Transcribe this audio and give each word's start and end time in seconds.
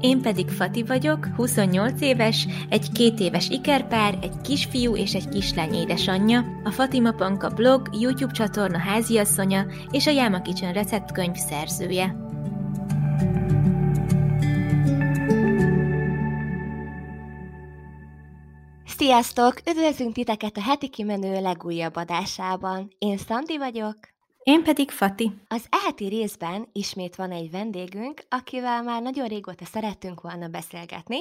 Én 0.00 0.22
pedig 0.22 0.48
Fati 0.48 0.82
vagyok, 0.82 1.26
28 1.36 2.00
éves, 2.00 2.46
egy 2.68 2.92
két 2.92 3.20
éves 3.20 3.48
ikerpár, 3.48 4.18
egy 4.22 4.40
kisfiú 4.40 4.96
és 4.96 5.14
egy 5.14 5.28
kislány 5.28 5.74
édesanyja, 5.74 6.44
a 6.64 6.70
Fatima 6.70 7.12
Panka 7.12 7.48
blog, 7.48 7.88
YouTube 7.92 8.32
csatorna 8.32 8.78
háziasszonya 8.78 9.66
és 9.90 10.06
a 10.06 10.10
Yama 10.10 10.42
Kitchen 10.42 10.72
receptkönyv 10.72 11.34
szerzője. 11.34 12.16
Sziasztok! 18.84 19.54
Üdvözlünk 19.70 20.14
titeket 20.14 20.56
a 20.56 20.62
heti 20.62 20.88
kimenő 20.88 21.40
legújabb 21.40 21.96
adásában. 21.96 22.88
Én 22.98 23.16
Szandi 23.16 23.58
vagyok. 23.58 24.15
Én 24.50 24.62
pedig 24.62 24.90
Fati. 24.90 25.30
Az 25.48 25.66
eheti 25.70 26.06
részben 26.06 26.68
ismét 26.72 27.16
van 27.16 27.30
egy 27.30 27.50
vendégünk, 27.50 28.22
akivel 28.28 28.82
már 28.82 29.02
nagyon 29.02 29.28
régóta 29.28 29.64
szerettünk 29.64 30.20
volna 30.20 30.48
beszélgetni, 30.48 31.20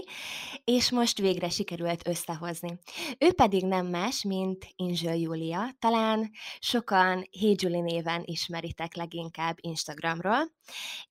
és 0.64 0.92
most 0.92 1.18
végre 1.18 1.50
sikerült 1.50 2.08
összehozni. 2.08 2.80
Ő 3.18 3.34
pedig 3.34 3.66
nem 3.66 3.88
más, 3.88 4.24
mint 4.24 4.68
Inzső 4.76 5.14
Júlia. 5.14 5.70
Talán 5.80 6.32
sokan 6.60 7.30
Hey 7.40 7.56
Julie 7.58 7.82
néven 7.82 8.22
ismeritek 8.26 8.96
leginkább 8.96 9.58
Instagramról, 9.62 10.52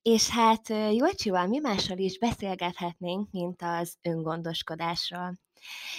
és 0.01 0.29
hát 0.29 0.69
Jolcsival 0.69 1.47
mi 1.47 1.59
mással 1.59 1.97
is 1.97 2.19
beszélgethetnénk, 2.19 3.31
mint 3.31 3.61
az 3.61 3.97
öngondoskodásról. 4.01 5.44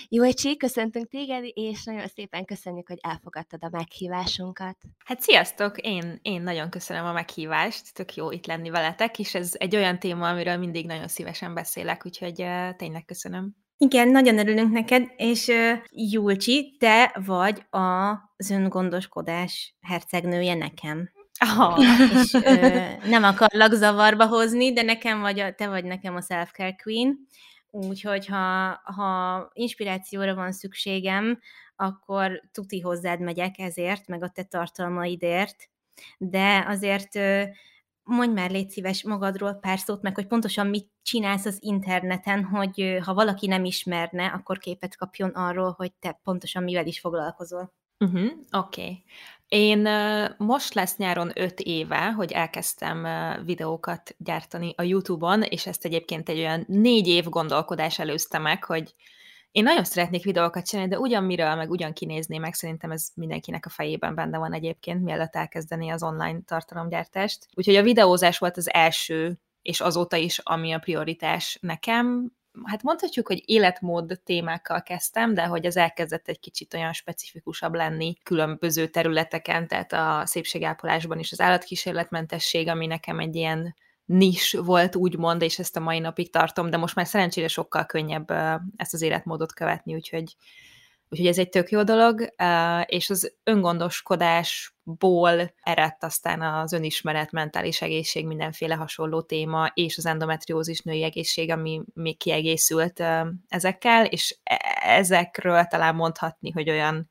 Jócsi, 0.09 0.57
köszöntünk 0.57 1.09
téged, 1.09 1.45
és 1.55 1.85
nagyon 1.85 2.07
szépen 2.07 2.45
köszönjük, 2.45 2.89
hogy 2.89 2.99
elfogadtad 3.01 3.65
a 3.65 3.69
meghívásunkat. 3.73 4.77
Hát 5.05 5.21
sziasztok! 5.21 5.79
Én, 5.79 6.19
én 6.23 6.43
nagyon 6.43 6.71
köszönöm 6.71 7.05
a 7.05 7.13
meghívást, 7.13 7.95
tök 7.95 8.15
jó 8.15 8.31
itt 8.31 8.47
lenni 8.47 8.71
veletek, 8.71 9.19
és 9.19 9.35
ez 9.35 9.53
egy 9.59 9.77
olyan 9.77 9.99
téma, 9.99 10.29
amiről 10.29 10.57
mindig 10.57 10.87
nagyon 10.87 11.09
szívesen 11.09 11.55
beszélek, 11.55 12.07
úgyhogy 12.07 12.43
uh, 12.43 12.77
tényleg 12.77 13.05
köszönöm. 13.05 13.55
Igen, 13.79 14.09
nagyon 14.09 14.39
örülünk 14.39 14.73
neked, 14.73 15.13
és 15.17 15.47
uh, 15.47 15.73
Julcsi, 15.91 16.77
te 16.79 17.21
vagy 17.27 17.67
az 17.71 18.51
öngondoskodás 18.51 19.77
hercegnője 19.81 20.55
nekem. 20.55 21.15
Oh. 21.59 21.79
és 22.23 22.33
ö, 22.33 22.79
nem 23.09 23.23
akarlak 23.25 23.73
zavarba 23.73 24.27
hozni, 24.27 24.73
de 24.73 24.83
nekem 24.83 25.21
vagy 25.21 25.41
a, 25.41 25.55
te 25.55 25.69
vagy 25.69 25.85
nekem 25.85 26.17
a 26.17 26.21
self-care 26.21 26.77
queen, 26.83 27.19
Úgyhogy 27.85 28.27
ha, 28.27 28.81
ha 28.85 29.51
inspirációra 29.53 30.35
van 30.35 30.53
szükségem, 30.53 31.39
akkor 31.77 32.43
tuti 32.53 32.81
hozzád 32.81 33.21
megyek 33.21 33.59
ezért, 33.59 34.07
meg 34.07 34.23
a 34.23 34.29
te 34.29 34.43
tartalmaidért, 34.43 35.71
de 36.19 36.65
azért 36.69 37.15
mondj 38.03 38.33
már 38.35 38.51
légy 38.51 38.71
szíves 38.71 39.05
magadról 39.05 39.55
pár 39.55 39.79
szót, 39.79 40.03
meg 40.03 40.15
hogy 40.15 40.27
pontosan 40.27 40.67
mit 40.67 40.91
csinálsz 41.03 41.45
az 41.45 41.59
interneten, 41.61 42.45
hogy 42.45 42.99
ha 43.05 43.15
valaki 43.15 43.47
nem 43.47 43.65
ismerne, 43.65 44.27
akkor 44.27 44.59
képet 44.59 44.97
kapjon 44.97 45.31
arról, 45.31 45.75
hogy 45.77 45.93
te 45.93 46.21
pontosan 46.23 46.63
mivel 46.63 46.87
is 46.87 47.01
foglalkozol. 47.01 47.73
Uh-huh, 47.99 48.31
Oké. 48.51 48.81
Okay. 48.83 49.03
Én 49.49 49.89
most 50.37 50.75
lesz 50.75 50.97
nyáron 50.97 51.31
öt 51.35 51.61
éve, 51.61 52.13
hogy 52.13 52.33
elkezdtem 52.33 53.07
videókat 53.45 54.15
gyártani 54.19 54.75
a 54.77 54.83
YouTube-on, 54.83 55.43
és 55.43 55.67
ezt 55.67 55.85
egyébként 55.85 56.29
egy 56.29 56.39
olyan 56.39 56.65
négy 56.69 57.09
év 57.09 57.25
gondolkodás 57.25 57.99
előzte 57.99 58.39
meg, 58.39 58.65
hogy 58.65 58.95
én 59.51 59.63
nagyon 59.63 59.85
szeretnék 59.85 60.25
videókat 60.25 60.67
csinálni, 60.67 60.91
de 60.91 60.99
ugyan 60.99 61.25
miről, 61.25 61.55
meg 61.55 61.71
ugyan 61.71 61.93
kinézni, 61.93 62.39
meg 62.39 62.55
szerintem 62.55 62.91
ez 62.91 63.09
mindenkinek 63.15 63.67
a 63.67 63.71
fejében 63.71 64.15
benne 64.15 64.39
van 64.39 64.53
egyébként, 64.53 65.03
mielőtt 65.03 65.35
elkezdeni 65.35 65.91
az 65.91 66.03
online 66.03 66.41
tartalomgyártást. 66.45 67.47
Úgyhogy 67.55 67.77
a 67.77 67.83
videózás 67.83 68.39
volt 68.39 68.57
az 68.57 68.73
első 68.73 69.41
és 69.63 69.81
azóta 69.81 70.17
is, 70.17 70.39
ami 70.39 70.73
a 70.73 70.79
prioritás 70.79 71.59
nekem, 71.61 72.33
hát 72.65 72.83
mondhatjuk, 72.83 73.27
hogy 73.27 73.43
életmód 73.45 74.21
témákkal 74.25 74.83
kezdtem, 74.83 75.35
de 75.35 75.45
hogy 75.45 75.67
az 75.67 75.77
elkezdett 75.77 76.29
egy 76.29 76.41
kicsit 76.41 76.75
olyan 76.75 76.93
specifikusabb 76.93 77.75
lenni 77.75 78.17
különböző 78.23 78.87
területeken, 78.87 79.69
tehát 79.69 79.93
a 79.93 80.23
szépségápolásban 80.27 81.19
is 81.19 81.33
az 81.33 81.41
állatkísérletmentesség, 81.41 82.69
ami 82.69 82.87
nekem 82.87 83.19
egy 83.19 83.35
ilyen 83.35 83.75
nis 84.05 84.53
volt, 84.53 84.97
úgymond, 84.97 85.43
és 85.43 85.59
ezt 85.59 85.77
a 85.77 85.81
mai 85.81 85.99
napig 85.99 86.31
tartom, 86.31 86.71
de 86.71 86.77
most 86.77 86.95
már 86.95 87.07
szerencsére 87.07 87.49
sokkal 87.49 87.87
könnyebb 87.87 88.31
ezt 88.77 88.95
az 88.95 89.03
életmódot 89.03 89.53
követni, 89.53 89.95
úgyhogy 89.95 90.37
Úgyhogy 91.09 91.27
ez 91.27 91.39
egy 91.39 91.49
tök 91.49 91.71
jó 91.71 91.83
dolog, 91.83 92.35
és 92.87 93.11
az 93.11 93.35
öngondoskodásból 93.45 95.55
eredt 95.63 96.05
aztán 96.05 96.43
az 96.43 96.73
önismeret, 96.73 97.33
mentális 97.33 97.83
egészség, 97.83 98.27
mindenféle 98.27 98.75
hasonló 98.75 99.23
téma, 99.23 99.71
és 99.75 99.97
az 99.97 100.07
endometriózis 100.07 100.81
női 100.81 101.03
egészség, 101.03 101.51
ami 101.51 101.83
még 101.95 102.19
kiegészült 102.19 103.03
ezekkel, 103.49 104.05
és 104.05 104.39
e, 104.43 104.81
ezekről 104.83 105.65
talán 105.65 105.95
mondhatni, 105.95 106.51
hogy 106.51 106.71
olyan 106.71 107.09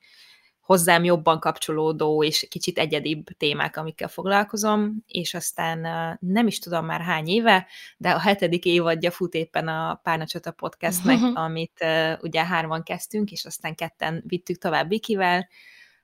hozzám 0.66 1.04
jobban 1.04 1.40
kapcsolódó 1.40 2.24
és 2.24 2.48
kicsit 2.50 2.78
egyedibb 2.78 3.26
témák, 3.38 3.78
amikkel 3.78 4.08
foglalkozom, 4.08 5.04
és 5.08 5.34
aztán 5.34 5.80
nem 6.20 6.48
is 6.48 6.60
tudom 6.60 6.86
már 6.86 7.02
hány 7.02 7.28
éve, 7.28 7.68
de 7.98 8.10
a 8.10 8.20
hetedik 8.20 8.66
évadja 8.66 9.12
fut 9.12 9.34
éppen 9.34 9.68
a 9.68 10.00
Párnacsata 10.04 10.52
podcastnek, 10.52 11.20
amit 11.46 11.86
ugye 12.22 12.46
hárman 12.46 12.84
kezdtünk, 12.84 13.32
és 13.32 13.46
aztán 13.46 13.76
ketten 13.76 14.24
vittük 14.28 14.58
tovább 14.58 14.90
Vikivel, 14.90 15.48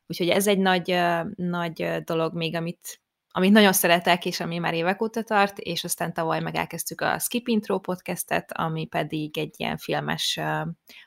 úgyhogy 0.08 0.30
ez 0.30 0.48
egy 0.48 0.60
nagy, 0.60 1.00
nagy 1.36 2.04
dolog 2.04 2.36
még, 2.36 2.56
amit 2.56 3.02
amit 3.34 3.52
nagyon 3.52 3.74
szeretek, 3.74 4.26
és 4.26 4.40
ami 4.40 4.58
már 4.58 4.74
évek 4.74 5.02
óta 5.02 5.24
tart, 5.24 5.60
és 5.60 5.84
aztán 5.84 6.14
tavaly 6.14 6.40
meg 6.40 6.56
elkezdtük 6.56 7.02
a 7.02 7.20
Skip 7.20 7.48
Intro 7.48 7.80
podcastet, 7.80 8.52
ami 8.52 8.86
pedig 8.86 9.38
egy 9.38 9.54
ilyen 9.58 9.78
filmes 9.78 10.40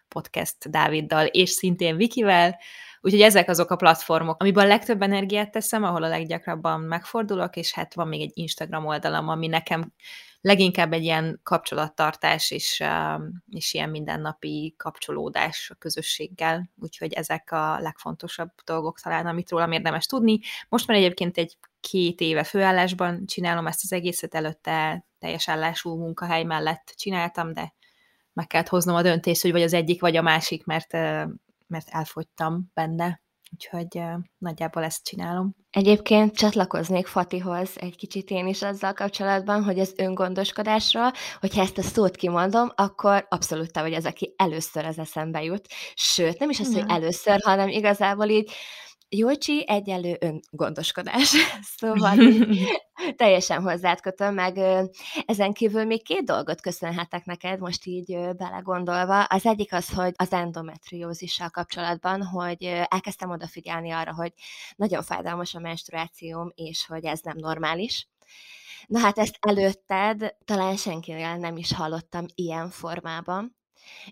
podcast 0.09 0.71
Dáviddal, 0.71 1.27
és 1.27 1.51
szintén 1.51 1.97
Vikivel, 1.97 2.59
Úgyhogy 3.05 3.21
ezek 3.21 3.49
azok 3.49 3.71
a 3.71 3.77
platformok, 3.77 4.43
amiben 4.43 4.65
a 4.65 4.69
legtöbb 4.69 5.03
energiát 5.03 5.51
teszem, 5.51 5.85
ahol 5.85 6.03
a 6.03 6.09
leggyakrabban 6.09 6.81
megfordulok, 6.81 7.57
és 7.57 7.73
hát 7.73 7.95
van 7.95 8.09
még 8.09 8.21
egy 8.21 8.31
Instagram 8.35 8.87
oldalam, 8.87 9.29
ami 9.29 9.47
nekem 9.47 9.93
leginkább 10.41 10.93
egy 10.93 11.03
ilyen 11.03 11.41
kapcsolattartás 11.43 12.51
és, 12.51 12.83
és 13.51 13.75
ilyen 13.75 13.91
mindennapi 13.91 14.75
kapcsolódás 14.77 15.71
a 15.75 15.79
közösséggel, 15.79 16.71
úgyhogy 16.77 17.13
ezek 17.13 17.53
a 17.53 17.79
legfontosabb 17.81 18.51
dolgok 18.65 19.01
talán, 19.01 19.27
amit 19.27 19.51
rólam 19.51 19.73
érdemes 19.73 20.07
tudni. 20.07 20.41
Most 20.69 20.87
már 20.87 20.97
egyébként 20.97 21.39
egy 21.39 21.57
két 21.81 22.21
éve 22.21 22.45
főállásban 22.45 23.27
csinálom 23.27 23.67
ezt 23.67 23.85
az 23.85 23.93
egészet, 23.93 24.35
előtte 24.35 25.05
teljes 25.19 25.49
állású 25.49 25.97
munkahely 25.97 26.43
mellett 26.45 26.95
csináltam, 26.97 27.53
de 27.53 27.75
meg 28.33 28.47
kellett 28.47 28.69
hoznom 28.69 28.97
a 28.97 29.03
döntést, 29.03 29.43
hogy 29.43 29.53
vagy 29.53 29.63
az 29.63 29.73
egyik, 29.73 30.01
vagy 30.01 30.17
a 30.17 30.23
másik, 30.23 30.65
mert 30.65 30.97
mert 31.75 31.89
elfogytam 31.89 32.71
benne, 32.75 33.23
úgyhogy 33.53 34.03
nagyjából 34.39 34.85
ezt 34.85 35.05
csinálom. 35.05 35.55
Egyébként 35.71 36.37
csatlakoznék 36.37 37.07
Fatihoz 37.07 37.71
egy 37.81 37.97
kicsit 37.97 38.31
én 38.31 38.47
is 38.47 38.63
azzal 38.63 38.93
kapcsolatban, 38.93 39.65
hogy 39.65 39.79
az 39.79 39.95
öngondoskodásról, 39.97 41.11
hogyha 41.41 41.61
ezt 41.61 41.79
a 41.79 41.83
szót 41.83 42.17
kimondom, 42.17 42.73
akkor 42.75 43.27
abszolút 43.29 43.73
te 43.73 43.81
vagy 43.81 43.95
az, 43.95 44.07
aki 44.07 44.35
először 44.37 44.85
az 44.85 44.99
eszembe 44.99 45.43
jut. 45.43 45.67
Sőt, 45.95 46.39
nem 46.39 46.51
is 46.51 46.61
az, 46.61 46.75
hogy 46.75 46.85
először, 46.89 47.41
hanem 47.45 47.69
igazából 47.69 48.29
így 48.29 48.53
Jócsi 49.17 49.65
egyelő 49.69 50.17
öngondoskodás. 50.21 51.35
szóval 51.79 52.17
teljesen 53.17 53.63
hozzád 53.63 54.01
kötöm, 54.01 54.35
meg 54.35 54.59
ezen 55.27 55.53
kívül 55.53 55.85
még 55.85 56.05
két 56.05 56.25
dolgot 56.25 56.61
köszönhetek 56.61 57.25
neked, 57.25 57.61
most 57.61 57.87
így 57.87 58.19
belegondolva. 58.37 59.25
Az 59.25 59.47
egyik 59.47 59.73
az, 59.73 59.93
hogy 59.93 60.13
az 60.17 60.33
endometriózissal 60.33 61.49
kapcsolatban, 61.49 62.23
hogy 62.23 62.63
elkezdtem 62.65 63.31
odafigyelni 63.31 63.91
arra, 63.91 64.15
hogy 64.15 64.33
nagyon 64.77 65.03
fájdalmas 65.03 65.55
a 65.55 65.61
menstruációm, 65.61 66.53
és 66.55 66.87
hogy 66.87 67.05
ez 67.05 67.21
nem 67.21 67.37
normális. 67.37 68.09
Na 68.87 68.99
hát 68.99 69.19
ezt 69.19 69.37
előtted 69.41 70.35
talán 70.45 70.77
senkinél 70.77 71.37
nem 71.37 71.57
is 71.57 71.73
hallottam 71.73 72.27
ilyen 72.35 72.71
formában 72.71 73.57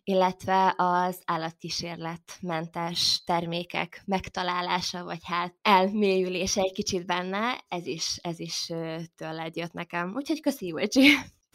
illetve 0.04 0.74
az 0.76 1.22
állatkísérletmentes 1.24 3.22
termékek 3.26 4.02
megtalálása, 4.04 5.04
vagy 5.04 5.20
hát 5.22 5.54
elmélyülése 5.62 6.60
egy 6.60 6.72
kicsit 6.72 7.06
benne, 7.06 7.64
ez 7.68 7.86
is, 7.86 8.18
ez 8.22 8.40
is 8.40 8.66
tőled 9.16 9.56
jött 9.56 9.72
nekem. 9.72 10.12
Úgyhogy 10.14 10.40
köszi, 10.40 10.66
Júlcsi! 10.66 11.08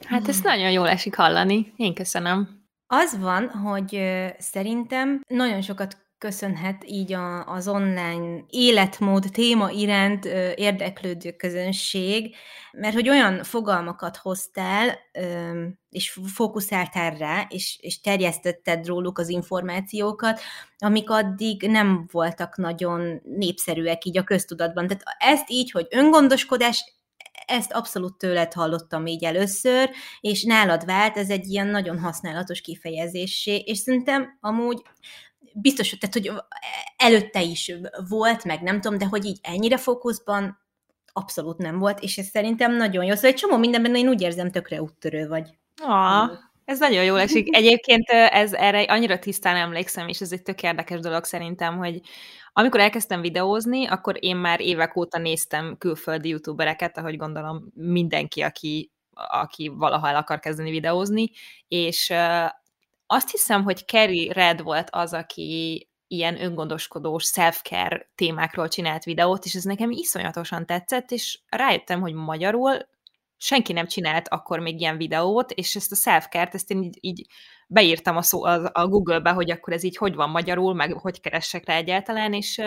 Hát 0.05 0.27
ezt 0.27 0.43
nagyon 0.43 0.71
jól 0.71 0.89
esik 0.89 1.15
hallani. 1.15 1.73
Én 1.75 1.93
köszönöm. 1.93 2.65
Az 2.87 3.19
van, 3.19 3.49
hogy 3.49 4.01
szerintem 4.37 5.21
nagyon 5.27 5.61
sokat 5.61 6.06
köszönhet 6.17 6.83
így 6.85 7.13
a, 7.13 7.45
az 7.45 7.67
online 7.67 8.43
életmód 8.49 9.25
téma 9.31 9.69
iránt 9.69 10.25
ö, 10.25 10.51
érdeklődő 10.55 11.31
közönség, 11.31 12.35
mert 12.71 12.93
hogy 12.93 13.09
olyan 13.09 13.43
fogalmakat 13.43 14.17
hoztál, 14.17 14.97
ö, 15.11 15.65
és 15.89 16.19
fókuszáltál 16.33 17.11
rá, 17.17 17.45
és, 17.49 17.77
és 17.81 17.99
terjesztetted 17.99 18.87
róluk 18.87 19.17
az 19.19 19.29
információkat, 19.29 20.39
amik 20.77 21.09
addig 21.09 21.61
nem 21.61 22.07
voltak 22.11 22.57
nagyon 22.57 23.21
népszerűek 23.23 24.05
így 24.05 24.17
a 24.17 24.23
köztudatban. 24.23 24.87
Tehát 24.87 25.03
ezt 25.17 25.49
így, 25.49 25.71
hogy 25.71 25.87
öngondoskodás, 25.89 26.95
ezt 27.45 27.71
abszolút 27.71 28.17
tőled 28.17 28.53
hallottam 28.53 29.05
így 29.05 29.23
először, 29.23 29.89
és 30.19 30.43
nálad 30.43 30.85
vált, 30.85 31.17
ez 31.17 31.29
egy 31.29 31.47
ilyen 31.47 31.67
nagyon 31.67 31.99
használatos 31.99 32.61
kifejezésé, 32.61 33.55
és 33.55 33.77
szerintem 33.77 34.37
amúgy 34.41 34.81
biztos, 35.61 35.89
tehát, 35.89 36.15
hogy 36.15 36.31
előtte 36.97 37.41
is 37.41 37.71
volt, 38.09 38.43
meg 38.43 38.61
nem 38.61 38.81
tudom, 38.81 38.97
de 38.97 39.05
hogy 39.05 39.25
így 39.25 39.39
ennyire 39.41 39.77
fókuszban 39.77 40.65
abszolút 41.13 41.57
nem 41.57 41.79
volt, 41.79 41.99
és 41.99 42.17
ez 42.17 42.25
szerintem 42.25 42.75
nagyon 42.75 43.03
jó. 43.03 43.15
Szóval 43.15 43.29
egy 43.29 43.35
csomó 43.35 43.57
mindenben 43.57 43.95
én 43.95 44.07
úgy 44.07 44.21
érzem, 44.21 44.51
tökre 44.51 44.81
úttörő 44.81 45.27
vagy. 45.27 45.57
Ah, 45.83 46.29
ez 46.65 46.79
nagyon 46.79 47.03
jó 47.03 47.15
esik. 47.15 47.55
Egyébként 47.55 48.09
ez 48.09 48.53
erre 48.53 48.81
annyira 48.81 49.19
tisztán 49.19 49.55
emlékszem, 49.55 50.07
és 50.07 50.21
ez 50.21 50.31
egy 50.31 50.41
tök 50.41 50.63
érdekes 50.63 50.99
dolog 50.99 51.23
szerintem, 51.23 51.77
hogy 51.77 52.01
amikor 52.53 52.79
elkezdtem 52.79 53.21
videózni, 53.21 53.87
akkor 53.87 54.15
én 54.19 54.35
már 54.35 54.61
évek 54.61 54.95
óta 54.95 55.17
néztem 55.17 55.75
külföldi 55.77 56.29
youtubereket, 56.29 56.97
ahogy 56.97 57.17
gondolom 57.17 57.71
mindenki, 57.73 58.41
aki, 58.41 58.91
aki 59.13 59.71
valaha 59.75 60.07
el 60.07 60.15
akar 60.15 60.39
kezdeni 60.39 60.69
videózni, 60.69 61.31
és 61.67 62.13
azt 63.07 63.31
hiszem, 63.31 63.63
hogy 63.63 63.85
Kerry 63.85 64.31
Red 64.33 64.61
volt 64.61 64.87
az, 64.91 65.13
aki 65.13 65.87
ilyen 66.07 66.41
öngondoskodós 66.41 67.23
self-care 67.23 68.09
témákról 68.15 68.67
csinált 68.67 69.03
videót, 69.03 69.45
és 69.45 69.53
ez 69.53 69.63
nekem 69.63 69.91
iszonyatosan 69.91 70.65
tetszett, 70.65 71.11
és 71.11 71.39
rájöttem, 71.49 72.01
hogy 72.01 72.13
magyarul 72.13 72.87
senki 73.37 73.73
nem 73.73 73.87
csinált 73.87 74.27
akkor 74.27 74.59
még 74.59 74.79
ilyen 74.79 74.97
videót, 74.97 75.51
és 75.51 75.75
ezt 75.75 75.91
a 75.91 75.95
self-care-t, 75.95 76.53
ezt 76.53 76.71
én 76.71 76.83
így, 76.83 76.97
így 77.01 77.25
beírtam 77.67 78.17
a, 78.17 78.21
szó, 78.21 78.43
a, 78.43 78.69
a 78.73 78.87
Google-be, 78.87 79.29
hogy 79.29 79.51
akkor 79.51 79.73
ez 79.73 79.83
így 79.83 79.97
hogy 79.97 80.15
van 80.15 80.29
magyarul, 80.29 80.73
meg 80.73 80.91
hogy 80.91 81.21
keressek 81.21 81.65
rá 81.65 81.75
egyáltalán, 81.75 82.33
és 82.33 82.61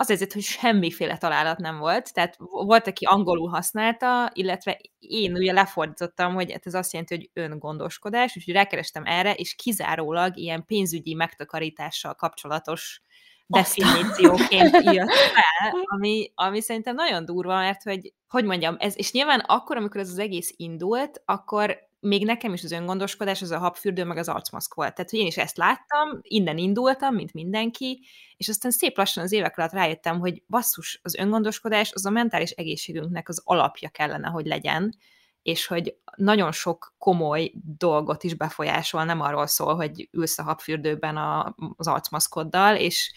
az 0.00 0.10
azért, 0.10 0.32
hogy 0.32 0.42
semmiféle 0.42 1.16
találat 1.18 1.58
nem 1.58 1.78
volt, 1.78 2.12
tehát 2.12 2.36
volt, 2.38 2.86
aki 2.86 3.04
angolul 3.04 3.48
használta, 3.48 4.30
illetve 4.32 4.80
én 4.98 5.32
ugye 5.32 5.52
lefordítottam, 5.52 6.34
hogy 6.34 6.52
hát 6.52 6.66
ez 6.66 6.74
azt 6.74 6.92
jelenti, 6.92 7.14
hogy 7.16 7.30
öngondoskodás, 7.32 8.36
úgyhogy 8.36 8.54
rákerestem 8.54 9.04
erre, 9.04 9.34
és 9.34 9.54
kizárólag 9.54 10.36
ilyen 10.36 10.64
pénzügyi 10.64 11.14
megtakarítással 11.14 12.14
kapcsolatos 12.14 13.02
definícióként 13.46 14.70
jött 14.94 15.10
fel, 15.10 15.70
ami, 15.84 16.32
ami 16.34 16.60
szerintem 16.60 16.94
nagyon 16.94 17.24
durva, 17.24 17.54
mert 17.54 17.82
hogy, 17.82 18.12
hogy 18.28 18.44
mondjam, 18.44 18.76
ez, 18.78 18.94
és 18.96 19.12
nyilván 19.12 19.40
akkor, 19.40 19.76
amikor 19.76 20.00
ez 20.00 20.10
az 20.10 20.18
egész 20.18 20.52
indult, 20.56 21.22
akkor 21.24 21.89
még 22.00 22.24
nekem 22.24 22.52
is 22.52 22.64
az 22.64 22.72
öngondoskodás, 22.72 23.42
az 23.42 23.50
a 23.50 23.58
habfürdő, 23.58 24.04
meg 24.04 24.16
az 24.16 24.28
arcmaszk 24.28 24.74
volt. 24.74 24.94
Tehát, 24.94 25.10
hogy 25.10 25.18
én 25.18 25.26
is 25.26 25.36
ezt 25.36 25.56
láttam, 25.56 26.18
innen 26.22 26.58
indultam, 26.58 27.14
mint 27.14 27.32
mindenki, 27.32 28.06
és 28.36 28.48
aztán 28.48 28.70
szép 28.70 28.96
lassan 28.96 29.24
az 29.24 29.32
évek 29.32 29.58
alatt 29.58 29.72
rájöttem, 29.72 30.18
hogy 30.18 30.42
basszus, 30.48 31.00
az 31.02 31.14
öngondoskodás 31.14 31.92
az 31.92 32.06
a 32.06 32.10
mentális 32.10 32.50
egészségünknek 32.50 33.28
az 33.28 33.42
alapja 33.44 33.88
kellene, 33.88 34.28
hogy 34.28 34.46
legyen, 34.46 34.96
és 35.42 35.66
hogy 35.66 35.96
nagyon 36.16 36.52
sok 36.52 36.94
komoly 36.98 37.52
dolgot 37.76 38.24
is 38.24 38.34
befolyásol, 38.34 39.04
nem 39.04 39.20
arról 39.20 39.46
szól, 39.46 39.74
hogy 39.74 40.08
ülsz 40.12 40.38
a 40.38 40.42
habfürdőben 40.42 41.16
a, 41.16 41.54
az 41.76 41.86
arcmaszkoddal, 41.86 42.76
és, 42.76 43.12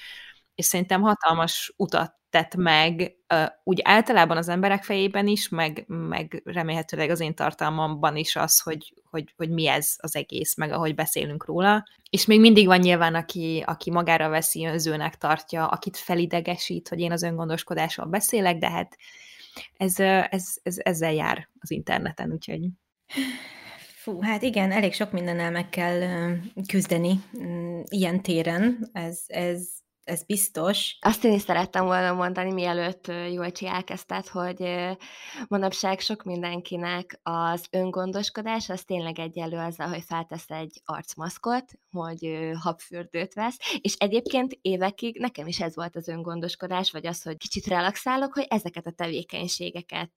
és 0.55 0.65
szerintem 0.65 1.01
hatalmas 1.01 1.73
utat 1.77 2.22
tett 2.33 2.55
meg 2.55 3.15
úgy 3.63 3.79
általában 3.83 4.37
az 4.37 4.47
emberek 4.47 4.83
fejében 4.83 5.27
is, 5.27 5.49
meg, 5.49 5.83
meg 5.87 6.41
remélhetőleg 6.45 7.09
az 7.09 7.19
én 7.19 7.35
tartalmamban 7.35 8.15
is 8.15 8.35
az, 8.35 8.59
hogy, 8.59 8.93
hogy, 9.09 9.33
hogy 9.37 9.49
mi 9.49 9.67
ez 9.67 9.95
az 9.97 10.15
egész, 10.15 10.55
meg 10.55 10.71
ahogy 10.71 10.95
beszélünk 10.95 11.45
róla. 11.45 11.83
És 12.09 12.25
még 12.25 12.39
mindig 12.39 12.65
van 12.65 12.79
nyilván, 12.79 13.15
aki, 13.15 13.63
aki 13.65 13.91
magára 13.91 14.29
veszi, 14.29 14.65
önzőnek 14.65 15.15
tartja, 15.17 15.67
akit 15.67 15.97
felidegesít, 15.97 16.87
hogy 16.87 16.99
én 16.99 17.11
az 17.11 17.23
öngondoskodásról 17.23 18.07
beszélek, 18.07 18.57
de 18.57 18.69
hát 18.69 18.97
ez, 19.77 19.99
ez, 20.29 20.55
ez 20.63 20.75
ezzel 20.77 21.13
jár 21.13 21.49
az 21.59 21.71
interneten, 21.71 22.31
úgyhogy... 22.31 22.61
Fú, 23.95 24.21
hát 24.21 24.41
igen, 24.41 24.71
elég 24.71 24.93
sok 24.93 25.11
mindennel 25.11 25.51
meg 25.51 25.69
kell 25.69 26.31
küzdeni 26.67 27.23
mm, 27.39 27.81
ilyen 27.89 28.21
téren. 28.21 28.89
Ez, 28.93 29.23
ez 29.27 29.67
ez 30.03 30.23
biztos. 30.23 30.97
Azt 31.01 31.23
én 31.23 31.33
is 31.33 31.41
szerettem 31.41 31.85
volna 31.85 32.13
mondani, 32.13 32.51
mielőtt 32.53 33.07
Jolcsi 33.07 33.67
elkezdted, 33.67 34.27
hogy 34.27 34.63
manapság 35.47 35.99
sok 35.99 36.23
mindenkinek 36.23 37.19
az 37.23 37.65
öngondoskodás, 37.71 38.69
az 38.69 38.83
tényleg 38.83 39.19
egyelő 39.19 39.57
azzal, 39.57 39.87
hogy 39.87 40.03
feltesz 40.07 40.49
egy 40.49 40.81
arcmaszkot, 40.85 41.71
hogy 41.91 42.49
habfürdőt 42.59 43.33
vesz, 43.33 43.57
és 43.81 43.95
egyébként 43.97 44.57
évekig 44.61 45.19
nekem 45.19 45.47
is 45.47 45.59
ez 45.59 45.75
volt 45.75 45.95
az 45.95 46.07
öngondoskodás, 46.07 46.91
vagy 46.91 47.05
az, 47.05 47.21
hogy 47.21 47.37
kicsit 47.37 47.67
relaxálok, 47.67 48.33
hogy 48.33 48.45
ezeket 48.49 48.87
a 48.87 48.91
tevékenységeket 48.91 50.11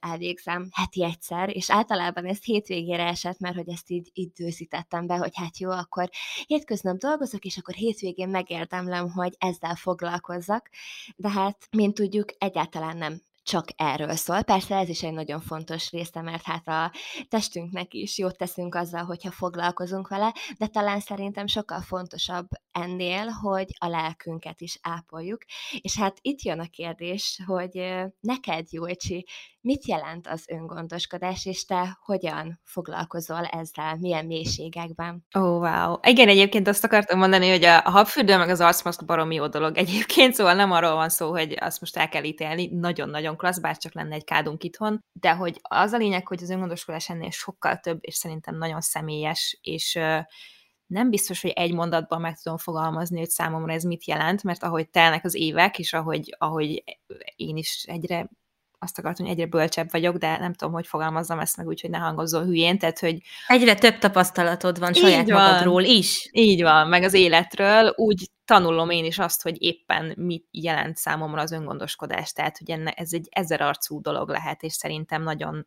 elvégzem 0.00 0.68
heti 0.72 1.04
egyszer, 1.04 1.56
és 1.56 1.70
általában 1.70 2.24
ez 2.24 2.44
hétvégére 2.44 3.06
esett, 3.06 3.38
mert 3.38 3.56
hogy 3.56 3.68
ezt 3.68 3.90
így 3.90 4.10
időzítettem 4.12 5.06
be, 5.06 5.16
hogy 5.16 5.32
hát 5.34 5.58
jó, 5.58 5.70
akkor 5.70 6.08
hétköznap 6.46 6.96
dolgozok, 6.96 7.44
és 7.44 7.56
akkor 7.56 7.74
hétvégén 7.74 8.28
megérdemlem, 8.28 9.10
hogy 9.10 9.27
hogy 9.28 9.50
ezzel 9.50 9.74
foglalkozzak, 9.74 10.68
de 11.16 11.30
hát, 11.30 11.68
mint 11.70 11.94
tudjuk, 11.94 12.32
egyáltalán 12.38 12.96
nem 12.96 13.20
csak 13.42 13.64
erről 13.76 14.14
szól. 14.14 14.42
Persze 14.42 14.76
ez 14.76 14.88
is 14.88 15.02
egy 15.02 15.12
nagyon 15.12 15.40
fontos 15.40 15.90
része, 15.90 16.22
mert 16.22 16.42
hát 16.42 16.68
a 16.68 16.92
testünknek 17.28 17.94
is 17.94 18.18
jót 18.18 18.36
teszünk 18.36 18.74
azzal, 18.74 19.04
hogyha 19.04 19.30
foglalkozunk 19.30 20.08
vele, 20.08 20.34
de 20.58 20.66
talán 20.66 21.00
szerintem 21.00 21.46
sokkal 21.46 21.80
fontosabb 21.80 22.46
ennél, 22.72 23.26
hogy 23.26 23.66
a 23.78 23.86
lelkünket 23.88 24.60
is 24.60 24.78
ápoljuk. 24.82 25.42
És 25.80 25.98
hát 25.98 26.18
itt 26.20 26.42
jön 26.42 26.60
a 26.60 26.66
kérdés, 26.66 27.40
hogy 27.46 28.04
neked, 28.20 28.66
Júlcsi, 28.70 29.26
mit 29.60 29.86
jelent 29.86 30.26
az 30.26 30.44
öngondoskodás, 30.48 31.46
és 31.46 31.64
te 31.64 31.98
hogyan 32.04 32.60
foglalkozol 32.64 33.44
ezzel, 33.44 33.96
milyen 33.96 34.26
mélységekben? 34.26 35.26
Ó, 35.38 35.40
oh, 35.40 35.60
wow. 35.60 35.96
Igen, 36.02 36.28
egyébként 36.28 36.68
azt 36.68 36.84
akartam 36.84 37.18
mondani, 37.18 37.50
hogy 37.50 37.64
a, 37.64 37.90
habfürdő 37.90 38.36
meg 38.36 38.48
az 38.48 38.60
arcmaszk 38.60 39.04
baromi 39.04 39.34
jó 39.34 39.46
dolog 39.46 39.76
egyébként, 39.76 40.34
szóval 40.34 40.54
nem 40.54 40.72
arról 40.72 40.94
van 40.94 41.08
szó, 41.08 41.30
hogy 41.30 41.56
azt 41.60 41.80
most 41.80 41.96
el 41.96 42.08
kell 42.08 42.24
ítélni, 42.24 42.66
nagyon-nagyon 42.72 43.36
klassz, 43.36 43.58
bár 43.58 43.76
csak 43.76 43.94
lenne 43.94 44.14
egy 44.14 44.24
kádunk 44.24 44.64
itthon, 44.64 45.00
de 45.12 45.34
hogy 45.34 45.58
az 45.62 45.92
a 45.92 45.96
lényeg, 45.96 46.26
hogy 46.26 46.42
az 46.42 46.50
öngondoskodás 46.50 47.08
ennél 47.08 47.30
sokkal 47.30 47.76
több, 47.76 47.98
és 48.00 48.14
szerintem 48.14 48.56
nagyon 48.56 48.80
személyes, 48.80 49.58
és 49.62 49.98
nem 50.86 51.10
biztos, 51.10 51.40
hogy 51.40 51.50
egy 51.50 51.74
mondatban 51.74 52.20
meg 52.20 52.38
tudom 52.38 52.58
fogalmazni, 52.58 53.18
hogy 53.18 53.28
számomra 53.28 53.72
ez 53.72 53.82
mit 53.82 54.06
jelent, 54.06 54.42
mert 54.42 54.62
ahogy 54.62 54.90
telnek 54.90 55.24
az 55.24 55.34
évek, 55.34 55.78
és 55.78 55.92
ahogy, 55.92 56.34
ahogy 56.38 56.84
én 57.36 57.56
is 57.56 57.84
egyre 57.86 58.28
azt 58.78 58.98
akartam, 58.98 59.26
hogy 59.26 59.34
egyre 59.34 59.46
bölcsebb 59.46 59.90
vagyok, 59.90 60.16
de 60.16 60.38
nem 60.38 60.52
tudom, 60.52 60.72
hogy 60.72 60.86
fogalmazzam 60.86 61.38
ezt 61.38 61.56
meg 61.56 61.66
úgy, 61.66 61.80
hogy 61.80 61.90
ne 61.90 61.98
hangozzon 61.98 62.44
hülyén, 62.44 62.78
tehát, 62.78 62.98
hogy... 62.98 63.18
Egyre 63.46 63.74
több 63.74 63.98
tapasztalatod 63.98 64.78
van 64.78 64.92
saját 64.92 65.30
van, 65.30 65.42
magadról 65.42 65.82
is. 65.82 66.28
Így 66.32 66.62
van, 66.62 66.88
meg 66.88 67.02
az 67.02 67.14
életről, 67.14 67.92
úgy 67.96 68.30
tanulom 68.44 68.90
én 68.90 69.04
is 69.04 69.18
azt, 69.18 69.42
hogy 69.42 69.62
éppen 69.62 70.14
mit 70.16 70.46
jelent 70.50 70.96
számomra 70.96 71.40
az 71.40 71.52
öngondoskodás, 71.52 72.32
tehát, 72.32 72.58
hogy 72.58 72.70
enne, 72.70 72.90
ez 72.90 73.12
egy 73.12 73.28
ezer 73.30 73.60
arcú 73.60 74.00
dolog 74.00 74.28
lehet, 74.28 74.62
és 74.62 74.72
szerintem 74.72 75.22
nagyon 75.22 75.66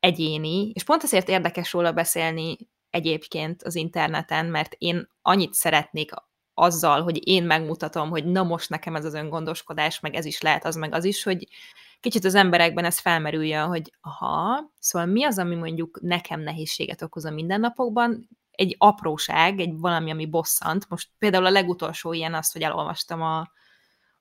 egyéni, 0.00 0.70
és 0.70 0.84
pont 0.84 1.02
azért 1.02 1.28
érdekes 1.28 1.72
róla 1.72 1.92
beszélni 1.92 2.56
egyébként 2.90 3.62
az 3.62 3.74
interneten, 3.74 4.46
mert 4.46 4.74
én 4.78 5.08
annyit 5.22 5.54
szeretnék 5.54 6.10
azzal, 6.54 7.02
hogy 7.02 7.28
én 7.28 7.44
megmutatom, 7.44 8.10
hogy 8.10 8.24
na 8.24 8.42
most 8.42 8.70
nekem 8.70 8.96
ez 8.96 9.04
az 9.04 9.14
öngondoskodás, 9.14 10.00
meg 10.00 10.14
ez 10.14 10.24
is 10.24 10.40
lehet, 10.40 10.64
az 10.64 10.76
meg 10.76 10.94
az 10.94 11.04
is, 11.04 11.22
hogy 11.22 11.48
kicsit 12.00 12.24
az 12.24 12.34
emberekben 12.34 12.84
ez 12.84 12.98
felmerüljön, 12.98 13.66
hogy 13.66 13.92
aha, 14.00 14.70
szóval 14.78 15.08
mi 15.08 15.24
az, 15.24 15.38
ami 15.38 15.54
mondjuk 15.54 16.00
nekem 16.02 16.40
nehézséget 16.40 17.02
okoz 17.02 17.24
a 17.24 17.30
mindennapokban, 17.30 18.28
egy 18.50 18.74
apróság, 18.78 19.60
egy 19.60 19.78
valami, 19.78 20.10
ami 20.10 20.26
bosszant. 20.26 20.88
Most 20.88 21.08
például 21.18 21.46
a 21.46 21.50
legutolsó 21.50 22.12
ilyen 22.12 22.34
az, 22.34 22.52
hogy 22.52 22.62
elolvastam 22.62 23.22
a, 23.22 23.50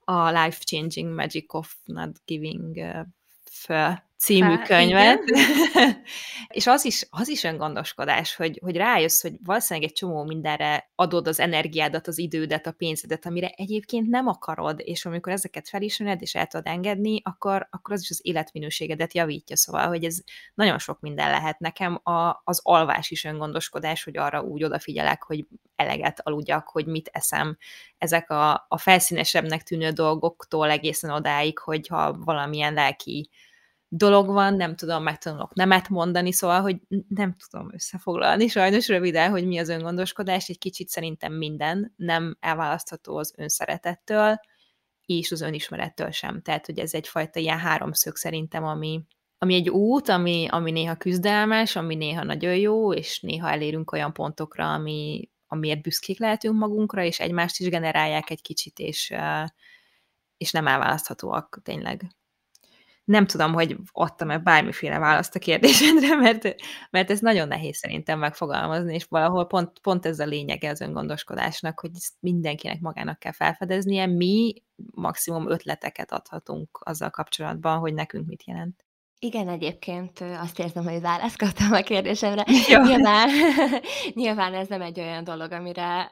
a 0.03 0.29
Life 0.29 0.63
Changing 0.63 1.13
Magic 1.13 1.53
of 1.53 1.75
Not 1.85 2.21
Giving 2.25 2.75
uh, 3.69 3.97
című 4.17 4.55
Há, 4.55 4.63
könyvet. 4.63 5.23
és 6.47 6.67
az 6.67 6.85
is, 6.85 7.07
az 7.09 7.27
is 7.27 7.43
öngondoskodás, 7.43 8.35
hogy, 8.35 8.59
hogy 8.63 8.75
rájössz, 8.75 9.21
hogy 9.21 9.33
valószínűleg 9.43 9.89
egy 9.89 9.95
csomó 9.95 10.23
mindenre 10.23 10.89
adod 10.95 11.27
az 11.27 11.39
energiádat, 11.39 12.07
az 12.07 12.17
idődet, 12.17 12.67
a 12.67 12.71
pénzedet, 12.71 13.25
amire 13.25 13.47
egyébként 13.55 14.07
nem 14.07 14.27
akarod, 14.27 14.81
és 14.83 15.05
amikor 15.05 15.33
ezeket 15.33 15.69
felismered, 15.69 16.21
és 16.21 16.35
el 16.35 16.47
tudod 16.47 16.67
engedni, 16.67 17.21
akkor, 17.23 17.67
akkor 17.71 17.93
az 17.93 18.01
is 18.01 18.09
az 18.09 18.19
életminőségedet 18.23 19.13
javítja. 19.13 19.55
Szóval, 19.55 19.87
hogy 19.87 20.03
ez 20.03 20.17
nagyon 20.53 20.77
sok 20.79 20.99
minden 20.99 21.29
lehet. 21.29 21.59
Nekem 21.59 21.99
a, 22.03 22.41
az 22.43 22.59
alvás 22.63 23.11
is 23.11 23.23
öngondoskodás, 23.23 24.03
hogy 24.03 24.17
arra 24.17 24.41
úgy 24.41 24.63
odafigyelek, 24.63 25.23
hogy 25.23 25.45
eleget 25.75 26.19
aludjak, 26.23 26.67
hogy 26.67 26.85
mit 26.85 27.09
eszem. 27.13 27.57
Ezek 27.97 28.29
a, 28.29 28.65
a 28.67 28.77
felszínesebbnek 28.77 29.63
tűnő 29.63 29.89
dolgoktól 29.89 30.69
egészen 30.69 31.09
odáig, 31.09 31.57
hogyha 31.59 32.13
valamilyen 32.13 32.73
lelki 32.73 33.29
dolog 33.89 34.27
van, 34.27 34.53
nem 34.53 34.75
tudom, 34.75 35.03
megtanulok 35.03 35.53
nemet 35.53 35.89
mondani, 35.89 36.31
szóval, 36.31 36.61
hogy 36.61 36.77
nem 37.07 37.35
tudom 37.49 37.73
összefoglalni 37.73 38.47
sajnos 38.47 38.87
röviden, 38.87 39.29
hogy 39.29 39.47
mi 39.47 39.57
az 39.57 39.69
öngondoskodás, 39.69 40.47
egy 40.47 40.57
kicsit 40.57 40.89
szerintem 40.89 41.33
minden 41.33 41.93
nem 41.95 42.37
elválasztható 42.39 43.17
az 43.17 43.33
önszeretettől, 43.37 44.39
és 45.05 45.31
az 45.31 45.41
önismerettől 45.41 46.11
sem. 46.11 46.41
Tehát, 46.41 46.65
hogy 46.65 46.79
ez 46.79 46.93
egyfajta 46.93 47.39
ilyen 47.39 47.59
háromszög 47.59 48.15
szerintem, 48.15 48.63
ami, 48.63 49.03
ami 49.37 49.53
egy 49.55 49.69
út, 49.69 50.09
ami, 50.09 50.47
ami 50.49 50.71
néha 50.71 50.95
küzdelmes, 50.95 51.75
ami 51.75 51.95
néha 51.95 52.23
nagyon 52.23 52.55
jó, 52.55 52.93
és 52.93 53.19
néha 53.19 53.49
elérünk 53.49 53.91
olyan 53.91 54.13
pontokra, 54.13 54.73
ami, 54.73 55.29
amiért 55.47 55.81
büszkék 55.81 56.19
lehetünk 56.19 56.57
magunkra, 56.57 57.03
és 57.03 57.19
egymást 57.19 57.59
is 57.59 57.69
generálják 57.69 58.29
egy 58.29 58.41
kicsit, 58.41 58.79
és, 58.79 59.13
és 60.37 60.51
nem 60.51 60.67
elválaszthatóak 60.67 61.59
tényleg 61.63 62.15
nem 63.07 63.25
tudom, 63.25 63.53
hogy 63.53 63.77
adtam-e 63.91 64.37
bármiféle 64.37 64.99
választ 64.99 65.35
a 65.35 65.39
kérdésedre, 65.39 66.15
mert, 66.21 66.55
mert 66.89 67.11
ez 67.11 67.19
nagyon 67.19 67.47
nehéz 67.47 67.77
szerintem 67.77 68.19
megfogalmazni, 68.19 68.93
és 68.93 69.05
valahol 69.09 69.47
pont, 69.47 69.79
pont 69.79 70.05
ez 70.05 70.19
a 70.19 70.25
lényege 70.25 70.69
az 70.69 70.81
öngondoskodásnak, 70.81 71.79
hogy 71.79 71.89
ezt 71.93 72.13
mindenkinek 72.19 72.79
magának 72.79 73.19
kell 73.19 73.31
felfedeznie, 73.31 74.05
mi 74.05 74.53
maximum 74.75 75.49
ötleteket 75.49 76.11
adhatunk 76.11 76.79
azzal 76.83 77.09
kapcsolatban, 77.09 77.79
hogy 77.79 77.93
nekünk 77.93 78.27
mit 78.27 78.43
jelent. 78.45 78.85
Igen, 79.19 79.49
egyébként 79.49 80.19
azt 80.19 80.59
érzem, 80.59 80.83
hogy 80.83 81.01
választ 81.01 81.37
kaptam 81.37 81.71
a 81.71 81.81
kérdésemre. 81.81 82.45
Nyilván, 82.67 83.29
nyilván 84.13 84.53
ez 84.53 84.67
nem 84.67 84.81
egy 84.81 84.99
olyan 84.99 85.23
dolog, 85.23 85.51
amire 85.51 86.11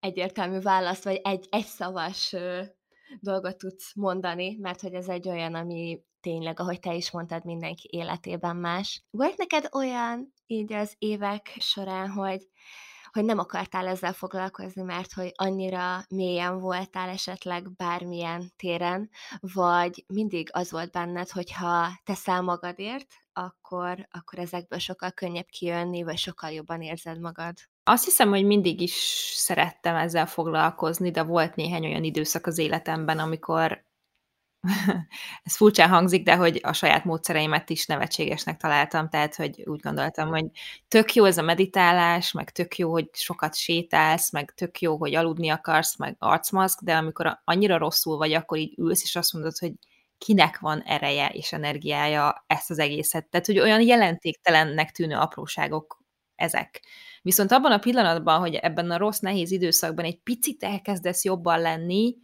egyértelmű 0.00 0.60
választ, 0.60 1.04
vagy 1.04 1.20
egy 1.22 1.46
egyszavas 1.50 2.34
dolgot 3.20 3.56
tudsz 3.56 3.94
mondani, 3.94 4.56
mert 4.60 4.80
hogy 4.80 4.94
ez 4.94 5.08
egy 5.08 5.28
olyan, 5.28 5.54
ami 5.54 6.02
tényleg, 6.20 6.60
ahogy 6.60 6.80
te 6.80 6.94
is 6.94 7.10
mondtad, 7.10 7.44
mindenki 7.44 7.88
életében 7.92 8.56
más. 8.56 9.04
Volt 9.10 9.36
neked 9.36 9.68
olyan 9.72 10.32
így 10.46 10.72
az 10.72 10.94
évek 10.98 11.56
során, 11.58 12.10
hogy, 12.10 12.48
hogy 13.12 13.24
nem 13.24 13.38
akartál 13.38 13.86
ezzel 13.86 14.12
foglalkozni, 14.12 14.82
mert 14.82 15.12
hogy 15.12 15.32
annyira 15.34 16.04
mélyen 16.08 16.58
voltál 16.58 17.08
esetleg 17.08 17.72
bármilyen 17.76 18.52
téren, 18.56 19.10
vagy 19.40 20.04
mindig 20.06 20.48
az 20.52 20.70
volt 20.70 20.90
benned, 20.90 21.30
hogyha 21.30 21.88
teszel 22.04 22.42
magadért, 22.42 23.06
akkor, 23.32 24.08
akkor 24.10 24.38
ezekből 24.38 24.78
sokkal 24.78 25.10
könnyebb 25.10 25.46
kijönni, 25.46 26.02
vagy 26.02 26.18
sokkal 26.18 26.50
jobban 26.50 26.82
érzed 26.82 27.20
magad? 27.20 27.54
Azt 27.86 28.04
hiszem, 28.04 28.28
hogy 28.28 28.44
mindig 28.44 28.80
is 28.80 28.92
szerettem 29.34 29.96
ezzel 29.96 30.26
foglalkozni, 30.26 31.10
de 31.10 31.22
volt 31.22 31.54
néhány 31.54 31.84
olyan 31.84 32.04
időszak 32.04 32.46
az 32.46 32.58
életemben, 32.58 33.18
amikor 33.18 33.84
ez 35.44 35.56
furcsán 35.56 35.88
hangzik, 35.88 36.24
de 36.24 36.36
hogy 36.36 36.60
a 36.62 36.72
saját 36.72 37.04
módszereimet 37.04 37.70
is 37.70 37.86
nevetségesnek 37.86 38.56
találtam, 38.56 39.08
tehát 39.08 39.34
hogy 39.34 39.62
úgy 39.64 39.80
gondoltam, 39.80 40.28
hogy 40.28 40.44
tök 40.88 41.14
jó 41.14 41.24
ez 41.24 41.38
a 41.38 41.42
meditálás, 41.42 42.32
meg 42.32 42.50
tök 42.50 42.78
jó, 42.78 42.90
hogy 42.90 43.08
sokat 43.12 43.54
sétálsz, 43.54 44.32
meg 44.32 44.54
tök 44.54 44.80
jó, 44.80 44.96
hogy 44.96 45.14
aludni 45.14 45.48
akarsz, 45.48 45.96
meg 45.98 46.16
arcmaszk, 46.18 46.80
de 46.80 46.96
amikor 46.96 47.40
annyira 47.44 47.78
rosszul 47.78 48.16
vagy, 48.16 48.32
akkor 48.32 48.58
így 48.58 48.78
ülsz, 48.78 49.02
és 49.02 49.16
azt 49.16 49.32
mondod, 49.32 49.58
hogy 49.58 49.72
kinek 50.18 50.58
van 50.58 50.80
ereje 50.82 51.28
és 51.28 51.52
energiája 51.52 52.44
ezt 52.46 52.70
az 52.70 52.78
egészet. 52.78 53.26
Tehát, 53.26 53.46
hogy 53.46 53.58
olyan 53.58 53.80
jelentéktelennek 53.80 54.90
tűnő 54.90 55.16
apróságok 55.16 56.02
ezek. 56.36 56.82
Viszont 57.24 57.52
abban 57.52 57.72
a 57.72 57.78
pillanatban, 57.78 58.38
hogy 58.38 58.54
ebben 58.54 58.90
a 58.90 58.96
rossz, 58.96 59.18
nehéz 59.18 59.50
időszakban 59.50 60.04
egy 60.04 60.22
picit 60.22 60.62
elkezdesz 60.62 61.24
jobban 61.24 61.60
lenni, 61.60 62.14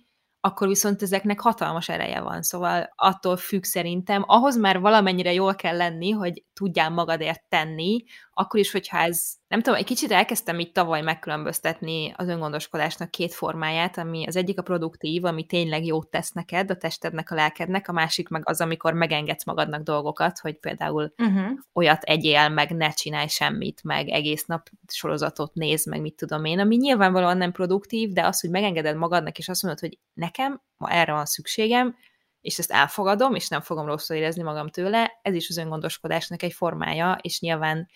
akkor 0.41 0.69
viszont 0.69 1.03
ezeknek 1.03 1.41
hatalmas 1.41 1.89
ereje 1.89 2.21
van, 2.21 2.43
szóval 2.43 2.93
attól 2.97 3.37
függ 3.37 3.63
szerintem, 3.63 4.25
ahhoz 4.27 4.57
már 4.57 4.81
valamennyire 4.81 5.33
jól 5.33 5.55
kell 5.55 5.77
lenni, 5.77 6.11
hogy 6.11 6.45
tudjál 6.61 6.91
magadért 6.91 7.43
tenni, 7.49 8.05
akkor 8.33 8.61
is, 8.61 8.73
hogyha 8.73 8.99
ez, 8.99 9.33
nem 9.49 9.63
tudom, 9.63 9.79
egy 9.79 9.85
kicsit 9.85 10.11
elkezdtem 10.11 10.59
így 10.59 10.73
tavaly 10.73 11.03
megkülönböztetni 11.03 12.13
az 12.17 12.29
öngondoskodásnak 12.29 13.11
két 13.11 13.35
formáját, 13.35 13.99
ami 13.99 14.27
az 14.27 14.37
egyik 14.37 14.59
a 14.59 14.63
produktív, 14.63 15.25
ami 15.25 15.45
tényleg 15.45 15.85
jót 15.85 16.11
tesz 16.11 16.31
neked, 16.33 16.71
a 16.71 16.77
testednek, 16.77 17.31
a 17.31 17.35
lelkednek, 17.35 17.89
a 17.89 17.93
másik 17.93 18.29
meg 18.29 18.43
az, 18.49 18.61
amikor 18.61 18.93
megengedsz 18.93 19.45
magadnak 19.45 19.83
dolgokat, 19.83 20.39
hogy 20.39 20.59
például 20.59 21.15
uh-huh. 21.19 21.51
olyat 21.73 22.03
egyél, 22.03 22.49
meg 22.49 22.71
ne 22.71 22.91
csinálj 22.91 23.29
semmit, 23.29 23.83
meg 23.85 24.09
egész 24.09 24.45
nap 24.45 24.69
sorozatot 24.87 25.55
néz, 25.55 25.87
meg 25.87 26.01
mit 26.01 26.17
tudom 26.17 26.45
én, 26.45 26.59
ami 26.59 26.77
nyilvánvalóan 26.77 27.37
nem 27.37 27.53
produktív, 27.53 28.13
de 28.13 28.27
az, 28.27 28.41
hogy 28.41 28.51
megengeded 28.51 28.97
magadnak, 28.97 29.39
és 29.39 29.49
azt 29.49 29.63
mondod, 29.63 29.81
hogy 29.81 29.99
nekem 30.15 30.61
ma 30.77 30.91
erre 30.91 31.13
van 31.13 31.25
szükségem, 31.25 31.97
és 32.41 32.59
ezt 32.59 32.71
elfogadom, 32.71 33.35
és 33.35 33.49
nem 33.49 33.61
fogom 33.61 33.87
rosszul 33.87 34.17
érezni 34.17 34.43
magam 34.43 34.69
tőle, 34.69 35.19
ez 35.23 35.35
is 35.35 35.49
az 35.49 35.57
öngondoskodásnak 35.57 36.43
egy 36.43 36.53
formája, 36.53 37.19
és 37.21 37.41
nyilván 37.41 37.89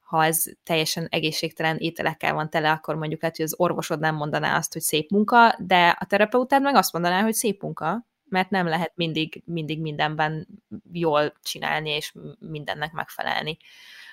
ha 0.00 0.24
ez 0.24 0.44
teljesen 0.62 1.06
egészségtelen 1.10 1.76
ételekkel 1.76 2.34
van 2.34 2.50
tele, 2.50 2.70
akkor 2.70 2.94
mondjuk 2.96 3.20
lehet, 3.20 3.36
hogy 3.36 3.44
az 3.44 3.54
orvosod 3.58 4.00
nem 4.00 4.14
mondaná 4.14 4.56
azt, 4.56 4.72
hogy 4.72 4.82
szép 4.82 5.10
munka, 5.10 5.56
de 5.58 5.88
a 5.88 6.04
terapeutád 6.04 6.62
meg 6.62 6.74
azt 6.74 6.92
mondaná, 6.92 7.22
hogy 7.22 7.34
szép 7.34 7.62
munka, 7.62 8.06
mert 8.28 8.50
nem 8.50 8.66
lehet 8.66 8.92
mindig, 8.94 9.42
mindig 9.44 9.80
mindenben 9.80 10.46
jól 10.92 11.32
csinálni, 11.42 11.90
és 11.90 12.12
mindennek 12.38 12.92
megfelelni. 12.92 13.56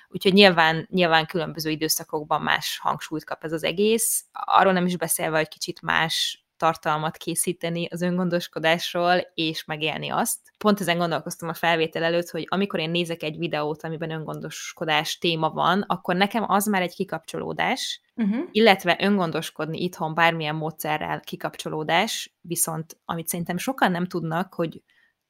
Úgyhogy 0.08 0.32
nyilván, 0.32 0.88
nyilván 0.90 1.26
különböző 1.26 1.70
időszakokban 1.70 2.42
más 2.42 2.78
hangsúlyt 2.78 3.24
kap 3.24 3.44
ez 3.44 3.52
az 3.52 3.64
egész. 3.64 4.24
Arról 4.32 4.72
nem 4.72 4.86
is 4.86 4.96
beszélve, 4.96 5.36
hogy 5.36 5.48
kicsit 5.48 5.82
más 5.82 6.41
tartalmat 6.62 7.16
készíteni 7.16 7.88
az 7.90 8.02
öngondoskodásról, 8.02 9.20
és 9.34 9.64
megélni 9.64 10.08
azt. 10.08 10.38
Pont 10.58 10.80
ezen 10.80 10.98
gondolkoztam 10.98 11.48
a 11.48 11.54
felvétel 11.54 12.02
előtt, 12.02 12.28
hogy 12.28 12.44
amikor 12.48 12.80
én 12.80 12.90
nézek 12.90 13.22
egy 13.22 13.38
videót, 13.38 13.84
amiben 13.84 14.10
öngondoskodás 14.10 15.18
téma 15.18 15.50
van, 15.50 15.84
akkor 15.86 16.16
nekem 16.16 16.44
az 16.50 16.66
már 16.66 16.82
egy 16.82 16.94
kikapcsolódás, 16.94 18.00
uh-huh. 18.14 18.48
illetve 18.50 18.96
öngondoskodni 19.00 19.82
itthon 19.82 20.14
bármilyen 20.14 20.54
módszerrel 20.54 21.20
kikapcsolódás, 21.20 22.34
viszont 22.40 22.96
amit 23.04 23.28
szerintem 23.28 23.56
sokan 23.56 23.90
nem 23.90 24.06
tudnak, 24.06 24.54
hogy 24.54 24.82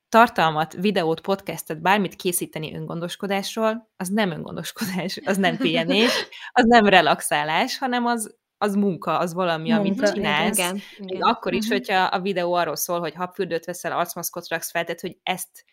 tartalmat, 0.08 0.72
videót, 0.72 1.20
podcastet, 1.20 1.82
bármit 1.82 2.16
készíteni 2.16 2.74
öngondoskodásról, 2.74 3.90
az 3.96 4.08
nem 4.08 4.30
öngondoskodás, 4.30 5.20
az 5.24 5.36
nem 5.36 5.56
pihenés, 5.64 6.28
az 6.52 6.64
nem 6.64 6.86
relaxálás, 6.86 7.78
hanem 7.78 8.06
az 8.06 8.40
az 8.62 8.74
munka, 8.74 9.18
az 9.18 9.34
valami, 9.34 9.70
munka, 9.70 9.80
amit 9.80 10.12
csinálsz. 10.12 10.58
Igen, 10.58 10.80
igen. 10.98 11.22
Akkor 11.22 11.52
is, 11.52 11.64
uh-huh. 11.64 11.78
hogyha 11.78 12.02
a 12.04 12.20
videó 12.20 12.52
arról 12.52 12.76
szól, 12.76 13.00
hogy 13.00 13.14
habfürdőt 13.14 13.64
veszel, 13.64 13.92
arcmaszkot 13.92 14.48
raksz 14.48 14.70
fel, 14.70 14.84
tehát, 14.84 15.00
hogy 15.00 15.16
ezt 15.22 15.64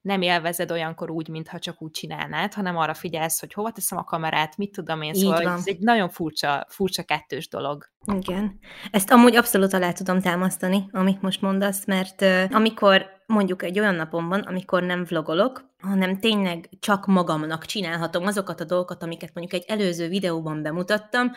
nem 0.00 0.22
élvezed 0.22 0.70
olyankor 0.70 1.10
úgy, 1.10 1.28
mintha 1.28 1.58
csak 1.58 1.82
úgy 1.82 1.90
csinálnád, 1.90 2.54
hanem 2.54 2.76
arra 2.76 2.94
figyelsz, 2.94 3.40
hogy 3.40 3.52
hova 3.52 3.70
teszem 3.72 3.98
a 3.98 4.04
kamerát, 4.04 4.56
mit 4.56 4.72
tudom 4.72 5.02
én, 5.02 5.14
szóval 5.14 5.48
ez 5.48 5.62
egy 5.64 5.78
nagyon 5.78 6.08
furcsa, 6.08 6.66
furcsa 6.68 7.02
kettős 7.02 7.48
dolog. 7.48 7.90
Igen. 8.14 8.58
Ezt 8.90 9.10
amúgy 9.10 9.36
abszolút 9.36 9.72
alá 9.72 9.92
tudom 9.92 10.20
támasztani, 10.20 10.88
amit 10.92 11.22
most 11.22 11.40
mondasz, 11.40 11.84
mert 11.86 12.22
uh, 12.22 12.44
amikor 12.50 13.06
mondjuk 13.26 13.62
egy 13.62 13.78
olyan 13.78 13.94
napon 13.94 14.28
van, 14.28 14.40
amikor 14.40 14.82
nem 14.82 15.04
vlogolok, 15.04 15.64
hanem 15.78 16.18
tényleg 16.18 16.68
csak 16.80 17.06
magamnak 17.06 17.64
csinálhatom 17.64 18.26
azokat 18.26 18.60
a 18.60 18.64
dolgokat, 18.64 19.02
amiket 19.02 19.34
mondjuk 19.34 19.62
egy 19.62 19.70
előző 19.70 20.08
videóban 20.08 20.62
bemutattam, 20.62 21.32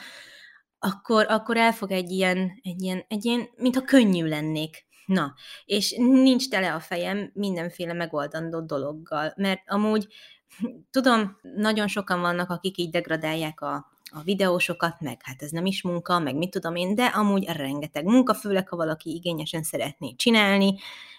akkor, 0.85 1.25
akkor 1.29 1.57
elfog 1.57 1.91
egy 1.91 2.11
ilyen, 2.11 2.51
egy 2.61 2.81
ilyen, 2.81 3.05
egy 3.07 3.25
ilyen, 3.25 3.49
mintha 3.55 3.81
könnyű 3.81 4.27
lennék. 4.27 4.83
Na, 5.05 5.33
és 5.65 5.95
nincs 5.97 6.49
tele 6.49 6.73
a 6.73 6.79
fejem 6.79 7.31
mindenféle 7.33 7.93
megoldandó 7.93 8.61
dologgal, 8.61 9.33
mert 9.35 9.61
amúgy 9.65 10.07
tudom, 10.91 11.37
nagyon 11.55 11.87
sokan 11.87 12.21
vannak, 12.21 12.49
akik 12.49 12.77
így 12.77 12.89
degradálják 12.89 13.61
a, 13.61 13.91
a 14.03 14.21
videósokat, 14.23 14.99
meg 14.99 15.21
hát 15.23 15.41
ez 15.41 15.51
nem 15.51 15.65
is 15.65 15.81
munka, 15.81 16.19
meg 16.19 16.35
mit 16.35 16.49
tudom 16.49 16.75
én, 16.75 16.95
de 16.95 17.05
amúgy 17.05 17.45
rengeteg 17.45 18.05
munka, 18.05 18.33
főleg 18.33 18.69
ha 18.69 18.75
valaki 18.75 19.15
igényesen 19.15 19.63
szeretné 19.63 20.13
csinálni, 20.15 20.75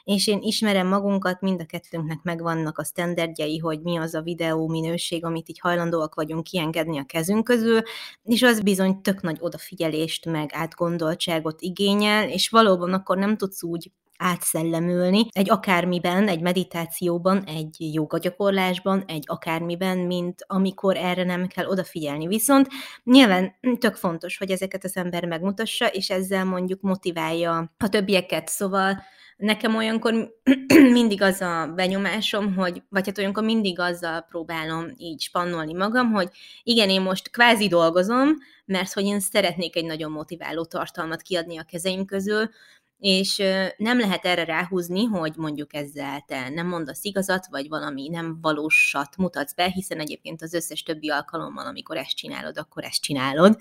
és 0.06 0.26
én 0.26 0.38
ismerem 0.42 0.86
magunkat, 0.86 1.40
mind 1.40 1.60
a 1.60 1.64
kettőnknek 1.64 2.22
megvannak 2.22 2.78
a 2.78 2.84
standardjai, 2.84 3.58
hogy 3.58 3.80
mi 3.80 3.96
az 3.96 4.14
a 4.14 4.20
videó 4.20 4.68
minőség, 4.68 5.25
amit 5.25 5.48
így 5.48 5.58
hajlandóak 5.58 6.14
vagyunk 6.14 6.44
kiengedni 6.44 6.98
a 6.98 7.04
kezünk 7.04 7.44
közül, 7.44 7.80
és 8.25 8.42
az 8.42 8.60
bizony 8.60 9.00
tök 9.00 9.22
nagy 9.22 9.36
odafigyelést, 9.40 10.25
meg 10.25 10.50
átgondoltságot 10.52 11.60
igényel, 11.60 12.28
és 12.28 12.48
valóban 12.48 12.92
akkor 12.92 13.18
nem 13.18 13.36
tudsz 13.36 13.62
úgy 13.62 13.90
átszellemülni 14.18 15.26
egy 15.30 15.50
akármiben, 15.50 16.28
egy 16.28 16.40
meditációban, 16.40 17.44
egy 17.44 17.94
jogagyakorlásban, 17.94 19.04
egy 19.06 19.25
akármiben, 19.26 19.98
mint 19.98 20.44
amikor 20.46 20.96
erre 20.96 21.25
nem 21.25 21.46
kell 21.46 21.66
odafigyelni. 21.66 22.26
Viszont 22.26 22.68
nyilván 23.04 23.54
tök 23.78 23.94
fontos, 23.94 24.38
hogy 24.38 24.50
ezeket 24.50 24.84
az 24.84 24.96
ember 24.96 25.25
megmutassa, 25.25 25.86
és 25.86 26.10
ezzel 26.10 26.44
mondjuk 26.44 26.80
motiválja 26.80 27.72
a 27.78 27.88
többieket. 27.88 28.48
Szóval 28.48 29.02
nekem 29.37 29.76
olyankor 29.76 30.33
mindig 30.99 31.23
az 31.23 31.40
a 31.40 31.73
benyomásom, 31.75 32.55
hogy, 32.55 32.83
vagy 32.88 33.07
hát 33.07 33.19
olyankor 33.19 33.45
mindig 33.45 33.78
azzal 33.78 34.21
próbálom 34.21 34.93
így 34.97 35.21
spannolni 35.21 35.73
magam, 35.73 36.12
hogy 36.12 36.28
igen, 36.62 36.90
én 36.90 37.00
most 37.00 37.31
kvázi 37.31 37.69
dolgozom, 37.69 38.28
mert 38.64 38.93
hogy 38.93 39.05
én 39.05 39.21
szeretnék 39.21 39.76
egy 39.76 39.85
nagyon 39.85 40.11
motiváló 40.11 40.64
tartalmat 40.64 41.23
kiadni 41.23 41.59
a 41.59 41.62
kezeim 41.62 42.05
közül, 42.05 42.50
és 42.99 43.37
nem 43.76 43.99
lehet 43.99 44.25
erre 44.25 44.45
ráhúzni, 44.45 45.05
hogy 45.05 45.33
mondjuk 45.37 45.75
ezzel 45.75 46.25
te 46.26 46.49
nem 46.49 46.66
mondasz 46.66 47.05
igazat, 47.05 47.47
vagy 47.50 47.69
valami 47.69 48.09
nem 48.09 48.38
valósat 48.40 49.16
mutatsz 49.16 49.55
be, 49.55 49.64
hiszen 49.64 50.00
egyébként 50.00 50.43
az 50.43 50.55
összes 50.55 50.83
többi 50.83 51.11
alkalommal, 51.11 51.66
amikor 51.66 51.97
ezt 51.97 52.16
csinálod, 52.16 52.59
akkor 52.59 52.85
ezt 52.85 53.02
csinálod 53.02 53.59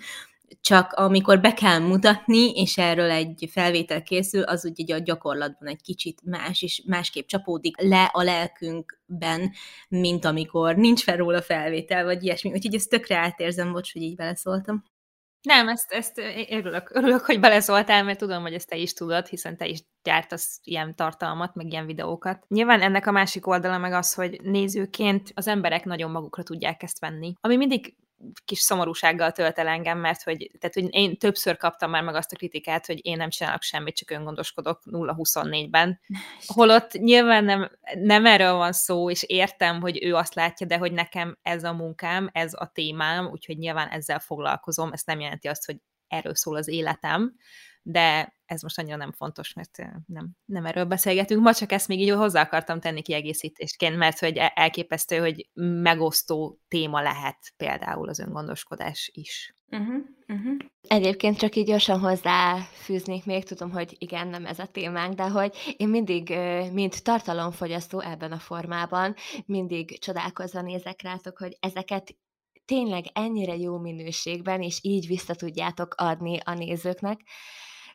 csak 0.62 0.94
amikor 0.94 1.42
be 1.42 1.54
kell 1.54 1.80
mutatni, 1.80 2.52
és 2.52 2.78
erről 2.78 3.10
egy 3.10 3.50
felvétel 3.52 4.04
készül, 4.04 4.44
az 4.44 4.66
ugye 4.66 4.96
a 4.96 5.00
gyakorlatban 5.00 5.68
egy 5.68 5.82
kicsit 5.82 6.22
más, 6.24 6.62
és 6.62 6.82
másképp 6.86 7.28
csapódik 7.28 7.82
le 7.82 8.10
a 8.14 8.24
lelkünkben, 8.24 9.52
mint 9.88 10.26
amikor 10.26 10.76
nincs 10.76 11.04
fel 11.04 11.18
róla 11.18 11.42
felvétel, 11.42 12.04
vagy 12.04 12.24
ilyesmi. 12.24 12.52
Úgyhogy 12.52 12.76
ezt 12.76 12.90
tökre 12.90 13.18
átérzem, 13.18 13.72
bocs, 13.72 13.94
hogy 13.94 14.02
így 14.02 14.16
beleszóltam. 14.16 14.84
Nem, 15.46 15.68
ezt, 15.68 15.92
ezt 15.92 16.22
örülök, 16.50 16.90
örülök, 16.94 17.22
hogy 17.22 17.40
beleszóltál, 17.40 18.04
mert 18.04 18.20
tudom, 18.20 18.42
hogy 18.42 18.54
ezt 18.54 18.70
te 18.70 18.76
is 18.76 18.94
tudod, 18.94 19.28
hiszen 19.28 19.58
te 19.58 19.68
is 19.68 19.80
gyártasz 20.04 20.60
ilyen 20.64 20.96
tartalmat, 20.96 21.56
meg 21.56 21.72
ilyen 21.72 21.86
videókat. 21.86 22.46
Nyilván 22.48 22.82
ennek 22.82 23.08
a 23.08 23.12
másik 23.12 23.48
oldala 23.48 23.78
meg 23.78 23.94
az, 23.94 24.14
hogy 24.14 24.40
nézőként 24.42 25.32
az 25.34 25.48
emberek 25.48 25.86
nagyon 25.86 26.12
magukra 26.12 26.44
tudják 26.44 26.84
ezt 26.84 27.00
venni. 27.00 27.34
Ami 27.42 27.56
mindig 27.56 27.96
kis 28.46 28.60
szomorúsággal 28.60 29.32
tölt 29.32 29.60
el 29.60 29.68
engem, 29.68 30.00
mert 30.00 30.24
hogy, 30.24 30.52
tehát, 30.60 30.74
hogy 30.74 30.88
én 30.90 31.18
többször 31.18 31.58
kaptam 31.58 31.90
már 31.90 32.04
meg 32.04 32.16
azt 32.16 32.32
a 32.32 32.36
kritikát, 32.36 32.86
hogy 32.86 33.06
én 33.06 33.18
nem 33.18 33.30
csinálok 33.30 33.62
semmit, 33.62 33.96
csak 33.96 34.10
öngondoskodok 34.10 34.82
0-24-ben. 34.92 36.00
Holott 36.56 36.92
nyilván 36.92 37.44
nem, 37.44 37.72
nem 37.96 38.26
erről 38.26 38.54
van 38.54 38.72
szó, 38.72 39.10
és 39.10 39.24
értem, 39.24 39.82
hogy 39.82 40.04
ő 40.04 40.16
azt 40.16 40.36
látja, 40.36 40.68
de 40.68 40.78
hogy 40.78 40.92
nekem 40.92 41.38
ez 41.42 41.64
a 41.64 41.74
munkám, 41.74 42.30
ez 42.34 42.54
a 42.54 42.72
témám, 42.74 43.26
úgyhogy 43.26 43.58
nyilván 43.58 43.88
ezzel 43.88 44.20
foglalkozom, 44.20 44.92
ezt 44.92 45.06
nem 45.06 45.20
jelenti 45.20 45.48
azt, 45.48 45.66
hogy 45.66 45.78
erről 46.08 46.36
szól 46.36 46.56
az 46.56 46.68
életem, 46.68 47.36
de 47.82 48.35
ez 48.46 48.62
most 48.62 48.80
annyira 48.80 48.96
nem 48.96 49.12
fontos, 49.12 49.54
mert 49.54 49.78
nem, 50.06 50.30
nem 50.46 50.66
erről 50.66 50.86
beszélgetünk. 50.86 51.42
Ma 51.42 51.54
csak 51.54 51.72
ezt 51.72 51.88
még 51.88 52.00
így 52.00 52.10
hozzá 52.10 52.42
akartam 52.42 52.80
tenni 52.80 53.02
kiegészítésként, 53.02 53.98
mert 53.98 54.20
hogy 54.20 54.38
e-, 54.38 54.52
elképesztő, 54.56 55.18
hogy 55.18 55.50
megosztó 55.82 56.60
téma 56.68 57.02
lehet 57.02 57.38
például 57.58 58.10
az 58.10 58.20
öngondoskodás 58.20 59.10
is. 59.14 59.56
Uh-huh, 59.72 60.04
uh-huh. 60.28 60.58
Egyébként 60.82 61.38
csak 61.38 61.56
így 61.56 61.66
gyorsan 61.66 62.00
hozzáfűznék 62.00 63.26
még, 63.26 63.44
tudom, 63.44 63.72
hogy 63.72 63.96
igen, 63.98 64.28
nem 64.28 64.46
ez 64.46 64.60
a 64.60 64.66
témánk, 64.66 65.14
de 65.14 65.24
hogy 65.30 65.76
én 65.78 65.90
mindig, 65.90 66.30
mint 66.72 67.04
tartalomfogyasztó 67.04 68.00
ebben 68.00 68.32
a 68.32 68.40
formában, 68.40 69.16
mindig 69.46 70.00
csodálkozva 70.00 70.62
nézek 70.62 71.02
rátok, 71.02 71.38
hogy 71.38 71.58
ezeket 71.60 72.16
tényleg 72.66 73.06
ennyire 73.14 73.56
jó 73.56 73.78
minőségben, 73.78 74.62
és 74.62 74.80
így 74.82 75.08
vissza 75.08 75.36
tudjátok 75.36 75.94
adni 75.98 76.40
a 76.44 76.54
nézőknek, 76.54 77.20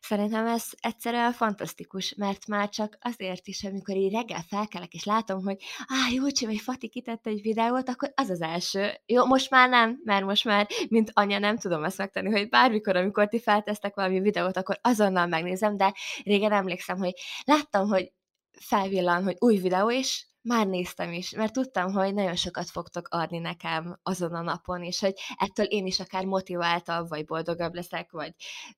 Szerintem 0.01 0.47
ez 0.47 0.65
egyszerűen 0.81 1.33
fantasztikus, 1.33 2.15
mert 2.17 2.47
már 2.47 2.69
csak 2.69 2.99
azért 3.01 3.47
is, 3.47 3.65
amikor 3.65 3.97
így 3.97 4.13
reggel 4.13 4.43
felkelek, 4.49 4.93
és 4.93 5.05
látom, 5.05 5.43
hogy 5.43 5.57
á, 5.87 6.13
Júlcsi 6.13 6.47
vagy 6.47 6.61
Fati 6.61 6.89
kitette 6.89 7.31
egy 7.31 7.43
videót, 7.43 7.89
akkor 7.89 8.13
az 8.15 8.31
az 8.31 8.41
első. 8.41 8.93
Jó, 9.07 9.25
most 9.25 9.51
már 9.51 9.69
nem, 9.69 10.01
mert 10.05 10.25
most 10.25 10.45
már, 10.45 10.69
mint 10.89 11.11
anya 11.15 11.39
nem 11.39 11.59
tudom 11.59 11.85
ezt 11.85 11.99
megtenni, 11.99 12.31
hogy 12.31 12.49
bármikor, 12.49 12.97
amikor 12.97 13.29
ti 13.29 13.41
feltesztek 13.41 13.95
valami 13.95 14.21
videót, 14.21 14.57
akkor 14.57 14.79
azonnal 14.83 15.27
megnézem, 15.27 15.77
de 15.77 15.95
régen 16.25 16.53
emlékszem, 16.53 16.99
hogy 16.99 17.13
láttam, 17.45 17.89
hogy 17.89 18.13
felvillan, 18.61 19.23
hogy 19.23 19.37
új 19.39 19.57
videó, 19.57 19.91
és 19.91 20.27
már 20.43 20.67
néztem 20.67 21.13
is, 21.13 21.31
mert 21.31 21.53
tudtam, 21.53 21.93
hogy 21.93 22.15
nagyon 22.15 22.37
sokat 22.37 22.71
fogtok 22.71 23.09
adni 23.11 23.39
nekem 23.39 23.99
azon 24.03 24.35
a 24.35 24.43
napon, 24.43 24.83
és 24.83 25.01
hogy 25.01 25.15
ettől 25.37 25.67
én 25.67 25.87
is 25.87 26.01
akár 26.01 26.25
motiváltabb, 26.25 27.09
vagy 27.09 27.25
boldogabb 27.25 27.75
leszek, 27.75 28.11
vagy 28.11 28.35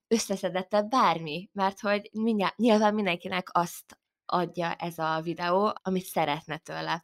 összeszedettebb, 0.07 0.89
bármi, 0.89 1.49
mert 1.53 1.79
hogy 1.79 2.09
mindjárt, 2.11 2.57
nyilván 2.57 2.93
mindenkinek 2.93 3.47
azt 3.51 3.97
adja 4.25 4.73
ez 4.73 4.97
a 4.97 5.21
videó, 5.21 5.73
amit 5.81 6.05
szeretne 6.05 6.57
tőle. 6.57 7.03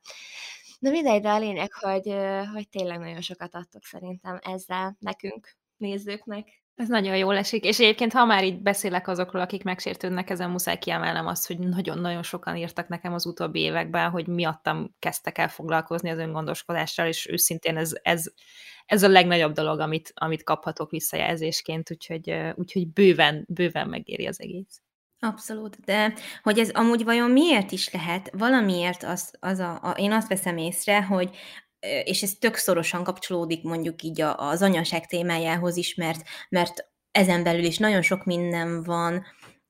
Na 0.79 0.89
mindegy, 0.89 1.21
de 1.21 1.29
a 1.29 1.39
lényeg, 1.39 1.73
hogy, 1.73 2.15
hogy 2.53 2.69
tényleg 2.69 2.99
nagyon 2.99 3.21
sokat 3.21 3.55
adtok 3.55 3.83
szerintem 3.83 4.39
ezzel 4.41 4.95
nekünk, 4.99 5.57
nézőknek. 5.77 6.58
Ez 6.79 6.87
nagyon 6.87 7.17
jól 7.17 7.37
esik, 7.37 7.63
és 7.63 7.79
egyébként, 7.79 8.13
ha 8.13 8.25
már 8.25 8.43
így 8.43 8.61
beszélek 8.61 9.07
azokról, 9.07 9.41
akik 9.41 9.63
megsértődnek, 9.63 10.29
ezen 10.29 10.49
muszáj 10.49 10.77
kiemelnem 10.77 11.27
azt, 11.27 11.47
hogy 11.47 11.59
nagyon-nagyon 11.59 12.23
sokan 12.23 12.55
írtak 12.55 12.87
nekem 12.87 13.13
az 13.13 13.25
utóbbi 13.25 13.59
években, 13.59 14.09
hogy 14.09 14.27
miattam 14.27 14.95
kezdtek 14.99 15.37
el 15.37 15.49
foglalkozni 15.49 16.09
az 16.09 16.17
öngondoskodással, 16.17 17.07
és 17.07 17.27
őszintén 17.29 17.77
ez, 17.77 17.91
ez, 18.01 18.25
ez 18.85 19.03
a 19.03 19.07
legnagyobb 19.07 19.53
dolog, 19.53 19.79
amit, 19.79 20.11
amit 20.15 20.43
kaphatok 20.43 20.89
visszajelzésként, 20.89 21.91
úgyhogy, 21.91 22.33
úgyhogy 22.55 22.87
bőven, 22.87 23.45
bőven 23.49 23.87
megéri 23.87 24.27
az 24.27 24.41
egész. 24.41 24.81
Abszolút, 25.19 25.79
de 25.85 26.13
hogy 26.43 26.59
ez 26.59 26.69
amúgy 26.69 27.03
vajon 27.03 27.31
miért 27.31 27.71
is 27.71 27.93
lehet? 27.93 28.29
Valamiért 28.31 29.03
az, 29.03 29.33
az 29.39 29.59
a, 29.59 29.79
a, 29.81 29.91
én 29.91 30.11
azt 30.11 30.27
veszem 30.27 30.57
észre, 30.57 31.03
hogy 31.03 31.35
és 32.03 32.21
ez 32.21 32.33
tök 32.39 32.55
szorosan 32.55 33.03
kapcsolódik 33.03 33.63
mondjuk 33.63 34.03
így 34.03 34.21
az 34.21 34.61
anyaság 34.61 35.05
témájához 35.05 35.77
is, 35.77 35.95
mert, 35.95 36.21
mert 36.49 36.87
ezen 37.11 37.43
belül 37.43 37.63
is 37.63 37.77
nagyon 37.77 38.01
sok 38.01 38.25
minden 38.25 38.83
van, 38.83 39.25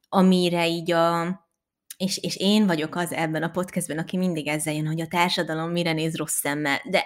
amire 0.09 0.67
így 0.67 0.91
a, 0.91 1.39
és, 1.97 2.17
és 2.17 2.35
én 2.35 2.65
vagyok 2.65 2.95
az 2.95 3.13
ebben 3.13 3.43
a 3.43 3.49
podcastben, 3.49 3.97
aki 3.97 4.17
mindig 4.17 4.47
ezzel 4.47 4.73
jön, 4.73 4.87
hogy 4.87 5.01
a 5.01 5.07
társadalom 5.07 5.71
mire 5.71 5.93
néz 5.93 6.15
rossz 6.15 6.39
szemmel. 6.39 6.81
De 6.89 7.05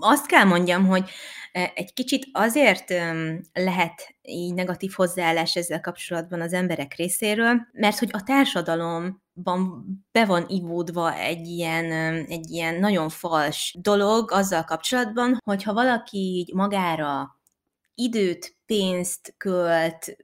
azt 0.00 0.26
kell 0.26 0.44
mondjam, 0.44 0.86
hogy 0.86 1.10
egy 1.74 1.92
kicsit 1.92 2.26
azért 2.32 2.94
lehet 3.52 4.16
így 4.22 4.54
negatív 4.54 4.92
hozzáállás 4.92 5.56
ezzel 5.56 5.80
kapcsolatban 5.80 6.40
az 6.40 6.52
emberek 6.52 6.94
részéről, 6.94 7.66
mert 7.72 7.98
hogy 7.98 8.08
a 8.12 8.22
társadalomban 8.22 9.84
be 10.12 10.24
van 10.24 10.44
ivódva 10.48 11.14
egy 11.14 11.46
ilyen, 11.46 11.84
egy 12.28 12.50
ilyen 12.50 12.74
nagyon 12.74 13.08
fals 13.08 13.76
dolog 13.80 14.30
azzal 14.30 14.64
kapcsolatban, 14.64 15.38
hogyha 15.44 15.72
valaki 15.72 16.18
így 16.18 16.54
magára 16.54 17.40
időt, 17.94 18.56
pénzt 18.72 19.34
költ, 19.38 20.16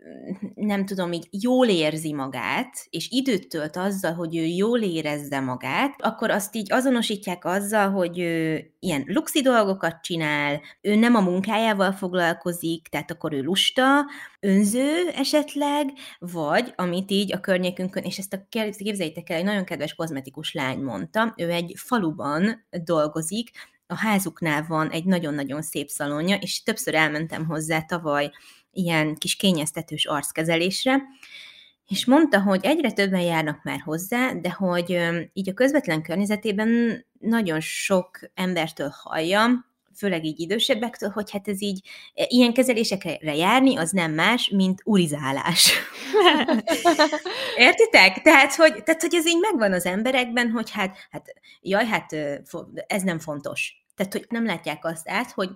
nem 0.55 0.87
tudom, 0.87 1.13
így 1.13 1.29
jól 1.31 1.67
érzi 1.67 2.13
magát, 2.13 2.87
és 2.91 3.09
időt 3.11 3.49
tölt 3.49 3.77
azzal, 3.77 4.13
hogy 4.13 4.37
ő 4.37 4.45
jól 4.45 4.81
érezze 4.81 5.41
magát, 5.41 5.95
akkor 5.99 6.31
azt 6.31 6.57
így 6.57 6.73
azonosítják 6.73 7.45
azzal, 7.45 7.91
hogy 7.91 8.19
ő 8.19 8.67
ilyen 8.79 9.05
luxi 9.07 9.41
dolgokat 9.41 10.01
csinál, 10.03 10.61
ő 10.81 10.95
nem 10.95 11.15
a 11.15 11.21
munkájával 11.21 11.93
foglalkozik, 11.93 12.89
tehát 12.89 13.11
akkor 13.11 13.33
ő 13.33 13.43
lusta, 13.43 14.07
önző 14.41 15.09
esetleg, 15.15 15.93
vagy 16.19 16.73
amit 16.77 17.11
így 17.11 17.33
a 17.33 17.41
környékünkön, 17.41 18.03
és 18.03 18.19
ezt 18.19 18.33
a 18.33 18.47
képzeljétek 18.49 19.31
el, 19.31 19.37
egy 19.37 19.45
nagyon 19.45 19.65
kedves 19.65 19.95
kozmetikus 19.95 20.53
lány 20.53 20.79
mondta, 20.79 21.35
ő 21.37 21.51
egy 21.51 21.73
faluban 21.77 22.67
dolgozik, 22.85 23.51
a 23.91 23.97
házuknál 23.97 24.65
van 24.69 24.91
egy 24.91 25.05
nagyon-nagyon 25.05 25.63
szép 25.63 25.89
szalonja, 25.89 26.37
és 26.37 26.63
többször 26.63 26.95
elmentem 26.95 27.47
hozzá 27.47 27.81
tavaly 27.81 28.31
ilyen 28.73 29.15
kis 29.15 29.37
kényeztetős 29.37 30.05
arckezelésre, 30.05 31.03
és 31.89 32.07
mondta, 32.07 32.41
hogy 32.43 32.61
egyre 32.63 32.93
többen 32.93 33.21
járnak 33.21 33.63
már 33.63 33.81
hozzá, 33.81 34.33
de 34.33 34.51
hogy 34.51 34.99
így 35.33 35.49
a 35.49 35.55
közvetlen 35.55 36.03
környezetében 36.03 37.05
nagyon 37.19 37.61
sok 37.61 38.19
embertől 38.35 38.93
hallja, 38.95 39.67
főleg 39.99 40.25
így 40.25 40.41
idősebbektől, 40.41 41.11
hogy 41.11 41.31
hát 41.31 41.49
ez 41.49 41.63
így, 41.63 41.81
e, 42.15 42.25
ilyen 42.29 42.53
kezelésekre 42.53 43.35
járni, 43.35 43.77
az 43.77 43.91
nem 43.91 44.13
más, 44.13 44.49
mint 44.49 44.81
urizálás. 44.85 45.73
Értitek? 47.57 48.23
Tehát 48.23 48.55
hogy, 48.55 48.83
tehát, 48.83 49.01
hogy 49.01 49.15
ez 49.15 49.27
így 49.27 49.41
megvan 49.41 49.73
az 49.73 49.87
emberekben, 49.87 50.51
hogy 50.51 50.71
hát, 50.71 50.97
hát 51.11 51.35
jaj, 51.61 51.87
hát 51.87 52.13
ez 52.87 53.03
nem 53.03 53.19
fontos. 53.19 53.78
Tehát, 53.99 54.13
hogy 54.13 54.27
nem 54.29 54.45
látják 54.45 54.85
azt 54.85 55.09
át, 55.09 55.31
hogy 55.31 55.51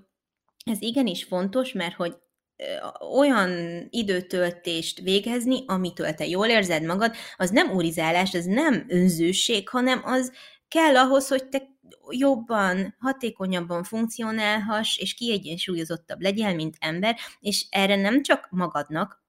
ez 0.65 0.83
igenis 0.83 1.25
fontos, 1.25 1.73
mert 1.73 1.95
hogy 1.95 2.17
olyan 3.17 3.51
időtöltést 3.91 5.01
végezni, 5.01 5.65
amitől 5.67 6.15
te 6.15 6.27
jól 6.27 6.47
érzed 6.47 6.83
magad, 6.83 7.15
az 7.37 7.51
nem 7.51 7.71
urizálás, 7.71 8.35
az 8.35 8.45
nem 8.45 8.85
önzőség, 8.89 9.69
hanem 9.69 10.01
az 10.05 10.33
kell 10.69 10.97
ahhoz, 10.97 11.29
hogy 11.29 11.49
te 11.49 11.71
jobban, 12.11 12.97
hatékonyabban 12.99 13.83
funkcionálhass, 13.83 14.99
és 14.99 15.15
kiegyensúlyozottabb 15.15 16.21
legyél, 16.21 16.55
mint 16.55 16.77
ember, 16.81 17.17
és 17.41 17.67
erre 17.71 17.97
nem 17.97 18.23
csak 18.23 18.49
magadnak 18.51 19.23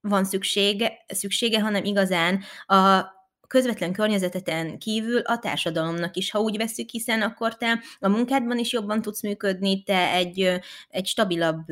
van 0.00 0.24
szüksége, 0.24 1.04
szüksége 1.06 1.60
hanem 1.60 1.84
igazán 1.84 2.42
a 2.66 3.04
közvetlen 3.50 3.92
környezeteten 3.92 4.78
kívül 4.78 5.20
a 5.20 5.38
társadalomnak 5.38 6.16
is, 6.16 6.30
ha 6.30 6.40
úgy 6.40 6.56
veszük, 6.56 6.90
hiszen 6.90 7.22
akkor 7.22 7.56
te 7.56 7.82
a 8.00 8.08
munkádban 8.08 8.58
is 8.58 8.72
jobban 8.72 9.02
tudsz 9.02 9.22
működni, 9.22 9.82
te 9.82 10.10
egy, 10.12 10.60
egy 10.90 11.06
stabilabb 11.06 11.70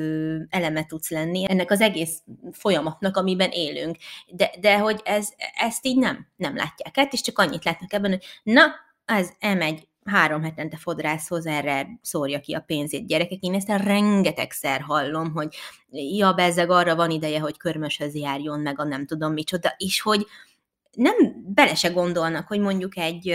eleme 0.48 0.86
tudsz 0.86 1.10
lenni 1.10 1.44
ennek 1.48 1.70
az 1.70 1.80
egész 1.80 2.22
folyamatnak, 2.52 3.16
amiben 3.16 3.50
élünk. 3.50 3.96
De, 4.28 4.50
de 4.60 4.78
hogy 4.78 5.00
ez, 5.04 5.28
ezt 5.54 5.86
így 5.86 5.98
nem, 5.98 6.26
nem 6.36 6.56
látják 6.56 6.98
át, 6.98 7.12
és 7.12 7.20
csak 7.20 7.38
annyit 7.38 7.64
látnak 7.64 7.92
ebben, 7.92 8.10
hogy 8.10 8.24
na, 8.42 8.62
ez 9.04 9.30
elmegy 9.38 9.88
három 10.04 10.42
hetente 10.42 10.76
fodrászhoz, 10.76 11.46
erre 11.46 11.88
szórja 12.02 12.40
ki 12.40 12.54
a 12.54 12.60
pénzét 12.60 13.06
gyerekek. 13.06 13.40
Én 13.40 13.54
ezt 13.54 13.68
rengetegszer 13.68 14.80
hallom, 14.80 15.32
hogy 15.32 15.56
ja, 15.90 16.32
bezzeg 16.32 16.70
arra 16.70 16.96
van 16.96 17.10
ideje, 17.10 17.40
hogy 17.40 17.56
körmöshöz 17.56 18.14
járjon, 18.14 18.60
meg 18.60 18.80
a 18.80 18.84
nem 18.84 19.06
tudom 19.06 19.32
micsoda, 19.32 19.74
és 19.76 20.00
hogy 20.00 20.26
nem 20.98 21.44
bele 21.54 21.74
se 21.74 21.88
gondolnak, 21.88 22.46
hogy 22.46 22.60
mondjuk 22.60 22.96
egy, 22.96 23.28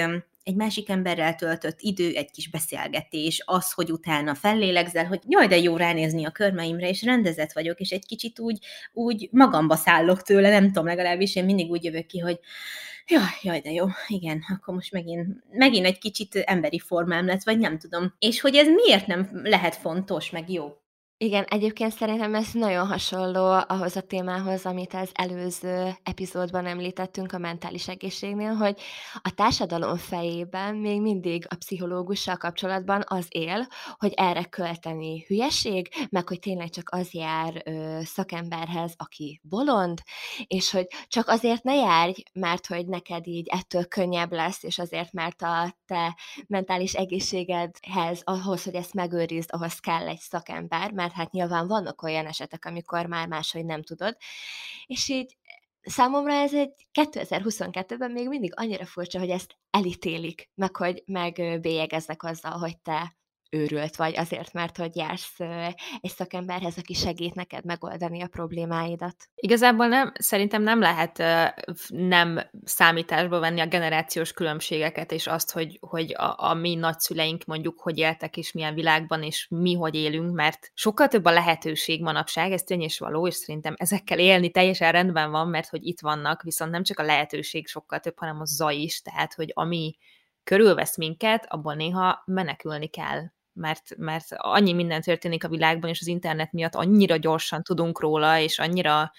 egy 0.43 0.55
másik 0.55 0.89
emberrel 0.89 1.35
töltött 1.35 1.77
idő, 1.79 2.13
egy 2.15 2.31
kis 2.31 2.49
beszélgetés, 2.49 3.43
az, 3.45 3.71
hogy 3.71 3.91
utána 3.91 4.35
fellélegzel, 4.35 5.05
hogy 5.05 5.19
jaj, 5.27 5.47
de 5.47 5.57
jó 5.57 5.77
ránézni 5.77 6.25
a 6.25 6.31
körmeimre, 6.31 6.89
és 6.89 7.03
rendezett 7.03 7.51
vagyok, 7.51 7.79
és 7.79 7.89
egy 7.89 8.05
kicsit 8.05 8.39
úgy, 8.39 8.65
úgy 8.93 9.29
magamba 9.31 9.75
szállok 9.75 10.21
tőle, 10.21 10.49
nem 10.49 10.65
tudom, 10.65 10.85
legalábbis 10.85 11.35
én 11.35 11.45
mindig 11.45 11.69
úgy 11.69 11.83
jövök 11.83 12.05
ki, 12.05 12.19
hogy 12.19 12.39
jaj, 13.07 13.21
jaj, 13.41 13.59
de 13.59 13.71
jó, 13.71 13.85
igen, 14.07 14.43
akkor 14.53 14.73
most 14.73 14.91
megint, 14.91 15.27
megint 15.51 15.85
egy 15.85 15.97
kicsit 15.97 16.35
emberi 16.35 16.79
formám 16.79 17.25
lett, 17.25 17.43
vagy 17.43 17.57
nem 17.57 17.77
tudom. 17.77 18.13
És 18.19 18.41
hogy 18.41 18.55
ez 18.55 18.67
miért 18.67 19.07
nem 19.07 19.29
lehet 19.43 19.75
fontos, 19.75 20.29
meg 20.29 20.51
jó? 20.51 20.82
Igen, 21.17 21.43
egyébként 21.43 21.91
szerintem 21.91 22.35
ez 22.35 22.47
nagyon 22.53 22.87
hasonló 22.87 23.63
ahhoz 23.67 23.95
a 23.95 24.01
témához, 24.01 24.65
amit 24.65 24.93
az 24.93 25.09
előző 25.13 25.95
epizódban 26.03 26.65
említettünk 26.65 27.33
a 27.33 27.37
mentális 27.37 27.87
egészségnél, 27.87 28.53
hogy 28.53 28.79
a 29.21 29.33
társadalom 29.35 29.97
fejében 29.97 30.75
még 30.75 31.01
mindig 31.01 31.45
a 31.49 31.55
pszichológussal 31.55 32.37
kapcsolatban 32.37 33.03
az 33.07 33.25
él, 33.29 33.67
hogy 33.97 34.13
erre 34.15 34.43
költeni 34.43 35.23
hülyeség, 35.27 35.89
meg 36.09 36.27
hogy 36.27 36.39
tényleg 36.39 36.69
csak 36.69 36.89
az 36.91 37.13
jár 37.13 37.61
ö, 37.65 37.99
szakemberhez, 38.03 38.93
aki 38.97 39.39
bolond, 39.43 40.01
és 40.47 40.71
hogy 40.71 40.87
csak 41.07 41.27
azért 41.27 41.63
ne 41.63 41.73
járj, 41.73 42.23
mert 42.33 42.67
hogy 42.67 42.87
neked 42.87 43.27
így 43.27 43.47
ettől 43.47 43.85
könnyebb 43.85 44.31
lesz, 44.31 44.63
és 44.63 44.79
azért, 44.79 45.11
mert 45.13 45.41
a 45.41 45.75
te 45.85 46.17
mentális 46.47 46.93
egészségedhez, 46.93 48.21
ahhoz, 48.23 48.63
hogy 48.63 48.75
ezt 48.75 48.93
megőrizd, 48.93 49.49
ahhoz 49.53 49.79
kell 49.79 50.07
egy 50.07 50.19
szakember, 50.19 50.91
mert 51.03 51.15
hát 51.15 51.31
nyilván 51.31 51.67
vannak 51.67 52.01
olyan 52.01 52.25
esetek, 52.25 52.65
amikor 52.65 53.05
már 53.05 53.27
máshogy 53.27 53.65
nem 53.65 53.83
tudod, 53.83 54.17
és 54.85 55.09
így 55.09 55.37
számomra 55.81 56.33
ez 56.33 56.53
egy 56.53 56.73
2022-ben 56.93 58.11
még 58.11 58.27
mindig 58.27 58.53
annyira 58.55 58.85
furcsa, 58.85 59.19
hogy 59.19 59.29
ezt 59.29 59.57
elítélik, 59.69 60.49
meg 60.55 60.75
hogy 60.75 61.03
megbélyegeznek 61.05 62.23
azzal, 62.23 62.57
hogy 62.57 62.77
te 62.77 63.15
őrült 63.53 63.95
vagy, 63.95 64.17
azért, 64.17 64.53
mert 64.53 64.77
hogy 64.77 64.95
jársz 64.95 65.39
egy 66.01 66.11
szakemberhez, 66.11 66.77
aki 66.77 66.93
segít 66.93 67.35
neked 67.35 67.65
megoldani 67.65 68.21
a 68.21 68.27
problémáidat. 68.27 69.15
Igazából 69.35 69.87
nem, 69.87 70.11
szerintem 70.19 70.63
nem 70.63 70.79
lehet 70.79 71.23
nem 71.87 72.39
számításba 72.63 73.39
venni 73.39 73.59
a 73.59 73.67
generációs 73.67 74.33
különbségeket, 74.33 75.11
és 75.11 75.27
azt, 75.27 75.51
hogy, 75.51 75.77
hogy 75.81 76.13
a, 76.13 76.35
a 76.37 76.53
mi 76.53 76.75
nagyszüleink 76.75 77.45
mondjuk 77.45 77.79
hogy 77.79 77.97
éltek, 77.97 78.37
és 78.37 78.51
milyen 78.51 78.73
világban, 78.73 79.23
és 79.23 79.47
mi 79.49 79.73
hogy 79.73 79.95
élünk, 79.95 80.33
mert 80.33 80.71
sokkal 80.73 81.07
több 81.07 81.25
a 81.25 81.31
lehetőség 81.31 82.01
manapság, 82.01 82.51
ez 82.51 82.63
tény 82.63 82.81
és 82.81 82.99
való, 82.99 83.27
és 83.27 83.35
szerintem 83.35 83.73
ezekkel 83.77 84.19
élni 84.19 84.51
teljesen 84.51 84.91
rendben 84.91 85.31
van, 85.31 85.47
mert 85.47 85.69
hogy 85.69 85.85
itt 85.85 86.01
vannak, 86.01 86.41
viszont 86.41 86.71
nem 86.71 86.83
csak 86.83 86.99
a 86.99 87.03
lehetőség 87.03 87.67
sokkal 87.67 87.99
több, 87.99 88.17
hanem 88.17 88.39
a 88.39 88.45
zaj 88.45 88.75
is, 88.75 89.01
tehát, 89.01 89.33
hogy 89.33 89.51
ami 89.53 89.97
körülvesz 90.43 90.97
minket, 90.97 91.45
abban 91.47 91.77
néha 91.77 92.23
menekülni 92.25 92.87
kell 92.87 93.21
mert, 93.53 93.95
mert 93.97 94.25
annyi 94.31 94.73
minden 94.73 95.01
történik 95.01 95.43
a 95.43 95.49
világban, 95.49 95.89
és 95.89 96.01
az 96.01 96.07
internet 96.07 96.51
miatt 96.51 96.75
annyira 96.75 97.17
gyorsan 97.17 97.63
tudunk 97.63 97.99
róla, 97.99 98.39
és 98.39 98.59
annyira 98.59 99.11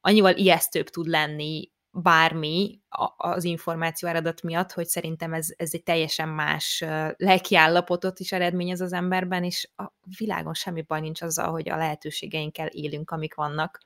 annyival 0.00 0.36
ijesztőbb 0.36 0.88
tud 0.88 1.06
lenni 1.06 1.72
bármi 1.90 2.80
az 3.16 3.44
információ 3.44 4.08
eredet 4.08 4.42
miatt, 4.42 4.72
hogy 4.72 4.86
szerintem 4.86 5.32
ez, 5.32 5.48
ez 5.56 5.70
egy 5.72 5.82
teljesen 5.82 6.28
más 6.28 6.84
lelkiállapotot 7.16 8.20
is 8.20 8.32
eredményez 8.32 8.80
az 8.80 8.92
emberben, 8.92 9.44
és 9.44 9.68
a 9.76 9.84
világon 10.18 10.54
semmi 10.54 10.82
baj 10.82 11.00
nincs 11.00 11.22
azzal, 11.22 11.50
hogy 11.50 11.68
a 11.68 11.76
lehetőségeinkkel 11.76 12.66
élünk, 12.66 13.10
amik 13.10 13.34
vannak. 13.34 13.80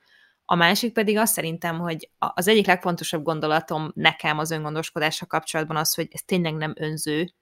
A 0.45 0.55
másik 0.55 0.93
pedig 0.93 1.17
azt 1.17 1.33
szerintem, 1.33 1.79
hogy 1.79 2.11
az 2.19 2.49
egyik 2.49 2.67
legfontosabb 2.67 3.23
gondolatom 3.23 3.91
nekem 3.95 4.39
az 4.39 4.51
öngondoskodással 4.51 5.29
kapcsolatban 5.29 5.77
az, 5.77 5.95
hogy 5.95 6.09
ez 6.11 6.23
tényleg 6.23 6.55
nem 6.55 6.73
önző, 6.77 7.33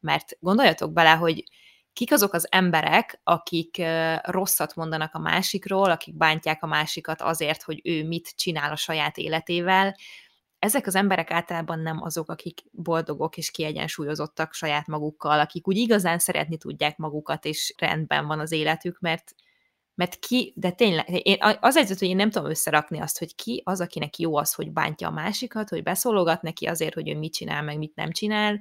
mert 0.00 0.36
gondoljatok 0.40 0.92
bele, 0.92 1.10
hogy 1.10 1.44
kik 1.92 2.12
azok 2.12 2.32
az 2.32 2.46
emberek, 2.50 3.20
akik 3.24 3.82
rosszat 4.22 4.74
mondanak 4.74 5.14
a 5.14 5.18
másikról, 5.18 5.90
akik 5.90 6.16
bántják 6.16 6.62
a 6.62 6.66
másikat 6.66 7.22
azért, 7.22 7.62
hogy 7.62 7.80
ő 7.84 8.06
mit 8.06 8.32
csinál 8.36 8.72
a 8.72 8.76
saját 8.76 9.16
életével, 9.16 9.96
ezek 10.58 10.86
az 10.86 10.94
emberek 10.94 11.30
általában 11.30 11.80
nem 11.80 12.02
azok, 12.02 12.30
akik 12.30 12.60
boldogok 12.70 13.36
és 13.36 13.50
kiegyensúlyozottak 13.50 14.52
saját 14.52 14.86
magukkal, 14.86 15.40
akik 15.40 15.68
úgy 15.68 15.76
igazán 15.76 16.18
szeretni 16.18 16.56
tudják 16.56 16.96
magukat, 16.96 17.44
és 17.44 17.74
rendben 17.76 18.26
van 18.26 18.40
az 18.40 18.52
életük, 18.52 19.00
mert 19.00 19.34
mert 19.94 20.18
ki, 20.18 20.52
de 20.56 20.70
tényleg, 20.70 21.26
én, 21.26 21.36
az 21.60 21.76
egyet, 21.76 21.98
hogy 21.98 22.08
én 22.08 22.16
nem 22.16 22.30
tudom 22.30 22.50
összerakni 22.50 23.00
azt, 23.00 23.18
hogy 23.18 23.34
ki 23.34 23.62
az, 23.64 23.80
akinek 23.80 24.18
jó 24.18 24.36
az, 24.36 24.54
hogy 24.54 24.72
bántja 24.72 25.08
a 25.08 25.10
másikat, 25.10 25.68
hogy 25.68 25.82
beszólogat 25.82 26.42
neki 26.42 26.66
azért, 26.66 26.94
hogy 26.94 27.08
ő 27.08 27.16
mit 27.16 27.32
csinál, 27.32 27.62
meg 27.62 27.78
mit 27.78 27.94
nem 27.94 28.12
csinál, 28.12 28.60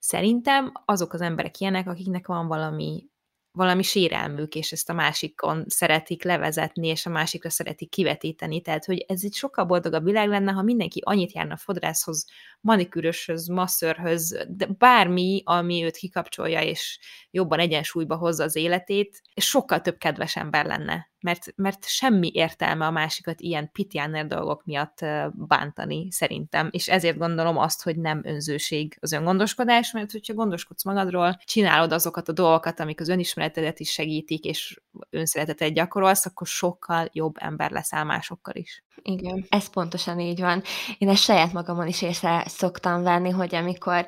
Szerintem 0.00 0.72
azok 0.84 1.12
az 1.12 1.20
emberek 1.20 1.58
ilyenek, 1.58 1.88
akiknek 1.88 2.26
van 2.26 2.46
valami 2.46 3.10
valami 3.52 3.82
sérelmük, 3.82 4.54
és 4.54 4.72
ezt 4.72 4.90
a 4.90 4.92
másikon 4.92 5.64
szeretik 5.68 6.24
levezetni, 6.24 6.88
és 6.88 7.06
a 7.06 7.10
másikra 7.10 7.50
szeretik 7.50 7.90
kivetíteni. 7.90 8.60
Tehát, 8.60 8.84
hogy 8.84 9.04
ez 9.08 9.20
egy 9.24 9.34
sokkal 9.34 9.64
boldogabb 9.64 10.04
világ 10.04 10.28
lenne, 10.28 10.52
ha 10.52 10.62
mindenki 10.62 11.00
annyit 11.04 11.32
járna 11.32 11.56
fodrászhoz, 11.56 12.26
manikűröshöz, 12.60 13.48
masszörhöz, 13.48 14.46
de 14.48 14.66
bármi, 14.66 15.42
ami 15.44 15.84
őt 15.84 15.96
kikapcsolja, 15.96 16.62
és 16.62 16.98
jobban 17.30 17.58
egyensúlyba 17.58 18.16
hozza 18.16 18.44
az 18.44 18.56
életét, 18.56 19.20
és 19.34 19.44
sokkal 19.44 19.80
több 19.80 19.98
kedves 19.98 20.36
ember 20.36 20.66
lenne. 20.66 21.09
Mert, 21.20 21.52
mert 21.56 21.88
semmi 21.88 22.30
értelme 22.34 22.86
a 22.86 22.90
másikat 22.90 23.40
ilyen 23.40 23.70
pitjáner 23.72 24.26
dolgok 24.26 24.64
miatt 24.64 24.98
bántani, 25.32 26.10
szerintem. 26.10 26.68
És 26.72 26.88
ezért 26.88 27.18
gondolom 27.18 27.58
azt, 27.58 27.82
hogy 27.82 27.96
nem 27.96 28.20
önzőség 28.24 28.96
az 29.00 29.12
öngondoskodás, 29.12 29.92
mert 29.92 30.12
hogyha 30.12 30.34
gondoskodsz 30.34 30.84
magadról, 30.84 31.36
csinálod 31.44 31.92
azokat 31.92 32.28
a 32.28 32.32
dolgokat, 32.32 32.80
amik 32.80 33.00
az 33.00 33.08
önismeretedet 33.08 33.80
is 33.80 33.90
segítik, 33.90 34.44
és 34.44 34.80
önszeretetet 35.10 35.72
gyakorolsz, 35.72 36.26
akkor 36.26 36.46
sokkal 36.46 37.08
jobb 37.12 37.34
ember 37.38 37.70
leszel 37.70 38.04
másokkal 38.04 38.54
is. 38.54 38.84
Igen, 39.02 39.46
ez 39.48 39.70
pontosan 39.70 40.20
így 40.20 40.40
van. 40.40 40.62
Én 40.98 41.08
ezt 41.08 41.22
saját 41.22 41.52
magamon 41.52 41.86
is 41.86 42.02
észre 42.02 42.44
szoktam 42.46 43.02
venni, 43.02 43.30
hogy 43.30 43.54
amikor 43.54 44.06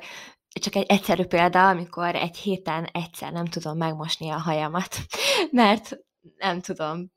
csak 0.61 0.75
egy 0.75 0.85
egyszerű 0.87 1.23
példa, 1.23 1.67
amikor 1.67 2.15
egy 2.15 2.37
héten 2.37 2.89
egyszer 2.91 3.31
nem 3.31 3.45
tudom 3.45 3.77
megmosni 3.77 4.29
a 4.29 4.39
hajamat, 4.39 4.95
mert 5.51 5.97
nem 6.37 6.61
tudom, 6.61 7.11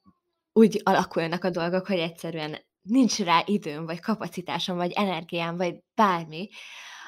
úgy 0.53 0.81
alakulnak 0.85 1.45
a 1.45 1.51
dolgok, 1.51 1.87
hogy 1.87 1.99
egyszerűen 1.99 2.59
nincs 2.83 3.19
rá 3.19 3.43
időm, 3.47 3.87
vagy 3.87 4.01
kapacitásom, 4.01 4.77
vagy 4.77 4.93
energiám, 4.93 5.57
vagy 5.57 5.77
bármi, 5.95 6.49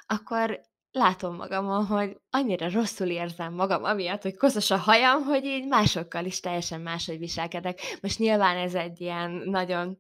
akkor 0.07 0.61
látom 0.99 1.37
magamon, 1.37 1.87
hogy 1.87 2.17
annyira 2.31 2.71
rosszul 2.71 3.07
érzem 3.07 3.55
magam, 3.55 3.85
amiatt, 3.85 4.23
hogy 4.23 4.37
koszos 4.37 4.71
a 4.71 4.77
hajam, 4.77 5.23
hogy 5.23 5.45
így 5.45 5.67
másokkal 5.67 6.25
is 6.25 6.41
teljesen 6.41 6.81
máshogy 6.81 7.19
viselkedek. 7.19 7.79
Most 8.03 8.19
nyilván 8.19 8.57
ez 8.57 8.75
egy 8.75 9.01
ilyen 9.01 9.31
nagyon 9.31 9.99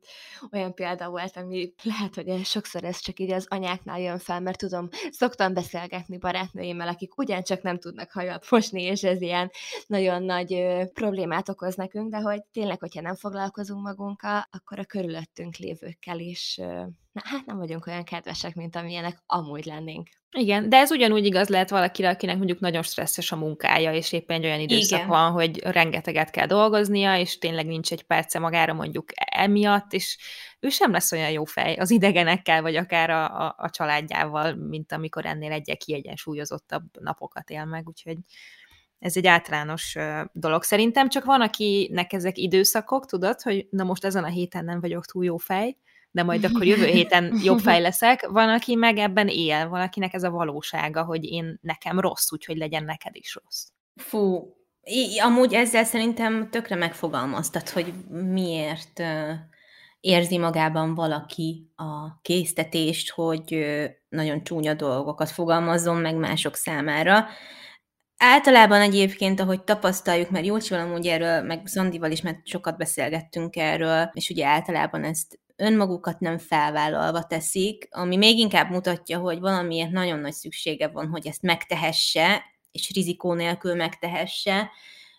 olyan 0.52 0.74
példa 0.74 1.08
volt, 1.08 1.36
ami 1.36 1.74
lehet, 1.82 2.14
hogy 2.14 2.44
sokszor 2.44 2.84
ez 2.84 2.98
csak 2.98 3.20
így 3.20 3.32
az 3.32 3.46
anyáknál 3.48 4.00
jön 4.00 4.18
fel, 4.18 4.40
mert 4.40 4.58
tudom, 4.58 4.88
szoktam 5.10 5.54
beszélgetni 5.54 6.18
barátnőimmel, 6.18 6.88
akik 6.88 7.18
ugyancsak 7.18 7.62
nem 7.62 7.78
tudnak 7.78 8.12
hajat 8.12 8.44
fosni, 8.44 8.82
és 8.82 9.02
ez 9.02 9.20
ilyen 9.20 9.50
nagyon 9.86 10.22
nagy 10.22 10.52
ö, 10.52 10.84
problémát 10.92 11.48
okoz 11.48 11.74
nekünk, 11.74 12.10
de 12.10 12.16
hogy 12.16 12.42
tényleg, 12.52 12.78
hogyha 12.78 13.00
nem 13.00 13.14
foglalkozunk 13.14 13.82
magunkkal, 13.82 14.48
akkor 14.50 14.78
a 14.78 14.84
körülöttünk 14.84 15.56
lévőkkel 15.56 16.18
is 16.18 16.58
ö, 16.60 16.82
na, 17.24 17.30
hát 17.36 17.46
nem 17.46 17.58
vagyunk 17.58 17.86
olyan 17.86 18.04
kedvesek, 18.04 18.54
mint 18.54 18.76
amilyenek 18.76 19.22
amúgy 19.26 19.64
lennénk. 19.64 20.08
Igen, 20.30 20.68
de 20.68 20.76
ez 20.76 20.90
ugyanúgy 20.90 21.24
igaz 21.24 21.48
lehet 21.48 21.70
valakire, 21.70 22.08
akinek 22.08 22.36
mondjuk 22.36 22.60
nagyon 22.60 22.82
stresszes 22.82 23.32
a 23.32 23.36
munkája, 23.36 23.92
és 23.92 24.12
éppen 24.12 24.36
egy 24.36 24.44
olyan 24.44 24.60
időszak 24.60 24.98
Igen. 24.98 25.10
van, 25.10 25.30
hogy 25.32 25.58
rengeteget 25.58 26.30
kell 26.30 26.46
dolgoznia, 26.46 27.18
és 27.18 27.38
tényleg 27.38 27.66
nincs 27.66 27.92
egy 27.92 28.02
perce 28.02 28.38
magára 28.38 28.72
mondjuk 28.72 29.04
emiatt, 29.14 29.92
és 29.92 30.18
ő 30.60 30.68
sem 30.68 30.92
lesz 30.92 31.12
olyan 31.12 31.30
jó 31.30 31.44
fej 31.44 31.74
az 31.74 31.90
idegenekkel, 31.90 32.62
vagy 32.62 32.76
akár 32.76 33.10
a, 33.10 33.46
a, 33.46 33.54
a 33.58 33.70
családjával, 33.70 34.54
mint 34.54 34.92
amikor 34.92 35.26
ennél 35.26 35.52
egyel 35.52 35.76
kiegyensúlyozottabb 35.76 36.84
napokat 37.00 37.50
él 37.50 37.64
meg, 37.64 37.88
úgyhogy 37.88 38.16
ez 38.98 39.16
egy 39.16 39.26
általános 39.26 39.96
dolog. 40.32 40.62
Szerintem 40.62 41.08
csak 41.08 41.24
van, 41.24 41.40
akinek 41.40 42.12
ezek 42.12 42.38
időszakok, 42.38 43.06
tudod, 43.06 43.40
hogy 43.40 43.66
na 43.70 43.84
most 43.84 44.04
ezen 44.04 44.24
a 44.24 44.28
héten 44.28 44.64
nem 44.64 44.80
vagyok 44.80 45.06
túl 45.06 45.24
jó 45.24 45.36
fej, 45.36 45.76
de 46.18 46.24
majd 46.24 46.44
akkor 46.44 46.64
jövő 46.64 46.84
héten 46.86 47.38
jobb 47.42 47.58
fej 47.58 47.80
leszek. 47.88 48.26
Van, 48.26 48.48
aki 48.48 48.74
meg 48.74 48.98
ebben 48.98 49.28
él, 49.28 49.68
van, 49.68 49.80
akinek 49.80 50.14
ez 50.14 50.22
a 50.22 50.30
valósága, 50.30 51.04
hogy 51.04 51.24
én 51.24 51.58
nekem 51.62 52.00
rossz, 52.00 52.32
úgyhogy 52.32 52.56
legyen 52.56 52.84
neked 52.84 53.16
is 53.16 53.38
rossz. 53.42 53.66
Fú, 53.94 54.54
amúgy 55.22 55.54
ezzel 55.54 55.84
szerintem 55.84 56.50
tökre 56.50 56.76
megfogalmaztad, 56.76 57.68
hogy 57.68 57.92
miért 58.08 59.02
érzi 60.00 60.38
magában 60.38 60.94
valaki 60.94 61.72
a 61.76 62.20
késztetést, 62.22 63.10
hogy 63.10 63.66
nagyon 64.08 64.44
csúnya 64.44 64.74
dolgokat 64.74 65.30
fogalmazzon 65.30 65.96
meg 65.96 66.16
mások 66.16 66.54
számára. 66.54 67.26
Általában 68.16 68.80
egyébként, 68.80 69.40
ahogy 69.40 69.62
tapasztaljuk, 69.62 70.30
mert 70.30 70.46
Jócsival 70.46 70.86
amúgy 70.86 71.06
erről, 71.06 71.42
meg 71.42 71.66
Zandival 71.66 72.10
is, 72.10 72.20
mert 72.20 72.46
sokat 72.46 72.76
beszélgettünk 72.76 73.56
erről, 73.56 74.10
és 74.12 74.30
ugye 74.30 74.46
általában 74.46 75.04
ezt 75.04 75.38
önmagukat 75.58 76.20
nem 76.20 76.38
felvállalva 76.38 77.22
teszik, 77.22 77.88
ami 77.90 78.16
még 78.16 78.38
inkább 78.38 78.70
mutatja, 78.70 79.18
hogy 79.18 79.40
valamiért 79.40 79.90
nagyon 79.90 80.18
nagy 80.18 80.32
szüksége 80.32 80.88
van, 80.88 81.08
hogy 81.08 81.26
ezt 81.26 81.42
megtehesse, 81.42 82.42
és 82.72 82.90
rizikó 82.94 83.32
nélkül 83.32 83.74
megtehesse, 83.74 84.70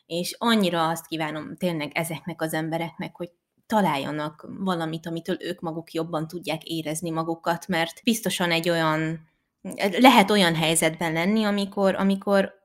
és 0.06 0.36
annyira 0.38 0.88
azt 0.88 1.08
kívánom 1.08 1.56
tényleg 1.58 1.92
ezeknek 1.94 2.42
az 2.42 2.54
embereknek, 2.54 3.16
hogy 3.16 3.32
találjanak 3.66 4.48
valamit, 4.60 5.08
amitől 5.08 5.38
ők 5.40 5.60
maguk 5.60 5.92
jobban 5.92 6.28
tudják 6.28 6.64
érezni 6.64 7.10
magukat, 7.10 7.68
mert 7.68 8.04
biztosan 8.04 8.52
egy 8.52 8.70
olyan, 8.70 9.30
lehet 10.00 10.32
olyan 10.32 10.56
helyzetben 10.56 11.14
lenni, 11.14 11.44
amikor, 11.44 11.96
amikor 11.96 12.59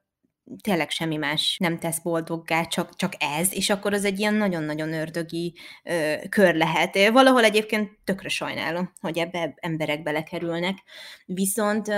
tényleg 0.60 0.90
semmi 0.90 1.16
más 1.16 1.56
nem 1.60 1.78
tesz 1.78 1.98
boldoggá, 1.98 2.64
csak, 2.64 2.96
csak 2.96 3.12
ez, 3.38 3.54
és 3.54 3.70
akkor 3.70 3.92
az 3.92 4.04
egy 4.04 4.18
ilyen 4.18 4.34
nagyon-nagyon 4.34 4.92
ördögi 4.92 5.54
ö, 5.84 6.14
kör 6.28 6.54
lehet. 6.54 7.08
Valahol 7.12 7.44
egyébként 7.44 7.90
tökre 8.04 8.28
sajnálom, 8.28 8.92
hogy 9.00 9.18
ebbe 9.18 9.54
emberek 9.56 10.02
belekerülnek, 10.02 10.78
viszont 11.24 11.92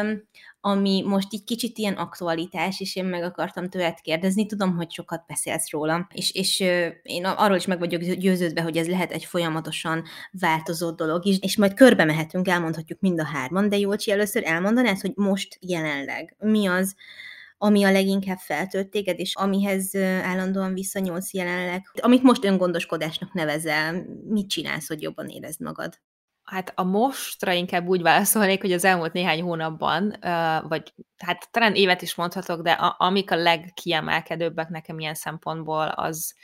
ami 0.60 1.02
most 1.06 1.32
így 1.32 1.44
kicsit 1.44 1.78
ilyen 1.78 1.94
aktualitás, 1.94 2.80
és 2.80 2.96
én 2.96 3.04
meg 3.04 3.22
akartam 3.22 3.68
tőled 3.68 4.00
kérdezni, 4.00 4.46
tudom, 4.46 4.76
hogy 4.76 4.90
sokat 4.90 5.24
beszélsz 5.26 5.70
róla, 5.70 6.08
és, 6.14 6.30
és 6.34 6.60
én 7.02 7.24
arról 7.24 7.56
is 7.56 7.66
meg 7.66 7.78
vagyok 7.78 8.02
győződve, 8.02 8.60
hogy 8.60 8.76
ez 8.76 8.88
lehet 8.88 9.12
egy 9.12 9.24
folyamatosan 9.24 10.04
változó 10.30 10.90
dolog 10.90 11.26
is, 11.26 11.38
és 11.38 11.56
majd 11.56 11.74
körbe 11.74 12.04
mehetünk, 12.04 12.48
elmondhatjuk 12.48 13.00
mind 13.00 13.20
a 13.20 13.24
hárman, 13.24 13.68
de 13.68 13.78
Jócsi, 13.78 14.10
először 14.10 14.42
elmondanád, 14.44 15.00
hogy 15.00 15.12
most 15.14 15.58
jelenleg 15.60 16.34
mi 16.38 16.66
az, 16.66 16.94
ami 17.58 17.84
a 17.84 17.92
leginkább 17.92 18.38
feltölt 18.38 18.88
téged, 18.88 19.18
és 19.18 19.34
amihez 19.34 19.94
állandóan 19.96 20.74
visszanyúlsz 20.74 21.32
jelenleg, 21.32 21.90
amit 22.00 22.22
most 22.22 22.44
öngondoskodásnak 22.44 23.32
nevezel, 23.32 24.06
mit 24.28 24.48
csinálsz, 24.48 24.88
hogy 24.88 25.02
jobban 25.02 25.28
érezd 25.28 25.60
magad? 25.60 26.00
Hát 26.42 26.72
a 26.74 26.82
mostra 26.82 27.52
inkább 27.52 27.86
úgy 27.86 28.02
válaszolnék, 28.02 28.60
hogy 28.60 28.72
az 28.72 28.84
elmúlt 28.84 29.12
néhány 29.12 29.42
hónapban, 29.42 30.16
vagy 30.68 30.94
hát 31.16 31.48
talán 31.50 31.74
évet 31.74 32.02
is 32.02 32.14
mondhatok, 32.14 32.62
de 32.62 32.70
a, 32.70 32.94
amik 32.98 33.30
a 33.30 33.36
legkiemelkedőbbek 33.36 34.68
nekem 34.68 34.98
ilyen 34.98 35.14
szempontból, 35.14 35.86
az, 35.86 36.34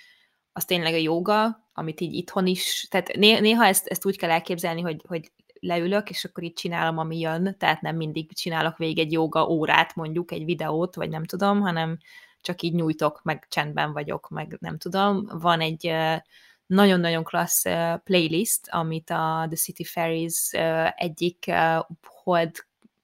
az 0.52 0.64
tényleg 0.64 0.94
a 0.94 0.96
joga, 0.96 1.68
amit 1.72 2.00
így 2.00 2.14
itthon 2.14 2.46
is, 2.46 2.86
tehát 2.90 3.16
néha 3.16 3.64
ezt, 3.64 3.86
ezt 3.86 4.06
úgy 4.06 4.18
kell 4.18 4.30
elképzelni, 4.30 4.80
hogy, 4.80 5.02
hogy 5.08 5.32
leülök, 5.62 6.10
és 6.10 6.24
akkor 6.24 6.42
itt 6.42 6.56
csinálom, 6.56 6.98
ami 6.98 7.18
jön, 7.18 7.56
tehát 7.58 7.80
nem 7.80 7.96
mindig 7.96 8.32
csinálok 8.32 8.76
végig 8.76 8.98
egy 8.98 9.12
joga 9.12 9.46
órát, 9.46 9.94
mondjuk 9.94 10.32
egy 10.32 10.44
videót, 10.44 10.94
vagy 10.94 11.08
nem 11.08 11.24
tudom, 11.24 11.60
hanem 11.60 11.98
csak 12.40 12.62
így 12.62 12.74
nyújtok, 12.74 13.20
meg 13.22 13.46
csendben 13.48 13.92
vagyok, 13.92 14.28
meg 14.28 14.56
nem 14.60 14.78
tudom. 14.78 15.28
Van 15.32 15.60
egy 15.60 15.94
nagyon-nagyon 16.66 17.24
klassz 17.24 17.64
playlist, 18.04 18.60
amit 18.68 19.10
a 19.10 19.46
The 19.48 19.56
City 19.56 19.84
Fairies 19.84 20.50
egyik 20.96 21.50
hold, 22.06 22.50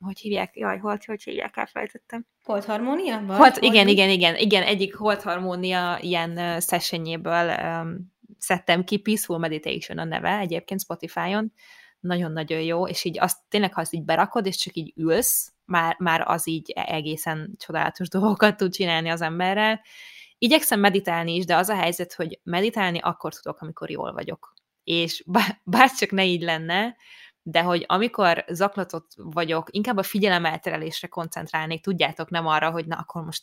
hogy 0.01 0.18
hívják? 0.18 0.57
Jaj, 0.57 0.79
hold, 0.79 1.05
hogy 1.05 1.23
hívják, 1.23 1.57
elfelejtettem. 1.57 2.27
Hold 2.44 2.64
harmónia? 2.64 3.35
Hold, 3.35 3.57
igen, 3.61 3.88
igen, 3.88 4.09
igen, 4.09 4.37
igen, 4.37 4.62
egyik 4.62 4.97
hold 4.97 5.23
harmónia 5.23 5.99
ilyen 6.01 6.61
sessionjéből 6.61 7.49
um, 7.49 8.12
szedtem 8.38 8.85
ki, 8.85 8.97
Peaceful 8.97 9.38
Meditation 9.38 9.99
a 9.99 10.05
neve, 10.05 10.38
egyébként 10.38 10.81
Spotify-on, 10.81 11.53
nagyon-nagyon 12.00 12.61
jó, 12.61 12.87
és 12.87 13.04
így 13.04 13.18
azt 13.18 13.38
tényleg, 13.48 13.74
ha 13.74 13.80
azt 13.80 13.92
így 13.92 14.04
berakod, 14.04 14.46
és 14.46 14.56
csak 14.56 14.74
így 14.74 14.92
ülsz, 14.96 15.52
már, 15.64 15.96
már 15.98 16.20
az 16.26 16.48
így 16.48 16.72
e-, 16.74 16.94
egészen 16.94 17.54
csodálatos 17.56 18.08
dolgokat 18.18 18.56
tud 18.56 18.72
csinálni 18.72 19.08
az 19.08 19.20
emberrel. 19.20 19.80
Igyekszem 20.38 20.80
meditálni 20.80 21.34
is, 21.34 21.44
de 21.44 21.56
az 21.56 21.68
a 21.68 21.74
helyzet, 21.74 22.14
hogy 22.14 22.40
meditálni 22.42 22.98
akkor 22.98 23.34
tudok, 23.34 23.61
amikor 23.61 23.90
jól 23.90 24.12
vagyok. 24.12 24.54
És 24.84 25.24
bár 25.64 25.90
csak 25.98 26.11
ne 26.11 26.24
így 26.24 26.42
lenne, 26.42 26.96
de 27.42 27.62
hogy 27.62 27.84
amikor 27.88 28.44
zaklatott 28.48 29.11
vagyok, 29.16 29.68
inkább 29.70 29.96
a 29.96 30.02
figyelemelterelésre 30.02 31.08
koncentrálnék, 31.08 31.82
tudjátok, 31.82 32.30
nem 32.30 32.46
arra, 32.46 32.70
hogy 32.70 32.87
na 32.87 32.96
akkor 32.96 33.24
most 33.24 33.42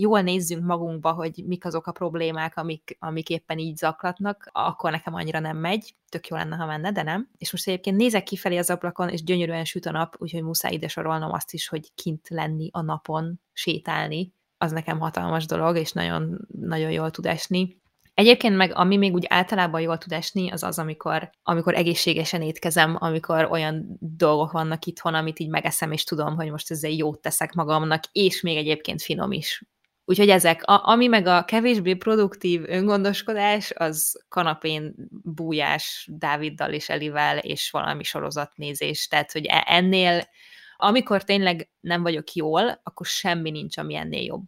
jól 0.00 0.20
nézzünk 0.20 0.64
magunkba, 0.64 1.12
hogy 1.12 1.42
mik 1.46 1.64
azok 1.64 1.86
a 1.86 1.92
problémák, 1.92 2.56
amik, 2.56 2.96
amik 3.00 3.28
éppen 3.28 3.58
így 3.58 3.76
zaklatnak, 3.76 4.50
akkor 4.52 4.90
nekem 4.90 5.14
annyira 5.14 5.38
nem 5.38 5.56
megy, 5.56 5.94
tök 6.08 6.26
jó 6.26 6.36
lenne, 6.36 6.56
ha 6.56 6.66
menne, 6.66 6.92
de 6.92 7.02
nem. 7.02 7.28
És 7.38 7.52
most 7.52 7.68
egyébként 7.68 7.96
nézek 7.96 8.22
kifelé 8.22 8.56
az 8.56 8.70
ablakon, 8.70 9.08
és 9.08 9.22
gyönyörűen 9.22 9.64
süt 9.64 9.86
a 9.86 9.90
nap, 9.90 10.16
úgyhogy 10.18 10.42
muszáj 10.42 10.72
ide 10.72 10.88
sorolnom 10.88 11.32
azt 11.32 11.52
is, 11.52 11.68
hogy 11.68 11.94
kint 11.94 12.28
lenni 12.28 12.68
a 12.72 12.82
napon, 12.82 13.40
sétálni, 13.52 14.32
az 14.58 14.72
nekem 14.72 14.98
hatalmas 14.98 15.46
dolog, 15.46 15.76
és 15.76 15.92
nagyon, 15.92 16.38
nagyon 16.60 16.90
jól 16.90 17.10
tud 17.10 17.26
esni. 17.26 17.76
Egyébként 18.14 18.56
meg, 18.56 18.72
ami 18.74 18.96
még 18.96 19.14
úgy 19.14 19.26
általában 19.28 19.80
jól 19.80 19.98
tud 19.98 20.12
esni, 20.12 20.50
az 20.50 20.62
az, 20.62 20.78
amikor, 20.78 21.30
amikor 21.42 21.74
egészségesen 21.74 22.42
étkezem, 22.42 22.96
amikor 22.98 23.48
olyan 23.50 23.96
dolgok 24.00 24.52
vannak 24.52 24.84
itthon, 24.84 25.14
amit 25.14 25.38
így 25.38 25.48
megeszem, 25.48 25.92
és 25.92 26.04
tudom, 26.04 26.36
hogy 26.36 26.50
most 26.50 26.70
ezzel 26.70 26.90
jót 26.90 27.20
teszek 27.20 27.52
magamnak, 27.52 28.04
és 28.12 28.40
még 28.40 28.56
egyébként 28.56 29.02
finom 29.02 29.32
is. 29.32 29.62
Úgyhogy 30.08 30.28
ezek, 30.28 30.62
a, 30.64 30.80
ami 30.84 31.06
meg 31.06 31.26
a 31.26 31.44
kevésbé 31.44 31.94
produktív 31.94 32.62
öngondoskodás, 32.66 33.72
az 33.74 34.24
kanapén 34.28 34.94
bújás 35.10 36.08
Dáviddal 36.12 36.72
és 36.72 36.88
Elivel, 36.88 37.38
és 37.38 37.70
valami 37.70 38.02
sorozatnézés. 38.02 39.06
Tehát, 39.06 39.32
hogy 39.32 39.46
e, 39.46 39.64
ennél, 39.66 40.28
amikor 40.76 41.24
tényleg 41.24 41.70
nem 41.80 42.02
vagyok 42.02 42.32
jól, 42.32 42.80
akkor 42.82 43.06
semmi 43.06 43.50
nincs, 43.50 43.76
ami 43.76 43.94
ennél 43.94 44.22
jobb. 44.22 44.46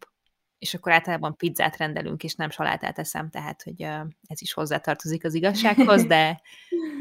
És 0.59 0.75
akkor 0.75 0.93
általában 0.93 1.37
pizzát 1.37 1.77
rendelünk, 1.77 2.25
és 2.25 2.35
nem 2.35 2.51
salátát 2.51 2.99
eszem, 2.99 3.31
tehát, 3.31 3.63
hogy 3.63 3.83
ez 4.27 4.41
is 4.41 4.53
hozzátartozik 4.53 5.25
az 5.25 5.35
igazsághoz, 5.35 6.05
de, 6.05 6.41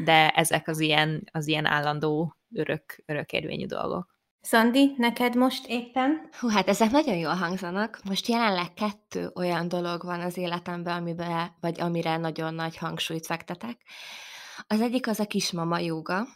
de 0.04 0.28
ezek 0.28 0.68
az 0.68 0.80
ilyen, 0.80 1.28
az 1.32 1.46
ilyen 1.46 1.66
állandó 1.66 2.36
örök, 2.54 3.02
örökérvényű 3.06 3.66
dolgok. 3.66 4.19
Szandi, 4.40 4.94
neked 4.96 5.34
most 5.34 5.66
éppen? 5.66 6.28
Hú, 6.40 6.48
hát 6.48 6.68
ezek 6.68 6.90
nagyon 6.90 7.16
jól 7.16 7.34
hangzanak. 7.34 8.00
Most 8.04 8.26
jelenleg 8.26 8.74
kettő 8.74 9.30
olyan 9.34 9.68
dolog 9.68 10.04
van 10.04 10.20
az 10.20 10.36
életemben, 10.36 10.96
amiben, 10.96 11.56
vagy 11.60 11.80
amire 11.80 12.16
nagyon 12.16 12.54
nagy 12.54 12.76
hangsúlyt 12.76 13.26
fektetek. 13.26 13.80
Az 14.66 14.80
egyik 14.80 15.06
az 15.06 15.20
a 15.20 15.26
kismama 15.26 15.78
joga, 15.78 16.26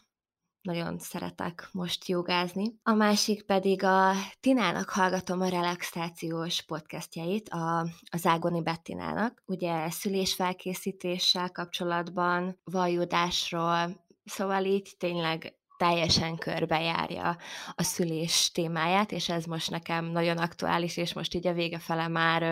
nagyon 0.61 0.99
szeretek 0.99 1.69
most 1.73 2.09
jogázni. 2.09 2.75
A 2.83 2.93
másik 2.93 3.43
pedig 3.43 3.83
a 3.83 4.13
Tinának 4.41 4.89
hallgatom 4.89 5.41
a 5.41 5.49
relaxációs 5.49 6.63
podcastjait, 6.63 7.49
a, 7.49 7.87
az 8.11 8.27
Ágoni 8.27 8.63
Bettinának, 8.63 9.43
ugye 9.47 9.91
szülésfelkészítéssel 9.91 11.51
kapcsolatban, 11.51 12.61
vajudásról, 12.65 14.07
szóval 14.25 14.65
így 14.65 14.95
tényleg 14.99 15.55
teljesen 15.85 16.37
körbejárja 16.37 17.37
a 17.75 17.83
szülés 17.83 18.51
témáját, 18.53 19.13
és 19.13 19.29
ez 19.29 19.45
most 19.45 19.71
nekem 19.71 20.05
nagyon 20.05 20.39
aktuális, 20.39 20.97
és 20.97 21.13
most 21.13 21.35
így 21.35 21.47
a 21.47 21.53
vége 21.53 21.79
fele 21.79 22.09
már 22.09 22.43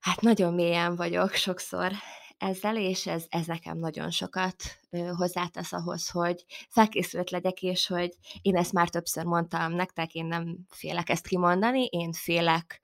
hát 0.00 0.20
nagyon 0.20 0.54
mélyen 0.54 0.96
vagyok 0.96 1.32
sokszor 1.32 1.92
ezzel, 2.38 2.76
és 2.76 3.06
ez, 3.06 3.24
ez 3.28 3.46
nekem 3.46 3.78
nagyon 3.78 4.10
sokat 4.10 4.54
hozzátesz 5.16 5.72
ahhoz, 5.72 6.08
hogy 6.08 6.44
felkészült 6.68 7.30
legyek, 7.30 7.62
és 7.62 7.86
hogy 7.86 8.16
én 8.42 8.56
ezt 8.56 8.72
már 8.72 8.88
többször 8.88 9.24
mondtam 9.24 9.72
nektek, 9.72 10.14
én 10.14 10.26
nem 10.26 10.56
félek 10.68 11.08
ezt 11.08 11.26
kimondani, 11.26 11.84
én 11.84 12.12
félek 12.12 12.80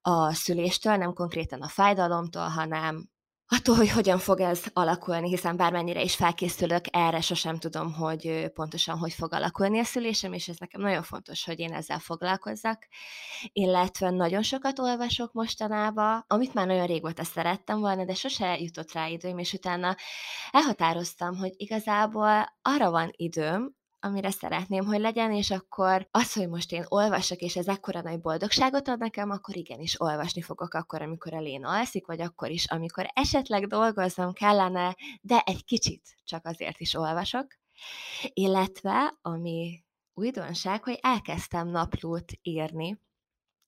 a 0.00 0.32
szüléstől, 0.32 0.96
nem 0.96 1.12
konkrétan 1.12 1.60
a 1.62 1.68
fájdalomtól, 1.68 2.48
hanem 2.48 3.12
attól, 3.46 3.74
hogy 3.74 3.90
hogyan 3.90 4.18
fog 4.18 4.40
ez 4.40 4.62
alakulni, 4.72 5.28
hiszen 5.28 5.56
bármennyire 5.56 6.02
is 6.02 6.14
felkészülök, 6.14 6.84
erre 6.90 7.20
sosem 7.20 7.58
tudom, 7.58 7.92
hogy 7.92 8.50
pontosan 8.54 8.98
hogy 8.98 9.12
fog 9.12 9.32
alakulni 9.32 9.78
a 9.78 9.84
szülésem, 9.84 10.32
és 10.32 10.48
ez 10.48 10.56
nekem 10.56 10.80
nagyon 10.80 11.02
fontos, 11.02 11.44
hogy 11.44 11.58
én 11.58 11.72
ezzel 11.72 11.98
foglalkozzak. 11.98 12.86
Illetve 13.52 14.10
nagyon 14.10 14.42
sokat 14.42 14.78
olvasok 14.78 15.32
mostanában, 15.32 16.24
amit 16.26 16.54
már 16.54 16.66
nagyon 16.66 16.86
régóta 16.86 17.24
szerettem 17.24 17.80
volna, 17.80 18.04
de 18.04 18.14
sose 18.14 18.58
jutott 18.58 18.92
rá 18.92 19.06
időm, 19.06 19.38
és 19.38 19.52
utána 19.52 19.96
elhatároztam, 20.50 21.36
hogy 21.36 21.52
igazából 21.56 22.46
arra 22.62 22.90
van 22.90 23.10
időm, 23.16 23.74
amire 24.04 24.30
szeretném, 24.30 24.84
hogy 24.84 25.00
legyen, 25.00 25.32
és 25.32 25.50
akkor 25.50 26.08
az, 26.10 26.32
hogy 26.32 26.48
most 26.48 26.72
én 26.72 26.84
olvasok, 26.88 27.38
és 27.38 27.56
ez 27.56 27.68
ekkora 27.68 28.00
nagy 28.00 28.20
boldogságot 28.20 28.88
ad 28.88 28.98
nekem, 28.98 29.30
akkor 29.30 29.56
igenis 29.56 30.00
olvasni 30.00 30.42
fogok 30.42 30.74
akkor, 30.74 31.02
amikor 31.02 31.34
a 31.34 31.40
Lén 31.40 31.64
alszik, 31.64 32.06
vagy 32.06 32.20
akkor 32.20 32.50
is, 32.50 32.64
amikor 32.66 33.10
esetleg 33.14 33.66
dolgoznom 33.66 34.32
kellene, 34.32 34.96
de 35.20 35.42
egy 35.46 35.64
kicsit 35.64 36.02
csak 36.24 36.46
azért 36.46 36.80
is 36.80 36.94
olvasok. 36.94 37.46
Illetve, 38.32 39.14
ami 39.22 39.84
újdonság, 40.14 40.84
hogy 40.84 40.98
elkezdtem 41.02 41.68
naplót 41.68 42.32
írni, 42.42 42.98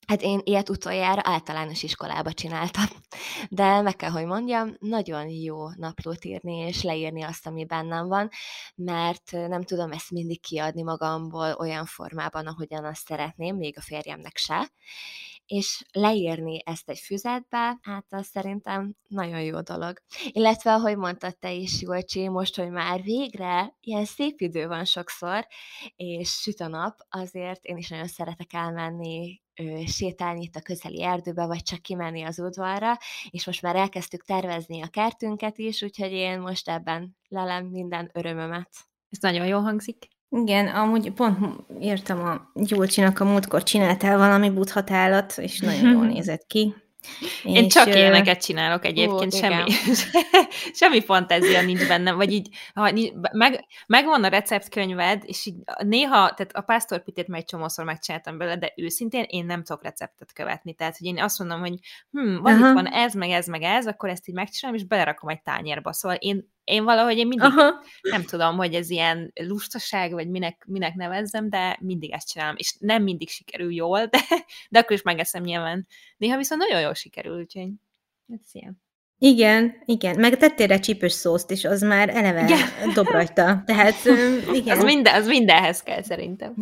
Hát 0.07 0.23
én 0.23 0.41
ilyet 0.45 0.69
utoljára 0.69 1.21
általános 1.25 1.83
iskolába 1.83 2.33
csináltam, 2.33 2.85
de 3.49 3.81
meg 3.81 3.97
kell, 3.97 4.11
hogy 4.11 4.25
mondjam, 4.25 4.77
nagyon 4.79 5.29
jó 5.29 5.69
naplót 5.69 6.25
írni 6.25 6.57
és 6.57 6.83
leírni 6.83 7.23
azt, 7.23 7.47
ami 7.47 7.65
bennem 7.65 8.09
van, 8.09 8.29
mert 8.75 9.31
nem 9.33 9.63
tudom 9.63 9.93
ezt 9.93 10.11
mindig 10.11 10.41
kiadni 10.41 10.83
magamból 10.83 11.57
olyan 11.59 11.85
formában, 11.85 12.47
ahogyan 12.47 12.85
azt 12.85 13.07
szeretném, 13.07 13.57
még 13.57 13.77
a 13.79 13.81
férjemnek 13.81 14.37
se, 14.37 14.71
és 15.47 15.85
leírni 15.93 16.63
ezt 16.65 16.89
egy 16.89 16.99
füzetbe, 16.99 17.79
hát 17.83 18.07
az 18.09 18.27
szerintem 18.27 18.97
nagyon 19.09 19.41
jó 19.41 19.61
dolog. 19.61 20.03
Illetve, 20.27 20.73
ahogy 20.73 20.97
mondtad 20.97 21.39
te 21.39 21.53
is, 21.53 21.83
Julcsi, 21.83 22.29
most, 22.29 22.57
hogy 22.57 22.71
már 22.71 23.03
végre 23.03 23.77
ilyen 23.81 24.05
szép 24.05 24.41
idő 24.41 24.67
van 24.67 24.85
sokszor, 24.85 25.47
és 25.97 26.31
süt 26.31 26.61
a 26.61 26.69
nap, 26.69 26.99
azért 27.09 27.65
én 27.65 27.77
is 27.77 27.89
nagyon 27.89 28.09
szeretek 28.09 28.53
elmenni 28.53 29.45
sétálni 29.87 30.43
itt 30.43 30.57
a 30.57 30.61
közeli 30.61 31.03
erdőbe, 31.03 31.47
vagy 31.47 31.63
csak 31.63 31.83
kimenni 31.83 32.23
az 32.23 32.39
udvarra, 32.39 32.99
és 33.31 33.47
most 33.47 33.63
már 33.63 33.77
elkezdtük 33.77 34.25
tervezni 34.25 34.83
a 34.83 34.89
kertünket 34.89 35.59
is, 35.59 35.83
úgyhogy 35.83 36.13
én 36.13 36.41
most 36.41 36.69
ebben 36.69 37.17
lelem 37.29 37.67
minden 37.67 38.11
örömömet. 38.15 38.71
Ez 39.11 39.19
nagyon 39.21 39.47
jó 39.47 39.59
hangzik. 39.59 40.09
Igen, 40.29 40.67
amúgy 40.67 41.13
pont 41.13 41.39
írtam 41.81 42.25
a 42.25 42.51
Gyulcsinak 42.55 43.21
a 43.21 43.25
múltkor 43.25 43.63
csináltál 43.63 44.19
valami 44.19 44.51
buthatálat, 44.51 45.39
és 45.39 45.61
nagyon 45.61 45.91
jól 45.93 46.07
nézett 46.15 46.47
ki. 46.47 46.75
Én 47.45 47.65
és, 47.65 47.73
csak 47.73 47.87
ilyeneket 47.87 48.45
csinálok 48.45 48.85
egyébként, 48.85 49.35
ó, 49.35 49.37
semmi, 49.39 49.73
semmi 50.81 51.01
fantázia 51.01 51.63
nincs 51.63 51.89
bennem, 51.89 52.17
vagy 52.17 52.33
így, 52.33 52.49
ha, 52.75 52.91
meg, 53.33 53.65
megvan 53.87 54.25
a 54.25 54.29
receptkönyved, 54.29 55.23
és 55.27 55.47
így 55.47 55.57
néha, 55.79 56.35
tehát 56.35 56.51
a 56.53 56.61
pásztorpitét 56.61 57.29
már 57.29 57.41
egy 57.41 57.47
csomószor 57.47 57.85
megcsináltam 57.85 58.39
belőle, 58.39 58.59
de 58.59 58.73
őszintén 58.77 59.25
én 59.29 59.47
nem 59.47 59.63
tudok 59.63 59.83
receptet 59.83 60.33
követni, 60.33 60.75
tehát 60.75 60.97
hogy 60.97 61.07
én 61.07 61.21
azt 61.21 61.39
mondom, 61.39 61.61
hogy 61.61 61.75
hm, 62.11 62.37
van 62.37 62.55
itt 62.55 62.73
van 62.73 62.87
ez, 62.87 63.15
meg 63.15 63.31
ez, 63.31 63.47
meg 63.47 63.63
ez, 63.63 63.87
akkor 63.87 64.09
ezt 64.09 64.29
így 64.29 64.35
megcsinálom, 64.35 64.81
és 64.81 64.87
belerakom 64.87 65.29
egy 65.29 65.43
tányérba, 65.43 65.93
szóval 65.93 66.17
én 66.21 66.55
én 66.67 66.85
valahogy 66.85 67.19
én 67.19 67.27
mindig, 67.27 67.47
Aha. 67.47 67.85
nem 68.03 68.23
tudom, 68.23 68.57
hogy 68.57 68.75
ez 68.75 68.91
ilyen 68.91 69.33
lustaság, 69.35 70.13
vagy 70.13 70.29
minek, 70.29 70.65
minek 70.67 70.95
nevezzem, 70.95 71.51
de 71.51 71.79
mindig 71.81 72.11
ezt 72.11 72.29
csinálom, 72.29 72.55
és 72.59 72.75
nem 72.79 73.03
mindig 73.03 73.29
sikerül 73.29 73.73
jól, 73.73 74.07
de, 74.07 74.19
de 74.71 74.79
akkor 74.79 74.97
is 74.97 75.03
megeszem 75.03 75.43
nyilván. 75.43 75.87
Néha 76.17 76.37
viszont 76.37 76.61
nagyon 76.61 76.81
jól 76.81 76.95
sikerül, 76.95 77.39
úgyhogy 77.39 77.69
ez 78.29 78.49
ilyen. 78.53 78.85
Igen, 79.19 79.83
igen. 79.85 80.21
Meg 80.21 80.37
tettél 80.37 80.73
egy 80.73 80.81
csípős 80.81 81.13
szószt, 81.13 81.51
és 81.51 81.65
az 81.65 81.81
már 81.81 82.09
eleve 82.09 82.45
igen. 82.45 82.93
dob 82.95 83.07
rajta. 83.07 83.63
Tehát, 83.67 83.95
igen. 84.53 84.77
Az, 84.77 84.85
minden, 84.85 85.15
az 85.15 85.27
mindenhez 85.27 85.83
kell 85.83 86.03
szerintem. 86.03 86.55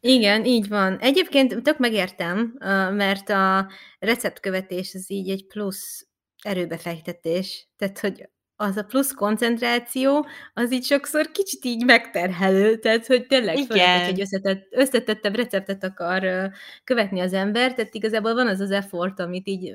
Igen, 0.00 0.44
így 0.44 0.68
van. 0.68 0.98
Egyébként 0.98 1.62
tök 1.62 1.78
megértem, 1.78 2.56
mert 2.92 3.28
a 3.28 3.70
receptkövetés 3.98 4.94
az 4.94 5.10
így 5.10 5.30
egy 5.30 5.46
plusz 5.46 6.06
erőbefektetés. 6.42 7.68
Tehát, 7.76 7.98
hogy 7.98 8.28
az 8.60 8.76
a 8.76 8.82
plusz 8.82 9.12
koncentráció, 9.12 10.26
az 10.54 10.72
így 10.72 10.84
sokszor 10.84 11.30
kicsit 11.30 11.64
így 11.64 11.84
megterhelő, 11.84 12.78
tehát 12.78 13.06
hogy 13.06 13.26
tényleg 13.26 13.56
főleg, 13.56 14.00
egy 14.08 14.20
összetett, 14.20 14.66
összetettebb 14.70 15.34
receptet 15.34 15.84
akar 15.84 16.50
követni 16.84 17.20
az 17.20 17.32
ember, 17.32 17.74
tehát 17.74 17.94
igazából 17.94 18.34
van 18.34 18.46
az 18.46 18.60
az 18.60 18.70
effort, 18.70 19.20
amit 19.20 19.48
így 19.48 19.74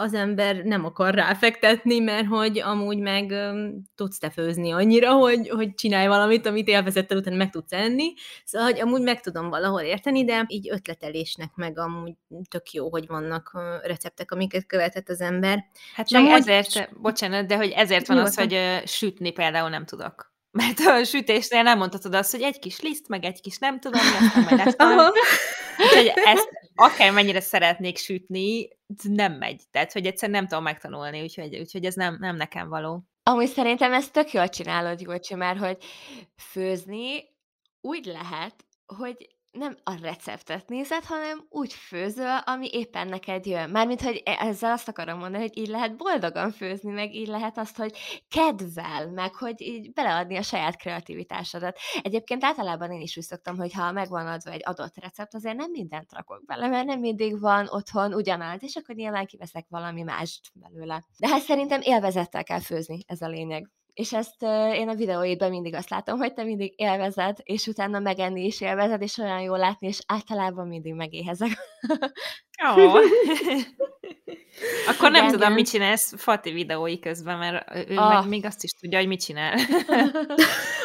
az 0.00 0.14
ember 0.14 0.56
nem 0.56 0.84
akar 0.84 1.14
ráfektetni, 1.14 1.98
mert 1.98 2.26
hogy 2.26 2.58
amúgy 2.58 2.98
meg 2.98 3.30
um, 3.30 3.82
tudsz 3.94 4.18
te 4.18 4.30
főzni 4.30 4.70
annyira, 4.70 5.12
hogy, 5.12 5.48
hogy 5.48 5.74
csinálj 5.74 6.06
valamit, 6.06 6.46
amit 6.46 6.68
élvezettel 6.68 7.16
után 7.16 7.34
meg 7.34 7.50
tudsz 7.50 7.72
enni. 7.72 8.12
Szóval, 8.44 8.70
hogy 8.70 8.80
amúgy 8.80 9.02
meg 9.02 9.20
tudom 9.20 9.48
valahol 9.48 9.80
érteni, 9.80 10.24
de 10.24 10.44
így 10.46 10.70
ötletelésnek 10.70 11.54
meg 11.54 11.78
amúgy 11.78 12.14
tök 12.48 12.70
jó, 12.70 12.90
hogy 12.90 13.06
vannak 13.06 13.58
receptek, 13.82 14.30
amiket 14.30 14.66
követett 14.66 15.08
az 15.08 15.20
ember. 15.20 15.64
Hát 15.94 16.10
meg 16.10 16.24
amúgy... 16.24 16.38
ezért, 16.38 17.00
bocsánat, 17.00 17.46
de 17.46 17.56
hogy 17.56 17.70
ezért 17.70 18.06
van 18.06 18.16
jó, 18.16 18.22
az, 18.22 18.36
hogy 18.36 18.54
uh, 18.54 18.84
sütni 18.84 19.30
például 19.30 19.68
nem 19.68 19.84
tudok. 19.84 20.29
Mert 20.50 20.78
a 20.78 21.04
sütésnél 21.04 21.62
nem 21.62 21.78
mondhatod 21.78 22.14
azt, 22.14 22.30
hogy 22.30 22.42
egy 22.42 22.58
kis 22.58 22.80
liszt, 22.80 23.08
meg 23.08 23.24
egy 23.24 23.40
kis 23.40 23.58
nem 23.58 23.80
tudom, 23.80 24.00
mi 24.00 24.26
aztán 24.26 24.42
majd 24.44 24.60
ezt 24.60 24.82
Úgyhogy 25.78 26.12
ezt 26.24 26.48
akármennyire 26.74 27.40
szeretnék 27.40 27.98
sütni, 27.98 28.68
nem 29.02 29.32
megy. 29.32 29.62
Tehát, 29.70 29.92
hogy 29.92 30.06
egyszer 30.06 30.30
nem 30.30 30.46
tudom 30.46 30.62
megtanulni, 30.62 31.22
úgyhogy, 31.22 31.58
úgyhogy 31.58 31.84
ez 31.84 31.94
nem, 31.94 32.16
nem 32.20 32.36
nekem 32.36 32.68
való. 32.68 33.04
Amúgy 33.22 33.48
szerintem 33.48 33.92
ezt 33.92 34.12
tök 34.12 34.32
jól 34.32 34.48
csinálod, 34.48 35.00
Júlcsi, 35.00 35.34
mert 35.34 35.58
hogy 35.58 35.76
főzni 36.36 37.24
úgy 37.80 38.04
lehet, 38.04 38.54
hogy 38.86 39.28
nem 39.52 39.76
a 39.84 39.94
receptet 40.02 40.68
nézed, 40.68 41.04
hanem 41.04 41.46
úgy 41.48 41.72
főzöl, 41.72 42.36
ami 42.36 42.68
éppen 42.72 43.08
neked 43.08 43.46
jön. 43.46 43.70
Mármint, 43.70 44.00
hogy 44.00 44.22
e, 44.24 44.36
ezzel 44.40 44.72
azt 44.72 44.88
akarom 44.88 45.18
mondani, 45.18 45.42
hogy 45.42 45.58
így 45.58 45.68
lehet 45.68 45.96
boldogan 45.96 46.50
főzni, 46.50 46.90
meg 46.90 47.14
így 47.14 47.26
lehet 47.26 47.58
azt, 47.58 47.76
hogy 47.76 47.96
kedvel, 48.28 49.10
meg 49.10 49.34
hogy 49.34 49.60
így 49.60 49.92
beleadni 49.92 50.36
a 50.36 50.42
saját 50.42 50.76
kreativitásodat. 50.76 51.78
Egyébként 52.02 52.44
általában 52.44 52.92
én 52.92 53.00
is 53.00 53.16
úgy 53.16 53.24
szoktam, 53.24 53.56
hogy 53.56 53.72
ha 53.72 53.92
megvan 53.92 54.26
adva 54.26 54.50
egy 54.50 54.62
adott 54.64 54.96
recept, 54.96 55.34
azért 55.34 55.56
nem 55.56 55.70
mindent 55.70 56.12
rakok 56.12 56.44
bele, 56.44 56.68
mert 56.68 56.86
nem 56.86 57.00
mindig 57.00 57.40
van 57.40 57.66
otthon 57.70 58.14
ugyanaz, 58.14 58.62
és 58.62 58.76
akkor 58.76 58.94
nyilván 58.94 59.26
kiveszek 59.26 59.66
valami 59.68 60.02
mást 60.02 60.50
belőle. 60.54 61.04
De 61.18 61.28
hát 61.28 61.40
szerintem 61.40 61.80
élvezettel 61.82 62.44
kell 62.44 62.60
főzni, 62.60 63.04
ez 63.06 63.20
a 63.20 63.28
lényeg 63.28 63.70
és 64.00 64.12
ezt 64.12 64.42
én 64.74 64.88
a 64.88 64.94
videóidban 64.94 65.50
mindig 65.50 65.74
azt 65.74 65.90
látom, 65.90 66.18
hogy 66.18 66.32
te 66.32 66.44
mindig 66.44 66.72
élvezed, 66.76 67.36
és 67.42 67.66
utána 67.66 67.98
megenni 67.98 68.44
is 68.44 68.60
élvezed, 68.60 69.02
és 69.02 69.18
olyan 69.18 69.40
jól 69.40 69.58
látni, 69.58 69.86
és 69.86 70.00
általában 70.06 70.68
mindig 70.68 70.94
megéhezek. 70.94 71.50
Oh. 72.62 72.94
Akkor 74.88 75.10
nem 75.10 75.24
Igen, 75.24 75.30
tudom, 75.30 75.52
mit 75.52 75.70
csinálsz 75.70 76.14
Fati 76.16 76.50
videói 76.50 76.98
közben, 76.98 77.38
mert 77.38 77.88
ő 77.90 77.96
oh. 77.96 78.14
meg 78.14 78.28
még 78.28 78.44
azt 78.44 78.62
is 78.62 78.70
tudja, 78.70 78.98
hogy 78.98 79.06
mit 79.06 79.24
csinál. 79.24 79.58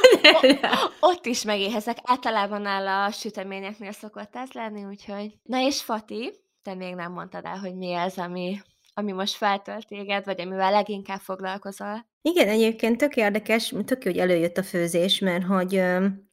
Ott 1.00 1.26
is 1.26 1.44
megéhezek. 1.44 1.98
Általában 2.04 2.62
nála 2.62 3.04
a 3.04 3.12
süteményeknél 3.12 3.92
szokott 3.92 4.36
ez 4.36 4.52
lenni, 4.52 4.86
úgyhogy... 4.86 5.34
Na 5.44 5.60
és 5.60 5.82
Fati, 5.82 6.34
te 6.64 6.74
még 6.74 6.96
nem 6.96 7.12
mondtad 7.12 7.46
el, 7.46 7.58
hogy 7.58 7.76
mi 7.76 7.94
ez, 7.94 8.18
ami 8.18 8.62
ami 8.98 9.12
most 9.12 9.36
feltölt 9.36 9.88
téged, 9.88 10.26
vagy 10.26 10.42
amivel 10.42 10.72
leginkább 10.72 11.20
foglalkozol? 11.20 12.06
Igen, 12.28 12.48
egyébként 12.48 12.98
tök 12.98 13.16
érdekes, 13.16 13.74
tök 13.86 14.04
jó, 14.06 14.12
hogy 14.12 14.20
előjött 14.20 14.58
a 14.58 14.64
főzés, 14.64 15.20
mert 15.20 15.44
hogy 15.44 15.82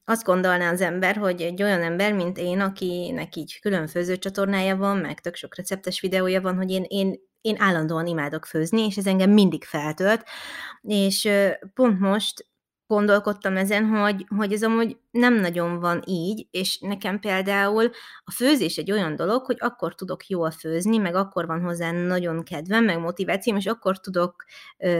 azt 0.05 0.25
gondolná 0.25 0.71
az 0.71 0.81
ember, 0.81 1.17
hogy 1.17 1.41
egy 1.41 1.63
olyan 1.63 1.83
ember, 1.83 2.13
mint 2.13 2.39
én, 2.39 2.61
akinek 2.61 3.37
így 3.37 3.59
külön 3.61 3.87
főzőcsatornája 3.87 4.77
van, 4.77 4.97
meg 4.97 5.21
tök 5.21 5.35
sok 5.35 5.57
receptes 5.57 6.01
videója 6.01 6.41
van, 6.41 6.57
hogy 6.57 6.71
én, 6.71 6.85
én 6.89 7.21
én 7.41 7.57
állandóan 7.59 8.07
imádok 8.07 8.45
főzni, 8.45 8.87
és 8.87 8.97
ez 8.97 9.07
engem 9.07 9.31
mindig 9.31 9.65
feltölt, 9.65 10.25
és 10.83 11.29
pont 11.75 12.01
most 12.01 12.47
gondolkodtam 12.93 13.57
ezen, 13.57 13.85
hogy, 13.85 14.27
hogy 14.37 14.53
ez 14.53 14.63
amúgy 14.63 14.97
nem 15.11 15.35
nagyon 15.35 15.81
van 15.81 16.03
így, 16.07 16.47
és 16.51 16.79
nekem 16.79 17.21
például 17.21 17.91
a 18.25 18.31
főzés 18.31 18.77
egy 18.77 18.91
olyan 18.91 19.17
dolog, 19.17 19.45
hogy 19.45 19.57
akkor 19.59 19.95
tudok 19.95 20.27
jól 20.27 20.51
főzni, 20.51 20.99
meg 20.99 21.15
akkor 21.15 21.47
van 21.47 21.61
hozzá 21.61 21.91
nagyon 21.91 22.43
kedvem, 22.43 22.85
meg 22.85 22.99
motivációm, 22.99 23.57
és 23.57 23.67
akkor 23.67 24.01
tudok 24.01 24.45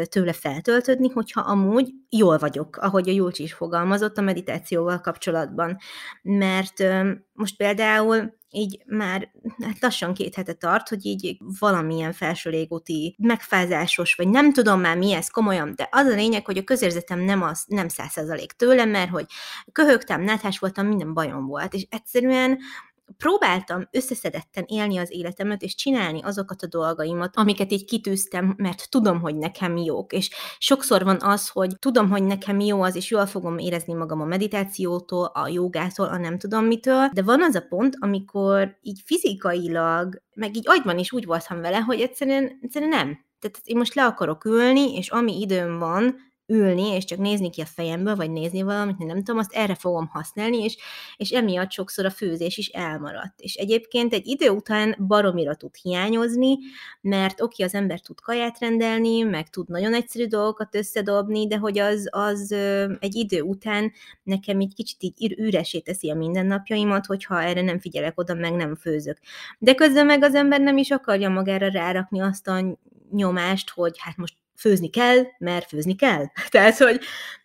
tőle 0.05 0.33
feltöltődni, 0.33 1.09
hogyha 1.09 1.41
amúgy 1.41 1.91
jól 2.09 2.39
vagyok, 2.39 2.77
ahogy 2.77 3.09
a 3.09 3.13
Júlcs 3.13 3.39
is 3.39 3.53
fogalmazott 3.53 4.19
a 4.19 4.23
meditációval 4.23 5.01
kapcsolatban. 5.01 5.77
Mert 6.23 6.85
most 7.33 7.57
például 7.57 8.41
így 8.55 8.83
már 8.87 9.31
hát 9.63 9.81
lassan 9.81 10.15
két 10.15 10.35
hete 10.35 10.53
tart, 10.53 10.89
hogy 10.89 11.07
így 11.07 11.37
valamilyen 11.59 12.13
felső 12.13 12.51
légúti 12.51 13.17
megfázásos, 13.19 14.15
vagy 14.15 14.29
nem 14.29 14.53
tudom 14.53 14.81
már 14.81 14.97
mi 14.97 15.13
ez 15.13 15.29
komolyan, 15.29 15.73
de 15.77 15.89
az 15.91 16.07
a 16.07 16.15
lényeg, 16.15 16.45
hogy 16.45 16.59
a 16.59 16.65
közérzetem 16.65 17.21
nem 17.21 17.43
az, 17.43 17.65
nem 17.67 17.89
százszerzalék 17.89 18.53
tőlem, 18.53 18.89
mert 18.89 19.11
hogy 19.11 19.27
köhögtem, 19.73 20.23
náthás 20.23 20.59
voltam, 20.59 20.87
minden 20.87 21.15
bajom 21.15 21.47
volt, 21.47 21.75
és 21.75 21.87
egyszerűen 21.91 22.59
próbáltam 23.17 23.89
összeszedetten 23.91 24.65
élni 24.67 24.99
az 24.99 25.13
életemet, 25.13 25.63
és 25.63 25.75
csinálni 25.75 26.21
azokat 26.23 26.63
a 26.63 26.67
dolgaimat, 26.67 27.37
amiket 27.37 27.73
így 27.73 27.85
kitűztem, 27.85 28.55
mert 28.57 28.91
tudom, 28.91 29.21
hogy 29.21 29.37
nekem 29.37 29.77
jók. 29.77 30.13
És 30.13 30.31
sokszor 30.59 31.05
van 31.05 31.19
az, 31.21 31.49
hogy 31.49 31.79
tudom, 31.79 32.11
hogy 32.11 32.23
nekem 32.23 32.61
jó 32.61 32.83
az, 32.83 32.97
és 32.97 33.11
jól 33.11 33.27
fogom 33.27 33.59
érezni 33.59 33.93
magam 33.93 34.21
a 34.21 34.25
meditációtól, 34.25 35.25
a 35.25 35.49
jogától, 35.49 36.07
a 36.07 36.19
nem 36.19 36.39
tudom 36.39 36.65
mitől, 36.65 37.09
de 37.13 37.23
van 37.23 37.43
az 37.43 37.55
a 37.55 37.67
pont, 37.69 37.97
amikor 37.99 38.79
így 38.81 39.01
fizikailag, 39.05 40.23
meg 40.35 40.57
így 40.57 40.69
agyban 40.69 40.99
is 40.99 41.13
úgy 41.13 41.25
voltam 41.25 41.61
vele, 41.61 41.79
hogy 41.79 42.01
egyszerűen, 42.01 42.59
egyszerűen 42.61 42.91
nem. 42.91 43.31
Tehát 43.41 43.61
én 43.63 43.77
most 43.77 43.95
le 43.95 44.05
akarok 44.05 44.45
ülni, 44.45 44.95
és 44.95 45.09
ami 45.09 45.41
időm 45.41 45.79
van, 45.79 46.17
ülni, 46.53 46.87
és 46.95 47.05
csak 47.05 47.19
nézni 47.19 47.51
ki 47.51 47.61
a 47.61 47.67
fejemből, 47.67 48.17
vagy 48.17 48.31
nézni 48.31 48.63
valamit, 48.63 48.99
nem 48.99 49.17
tudom, 49.17 49.39
azt 49.39 49.53
erre 49.53 49.75
fogom 49.75 50.07
használni, 50.07 50.63
és, 50.63 50.77
és 51.17 51.31
emiatt 51.31 51.71
sokszor 51.71 52.05
a 52.05 52.11
főzés 52.11 52.59
is 52.59 52.69
elmaradt. 52.69 53.41
És 53.41 53.55
egyébként 53.55 54.13
egy 54.13 54.27
idő 54.27 54.49
után 54.49 54.97
baromira 55.07 55.55
tud 55.55 55.75
hiányozni, 55.83 56.59
mert 57.01 57.41
oké, 57.41 57.63
az 57.63 57.75
ember 57.75 58.01
tud 58.01 58.21
kaját 58.21 58.59
rendelni, 58.59 59.23
meg 59.23 59.51
tud 59.51 59.69
nagyon 59.69 59.95
egyszerű 59.95 60.27
dolgokat 60.27 60.75
összedobni, 60.75 61.47
de 61.47 61.57
hogy 61.57 61.79
az, 61.79 62.09
az 62.11 62.53
egy 62.99 63.15
idő 63.15 63.41
után 63.41 63.93
nekem 64.23 64.61
egy 64.61 64.75
kicsit 64.75 64.97
így 65.01 65.39
üresé 65.39 65.79
teszi 65.79 66.11
a 66.11 66.15
mindennapjaimat, 66.15 67.07
hogyha 67.07 67.43
erre 67.43 67.63
nem 67.63 67.79
figyelek 67.79 68.19
oda, 68.19 68.35
meg 68.35 68.53
nem 68.53 68.75
főzök. 68.75 69.19
De 69.59 69.75
közben 69.75 70.07
meg 70.07 70.23
az 70.23 70.35
ember 70.35 70.61
nem 70.61 70.77
is 70.77 70.91
akarja 70.91 71.29
magára 71.29 71.69
rárakni 71.69 72.21
azt 72.21 72.49
a 72.49 72.79
nyomást, 73.11 73.71
hogy 73.71 73.97
hát 73.99 74.17
most 74.17 74.35
főzni 74.63 74.91
kell, 74.91 75.23
mert 75.39 75.69
főzni 75.69 75.95
kell. 75.95 76.25
Tehát, 76.51 76.77
hogy 76.77 77.01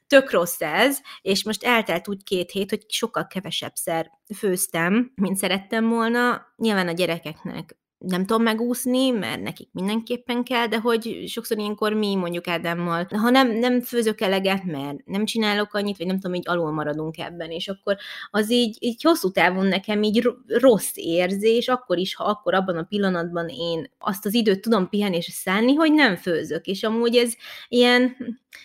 tök 0.08 0.32
rossz 0.32 0.62
ez, 0.62 1.00
és 1.22 1.44
most 1.44 1.64
eltelt 1.64 2.08
úgy 2.08 2.24
két 2.24 2.52
hét, 2.52 2.70
hogy 2.70 2.86
sokkal 2.88 3.28
kevesebb 3.28 3.76
szer 3.76 4.12
főztem, 4.38 5.12
mint 5.16 5.38
szerettem 5.38 5.90
volna. 5.90 6.54
Nyilván 6.56 6.88
a 6.88 6.92
gyerekeknek 6.92 7.78
nem 7.98 8.26
tudom 8.26 8.44
megúszni, 8.44 9.10
mert 9.10 9.42
nekik 9.42 9.70
mindenképpen 9.72 10.44
kell, 10.44 10.68
de 10.68 10.80
hogy 10.80 11.24
sokszor 11.28 11.58
ilyenkor 11.58 11.94
mi 11.94 12.16
mondjuk 12.16 12.48
Ádámmal, 12.48 13.08
ha 13.10 13.30
nem, 13.30 13.52
nem 13.52 13.82
főzök 13.82 14.22
eleget, 14.22 14.64
mert 14.64 15.06
nem 15.06 15.26
csinálok 15.26 15.74
annyit, 15.74 15.98
vagy 15.98 16.08
nem 16.08 16.20
tudom, 16.20 16.36
így 16.36 16.50
alul 16.50 16.72
maradunk 16.72 17.18
ebben, 17.18 17.52
és 17.52 17.68
akkor 17.68 17.98
az 18.32 18.52
így, 18.52 18.78
így 18.80 19.02
hosszú 19.02 19.32
távon 19.32 19.66
nekem 19.66 20.04
így 20.04 20.30
rossz 20.48 20.92
érzés, 20.94 21.68
akkor 21.68 21.98
is, 21.98 22.16
ha 22.16 22.24
akkor 22.24 22.54
abban 22.54 22.78
a 22.78 22.84
pillanatban 22.84 23.48
én 23.50 23.92
azt 24.00 24.26
az 24.26 24.34
időt 24.34 24.62
tudom 24.62 24.90
pihenésre 24.90 25.34
szállni, 25.34 25.74
hogy 25.74 25.94
nem 25.94 26.16
főzök, 26.16 26.66
és 26.66 26.84
amúgy 26.84 27.16
ez 27.16 27.34
ilyen, 27.68 28.16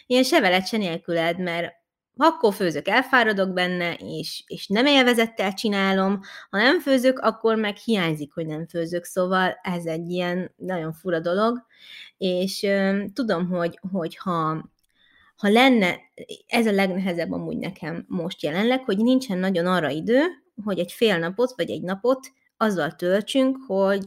ilyen 0.06 0.22
sevelet 0.22 0.66
se 0.66 0.76
nélküled, 0.76 1.38
mert 1.38 1.81
akkor 2.22 2.54
főzök, 2.54 2.88
elfáradok 2.88 3.52
benne, 3.52 3.94
és, 3.94 4.44
és 4.46 4.66
nem 4.66 4.86
élvezettel 4.86 5.52
csinálom, 5.52 6.20
ha 6.50 6.58
nem 6.58 6.80
főzök, 6.80 7.18
akkor 7.18 7.56
meg 7.56 7.76
hiányzik, 7.76 8.32
hogy 8.34 8.46
nem 8.46 8.66
főzök, 8.66 9.04
szóval 9.04 9.58
ez 9.62 9.84
egy 9.84 10.10
ilyen 10.10 10.52
nagyon 10.56 10.92
fura 10.92 11.20
dolog, 11.20 11.66
és 12.18 12.62
ö, 12.62 13.04
tudom, 13.12 13.48
hogy, 13.48 13.78
hogy 13.92 14.16
ha, 14.16 14.70
ha 15.36 15.48
lenne, 15.48 15.96
ez 16.46 16.66
a 16.66 16.72
legnehezebb 16.72 17.32
amúgy 17.32 17.58
nekem 17.58 18.04
most 18.08 18.42
jelenleg, 18.42 18.84
hogy 18.84 18.98
nincsen 18.98 19.38
nagyon 19.38 19.66
arra 19.66 19.90
idő, 19.90 20.20
hogy 20.64 20.78
egy 20.78 20.92
fél 20.92 21.18
napot, 21.18 21.52
vagy 21.56 21.70
egy 21.70 21.82
napot 21.82 22.32
azzal 22.56 22.92
töltsünk, 22.96 23.56
hogy 23.66 24.04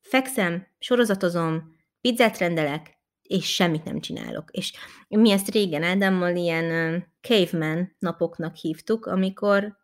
fekszem, 0.00 0.66
sorozatozom, 0.78 1.76
pizzát 2.00 2.38
rendelek, 2.38 2.97
és 3.28 3.54
semmit 3.54 3.84
nem 3.84 4.00
csinálok. 4.00 4.50
És 4.50 4.72
mi 5.08 5.30
ezt 5.30 5.50
régen 5.50 5.82
Ádámmal 5.82 6.36
ilyen 6.36 7.04
caveman 7.20 7.96
napoknak 7.98 8.56
hívtuk, 8.56 9.06
amikor 9.06 9.76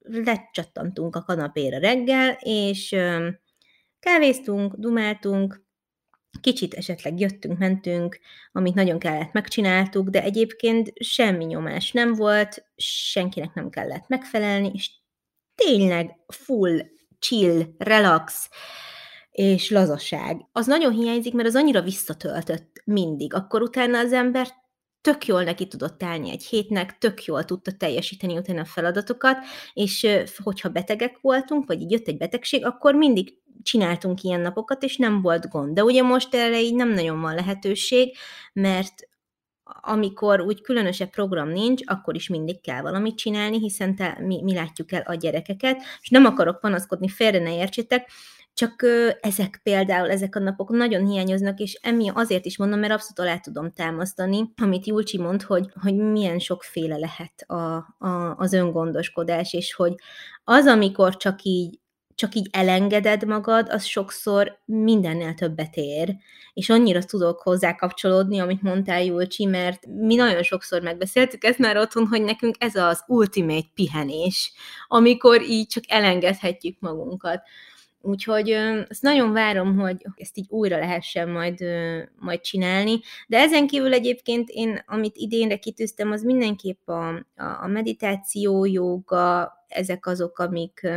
lecsattantunk 0.00 1.16
a 1.16 1.22
kanapéra 1.22 1.78
reggel, 1.78 2.38
és 2.40 2.96
kávéztunk, 4.00 4.74
dumáltunk, 4.74 5.66
kicsit 6.40 6.74
esetleg 6.74 7.20
jöttünk, 7.20 7.58
mentünk, 7.58 8.18
amit 8.52 8.74
nagyon 8.74 8.98
kellett, 8.98 9.32
megcsináltuk, 9.32 10.08
de 10.08 10.22
egyébként 10.22 10.92
semmi 10.94 11.44
nyomás 11.44 11.92
nem 11.92 12.14
volt, 12.14 12.64
senkinek 12.76 13.54
nem 13.54 13.70
kellett 13.70 14.08
megfelelni, 14.08 14.70
és 14.74 14.90
tényleg 15.54 16.10
full, 16.26 16.80
chill, 17.18 17.62
relax, 17.78 18.48
és 19.38 19.70
lazaság. 19.70 20.46
Az 20.52 20.66
nagyon 20.66 20.92
hiányzik, 20.92 21.34
mert 21.34 21.48
az 21.48 21.54
annyira 21.54 21.82
visszatöltött 21.82 22.82
mindig. 22.84 23.34
Akkor 23.34 23.62
utána 23.62 23.98
az 23.98 24.12
ember 24.12 24.48
tök 25.00 25.26
jól 25.26 25.42
neki 25.42 25.66
tudott 25.68 26.02
állni 26.02 26.30
egy 26.30 26.44
hétnek, 26.44 26.98
tök 26.98 27.24
jól 27.24 27.44
tudta 27.44 27.72
teljesíteni 27.72 28.36
utána 28.36 28.60
a 28.60 28.64
feladatokat, 28.64 29.36
és 29.72 30.06
hogyha 30.42 30.68
betegek 30.68 31.18
voltunk, 31.20 31.66
vagy 31.66 31.80
így 31.80 31.90
jött 31.90 32.08
egy 32.08 32.16
betegség, 32.16 32.64
akkor 32.64 32.94
mindig 32.94 33.34
csináltunk 33.62 34.22
ilyen 34.22 34.40
napokat, 34.40 34.82
és 34.82 34.96
nem 34.96 35.22
volt 35.22 35.48
gond. 35.48 35.74
De 35.74 35.84
ugye 35.84 36.02
most 36.02 36.34
erre 36.34 36.60
így 36.60 36.74
nem 36.74 36.88
nagyon 36.88 37.20
van 37.20 37.34
lehetőség, 37.34 38.16
mert 38.52 39.08
amikor 39.80 40.40
úgy 40.40 40.60
különösebb 40.60 41.10
program 41.10 41.48
nincs, 41.48 41.82
akkor 41.84 42.14
is 42.14 42.28
mindig 42.28 42.60
kell 42.60 42.80
valamit 42.80 43.16
csinálni, 43.16 43.58
hiszen 43.58 43.96
te, 43.96 44.18
mi, 44.20 44.42
mi 44.42 44.54
látjuk 44.54 44.92
el 44.92 45.02
a 45.06 45.14
gyerekeket, 45.14 45.82
és 46.00 46.08
nem 46.08 46.24
akarok 46.24 46.60
panaszkodni, 46.60 47.08
félre 47.08 47.38
ne 47.38 47.56
értsétek, 47.56 48.10
csak 48.58 48.82
ezek 49.20 49.60
például, 49.62 50.10
ezek 50.10 50.36
a 50.36 50.38
napok 50.38 50.70
nagyon 50.70 51.06
hiányoznak, 51.06 51.58
és 51.58 51.78
emi 51.82 52.10
azért 52.14 52.44
is 52.44 52.58
mondom, 52.58 52.78
mert 52.78 52.92
abszolút 52.92 53.18
alá 53.18 53.38
tudom 53.38 53.72
támasztani, 53.72 54.52
amit 54.62 54.86
Julcsi 54.86 55.18
mond, 55.18 55.42
hogy, 55.42 55.68
hogy 55.80 55.94
milyen 55.94 56.38
sokféle 56.38 56.96
lehet 56.96 57.44
a, 57.46 57.76
a, 57.98 58.34
az 58.36 58.52
öngondoskodás, 58.52 59.52
és 59.52 59.74
hogy 59.74 59.94
az, 60.44 60.66
amikor 60.66 61.16
csak 61.16 61.42
így 61.42 61.78
csak 62.14 62.34
így 62.34 62.48
elengeded 62.52 63.24
magad, 63.24 63.68
az 63.68 63.84
sokszor 63.84 64.58
mindennél 64.64 65.34
többet 65.34 65.76
ér. 65.76 66.14
És 66.54 66.68
annyira 66.68 67.02
tudok 67.02 67.40
hozzá 67.40 67.74
kapcsolódni, 67.74 68.38
amit 68.38 68.62
mondtál, 68.62 69.02
Julcsi, 69.02 69.44
mert 69.44 69.86
mi 69.86 70.14
nagyon 70.14 70.42
sokszor 70.42 70.82
megbeszéltük 70.82 71.44
ezt 71.44 71.58
már 71.58 71.76
otthon, 71.76 72.06
hogy 72.06 72.22
nekünk 72.22 72.54
ez 72.58 72.74
az 72.74 73.04
ultimate 73.06 73.66
pihenés, 73.74 74.52
amikor 74.88 75.42
így 75.42 75.66
csak 75.66 75.84
elengedhetjük 75.86 76.76
magunkat. 76.80 77.42
Úgyhogy 78.00 78.50
ezt 78.88 79.02
nagyon 79.02 79.32
várom, 79.32 79.76
hogy 79.78 79.96
ezt 80.16 80.38
így 80.38 80.46
újra 80.48 80.78
lehessen 80.78 81.28
majd, 81.28 81.64
majd 82.18 82.40
csinálni. 82.40 83.00
De 83.26 83.38
ezen 83.38 83.66
kívül 83.66 83.92
egyébként 83.92 84.48
én, 84.48 84.82
amit 84.86 85.16
idénre 85.16 85.56
kitűztem, 85.56 86.10
az 86.10 86.22
mindenképp 86.22 86.88
a, 86.88 87.08
a 87.60 87.66
meditáció, 87.66 88.64
joga, 88.64 89.52
ezek 89.68 90.06
azok, 90.06 90.38
amik, 90.38 90.88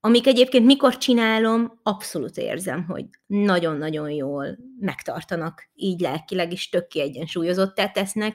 amik 0.00 0.26
egyébként 0.26 0.66
mikor 0.66 0.96
csinálom, 0.96 1.80
abszolút 1.82 2.36
érzem, 2.36 2.84
hogy 2.84 3.04
nagyon-nagyon 3.26 4.10
jól 4.10 4.58
megtartanak, 4.80 5.68
így 5.74 6.00
lelkileg 6.00 6.52
is 6.52 6.68
tök 6.68 6.86
kiegyensúlyozottá 6.86 7.88
tesznek, 7.88 8.34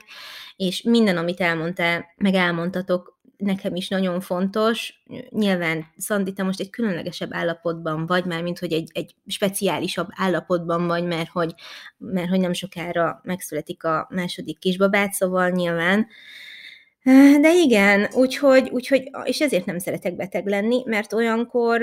és 0.56 0.82
minden, 0.82 1.16
amit 1.16 1.40
elmondtál, 1.40 2.04
meg 2.16 2.34
elmondtatok, 2.34 3.17
nekem 3.38 3.74
is 3.74 3.88
nagyon 3.88 4.20
fontos. 4.20 5.02
Nyilván, 5.30 5.86
Szandi, 5.96 6.32
te 6.32 6.42
most 6.42 6.60
egy 6.60 6.70
különlegesebb 6.70 7.32
állapotban 7.32 8.06
vagy, 8.06 8.24
már 8.24 8.42
mint 8.42 8.58
hogy 8.58 8.72
egy, 8.72 8.90
egy 8.92 9.14
speciálisabb 9.26 10.08
állapotban 10.10 10.86
vagy, 10.86 11.04
mert 11.04 11.28
hogy, 11.28 11.54
mert 11.98 12.28
hogy 12.28 12.40
nem 12.40 12.52
sokára 12.52 13.20
megszületik 13.24 13.84
a 13.84 14.08
második 14.10 14.58
kisbabát, 14.58 15.12
szóval 15.12 15.50
nyilván. 15.50 16.06
De 17.40 17.54
igen, 17.54 18.08
úgyhogy, 18.12 18.68
úgyhogy, 18.70 19.10
és 19.24 19.40
ezért 19.40 19.64
nem 19.66 19.78
szeretek 19.78 20.16
beteg 20.16 20.46
lenni, 20.46 20.82
mert 20.86 21.12
olyankor, 21.12 21.82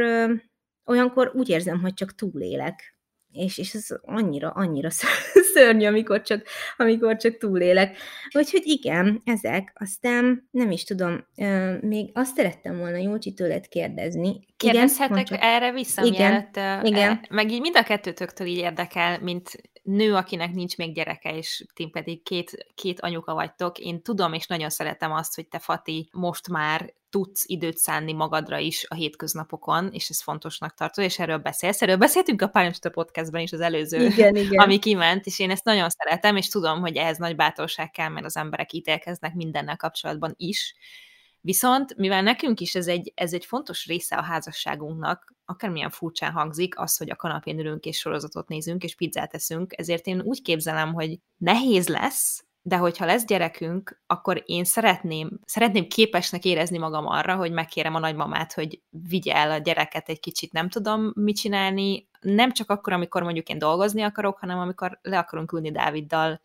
olyankor 0.86 1.32
úgy 1.36 1.50
érzem, 1.50 1.82
hogy 1.82 1.94
csak 1.94 2.16
túlélek 2.16 2.95
és, 3.36 3.58
és 3.58 3.74
ez 3.74 3.88
annyira, 4.02 4.50
annyira 4.50 4.90
szörnyű, 5.54 5.86
amikor 5.86 6.22
csak, 6.22 6.46
amikor 6.78 7.16
csak 7.16 7.38
túlélek. 7.38 7.98
Úgyhogy 8.32 8.62
igen, 8.66 9.22
ezek. 9.26 9.74
Aztán 9.76 10.48
nem 10.52 10.72
is 10.72 10.84
tudom, 10.84 11.26
még 11.82 12.10
azt 12.14 12.36
szerettem 12.36 12.78
volna 12.78 12.98
Jócsi 12.98 13.34
tőled 13.34 13.68
kérdezni. 13.68 14.40
Kérdezhetek 14.58 15.30
igen, 15.30 15.40
erre 15.42 15.72
vissza, 15.72 16.04
igen, 16.04 16.32
mielőtt, 16.32 16.88
igen. 16.88 17.26
meg 17.30 17.52
így 17.52 17.62
mind 17.62 17.76
a 17.76 17.84
kettőtöktől 17.84 18.48
így 18.48 18.58
érdekel, 18.58 19.20
mint 19.22 19.62
nő, 19.86 20.16
akinek 20.16 20.54
nincs 20.54 20.78
még 20.78 20.94
gyereke, 20.94 21.38
és 21.38 21.66
ti 21.74 21.88
pedig 21.88 22.24
két, 22.24 22.68
két 22.76 23.00
anyuka 23.00 23.34
vagytok. 23.34 23.80
Én 23.80 24.02
tudom, 24.02 24.34
és 24.34 24.48
nagyon 24.48 24.70
szeretem 24.70 25.12
azt, 25.12 25.36
hogy 25.36 25.48
te, 25.48 25.60
Fati, 25.60 26.10
most 26.12 26.50
már 26.50 26.94
tudsz 27.10 27.44
időt 27.48 27.78
szánni 27.78 28.14
magadra 28.14 28.58
is 28.58 28.86
a 28.88 28.94
hétköznapokon, 28.94 29.90
és 29.92 30.10
ez 30.10 30.22
fontosnak 30.22 30.74
tartod, 30.74 31.04
és 31.04 31.20
erről 31.20 31.38
beszélsz. 31.38 31.82
Erről 31.82 31.98
beszéltünk 31.98 32.42
a 32.42 32.48
Pályancsuta 32.48 32.90
podcastban 32.90 33.42
is 33.42 33.52
az 33.52 33.62
előző, 33.62 34.06
igen, 34.06 34.36
igen. 34.46 34.64
ami 34.64 34.80
kiment, 34.80 35.26
és 35.26 35.40
én 35.40 35.52
ezt 35.52 35.64
nagyon 35.64 35.90
szeretem, 35.90 36.36
és 36.36 36.48
tudom, 36.48 36.80
hogy 36.80 36.96
ehhez 36.96 37.18
nagy 37.18 37.36
bátorság 37.36 37.92
kell, 37.92 38.10
mert 38.10 38.26
az 38.26 38.38
emberek 38.38 38.74
ítélkeznek 38.74 39.34
mindennel 39.34 39.78
kapcsolatban 39.78 40.34
is. 40.38 40.76
Viszont, 41.46 41.96
mivel 41.98 42.22
nekünk 42.22 42.60
is 42.60 42.76
ez 42.76 42.88
egy, 42.88 43.12
ez 43.16 43.34
egy 43.34 43.46
fontos 43.46 43.86
része 43.86 44.16
a 44.16 44.22
házasságunknak, 44.22 45.34
akármilyen 45.46 45.90
furcsán 45.90 46.32
hangzik, 46.32 46.80
az, 46.80 46.98
hogy 46.98 47.10
a 47.10 47.16
kanapén 47.16 47.60
ülünk 47.60 47.86
és 47.86 47.98
sorozatot 47.98 48.48
nézünk, 48.48 48.84
és 48.84 48.96
pizzát 48.96 49.34
eszünk, 49.34 49.74
ezért 49.78 50.06
én 50.06 50.22
úgy 50.22 50.42
képzelem, 50.42 50.94
hogy 50.94 51.20
nehéz 51.38 51.88
lesz, 51.88 52.46
de 52.62 52.78
hogyha 52.78 53.06
lesz 53.06 53.26
gyerekünk, 53.26 54.02
akkor 54.08 54.44
én 54.46 54.64
szeretném, 54.64 55.40
szeretném 55.44 55.88
képesnek 55.88 56.46
érezni 56.46 56.78
magam 56.78 57.08
arra, 57.08 57.36
hogy 57.36 57.52
megkérem 57.52 57.96
a 57.96 58.00
nagymamát, 58.00 58.54
hogy 58.54 58.82
vigye 58.90 59.34
el 59.34 59.52
a 59.52 59.58
gyereket 59.58 60.10
egy 60.10 60.20
kicsit, 60.20 60.52
nem 60.52 60.70
tudom 60.70 61.12
mit 61.16 61.38
csinálni, 61.38 62.08
nem 62.22 62.52
csak 62.52 62.70
akkor, 62.70 62.94
amikor 62.94 63.24
mondjuk 63.24 63.50
én 63.50 63.60
dolgozni 63.60 64.02
akarok, 64.02 64.38
hanem 64.38 64.60
amikor 64.60 65.00
le 65.02 65.18
akarunk 65.18 65.52
ülni 65.52 65.72
Dáviddal 65.72 66.40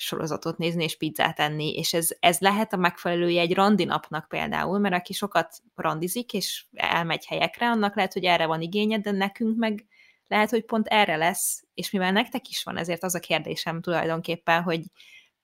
sorozatot 0.00 0.58
nézni 0.58 0.84
és 0.84 0.96
pizzát 0.96 1.40
enni, 1.40 1.74
és 1.74 1.92
ez, 1.92 2.08
ez 2.20 2.38
lehet 2.38 2.72
a 2.72 2.76
megfelelője 2.76 3.40
egy 3.40 3.54
randi 3.54 3.84
napnak 3.84 4.28
például, 4.28 4.78
mert 4.78 4.94
aki 4.94 5.12
sokat 5.12 5.56
randizik 5.74 6.32
és 6.32 6.64
elmegy 6.72 7.26
helyekre, 7.26 7.70
annak 7.70 7.96
lehet, 7.96 8.12
hogy 8.12 8.24
erre 8.24 8.46
van 8.46 8.60
igénye, 8.60 8.98
de 8.98 9.10
nekünk 9.10 9.56
meg 9.56 9.86
lehet, 10.26 10.50
hogy 10.50 10.64
pont 10.64 10.86
erre 10.86 11.16
lesz, 11.16 11.64
és 11.74 11.90
mivel 11.90 12.12
nektek 12.12 12.48
is 12.48 12.62
van, 12.62 12.76
ezért 12.76 13.02
az 13.02 13.14
a 13.14 13.20
kérdésem 13.20 13.80
tulajdonképpen, 13.80 14.62
hogy 14.62 14.82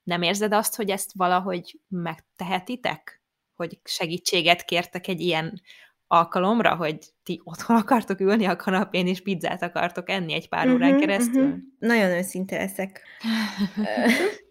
nem 0.02 0.22
érzed 0.22 0.52
azt, 0.52 0.76
hogy 0.76 0.90
ezt 0.90 1.12
valahogy 1.14 1.80
megtehetitek? 1.88 3.22
Hogy 3.54 3.78
segítséget 3.84 4.64
kértek 4.64 5.06
egy 5.06 5.20
ilyen 5.20 5.60
alkalomra, 6.06 6.74
hogy 6.74 6.98
ti 7.22 7.40
otthon 7.44 7.76
akartok 7.76 8.20
ülni 8.20 8.44
a 8.44 8.56
kanapén, 8.56 9.06
és 9.06 9.22
pizzát 9.22 9.62
akartok 9.62 10.10
enni 10.10 10.32
egy 10.32 10.48
pár 10.48 10.66
uh-huh, 10.66 10.74
órán 10.74 10.98
keresztül? 10.98 11.44
Uh-huh. 11.44 11.58
Nagyon 11.78 12.10
őszinte 12.10 12.56
leszek. 12.56 13.02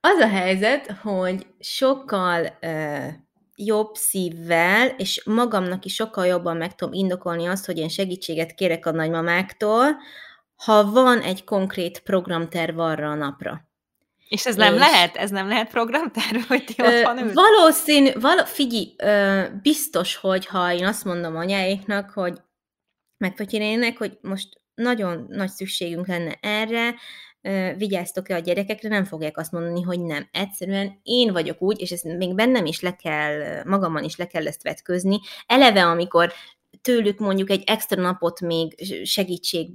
Az 0.00 0.18
a 0.18 0.28
helyzet, 0.28 0.90
hogy 0.90 1.46
sokkal 1.58 2.58
uh, 2.62 3.06
jobb 3.56 3.94
szívvel, 3.94 4.88
és 4.88 5.22
magamnak 5.24 5.84
is 5.84 5.94
sokkal 5.94 6.26
jobban 6.26 6.56
meg 6.56 6.74
tudom 6.74 6.94
indokolni 6.94 7.46
azt, 7.46 7.66
hogy 7.66 7.78
én 7.78 7.88
segítséget 7.88 8.54
kérek 8.54 8.86
a 8.86 8.90
nagymamáktól, 8.90 9.96
ha 10.56 10.90
van 10.90 11.20
egy 11.20 11.44
konkrét 11.44 12.00
programterv 12.00 12.78
arra 12.78 13.10
a 13.10 13.14
napra. 13.14 13.68
És 14.28 14.46
ez 14.46 14.56
nem 14.56 14.72
és... 14.72 14.78
lehet? 14.78 15.16
Ez 15.16 15.30
nem 15.30 15.48
lehet 15.48 15.68
programterv, 15.68 16.40
hogy 16.48 16.64
ti 16.64 16.74
ott 16.78 17.02
van 17.02 17.30
Valószínű, 17.32 18.10
val- 18.20 18.48
figyelj, 18.48 18.94
ö, 18.96 19.42
biztos, 19.62 20.16
hogy 20.16 20.46
ha 20.46 20.72
én 20.72 20.86
azt 20.86 21.04
mondom 21.04 21.36
anyáiknak, 21.36 22.10
hogy 22.10 22.40
megpötyénének, 23.16 23.98
hogy 23.98 24.18
most 24.20 24.48
nagyon 24.74 25.26
nagy 25.28 25.50
szükségünk 25.50 26.06
lenne 26.06 26.38
erre, 26.40 26.94
vigyáztok-e 27.76 28.34
a 28.34 28.38
gyerekekre, 28.38 28.88
nem 28.88 29.04
fogják 29.04 29.38
azt 29.38 29.52
mondani, 29.52 29.82
hogy 29.82 30.00
nem. 30.00 30.28
Egyszerűen 30.32 31.00
én 31.02 31.32
vagyok 31.32 31.62
úgy, 31.62 31.80
és 31.80 31.90
ezt 31.90 32.04
még 32.04 32.34
bennem 32.34 32.66
is 32.66 32.80
le 32.80 32.96
kell, 32.96 33.62
magamon 33.64 34.04
is 34.04 34.16
le 34.16 34.26
kell 34.26 34.46
ezt 34.46 34.62
vetközni. 34.62 35.18
Eleve, 35.46 35.84
amikor 35.84 36.32
tőlük 36.82 37.18
mondjuk 37.18 37.50
egy 37.50 37.62
extra 37.66 38.02
napot 38.02 38.40
még 38.40 38.74
segítség 39.04 39.70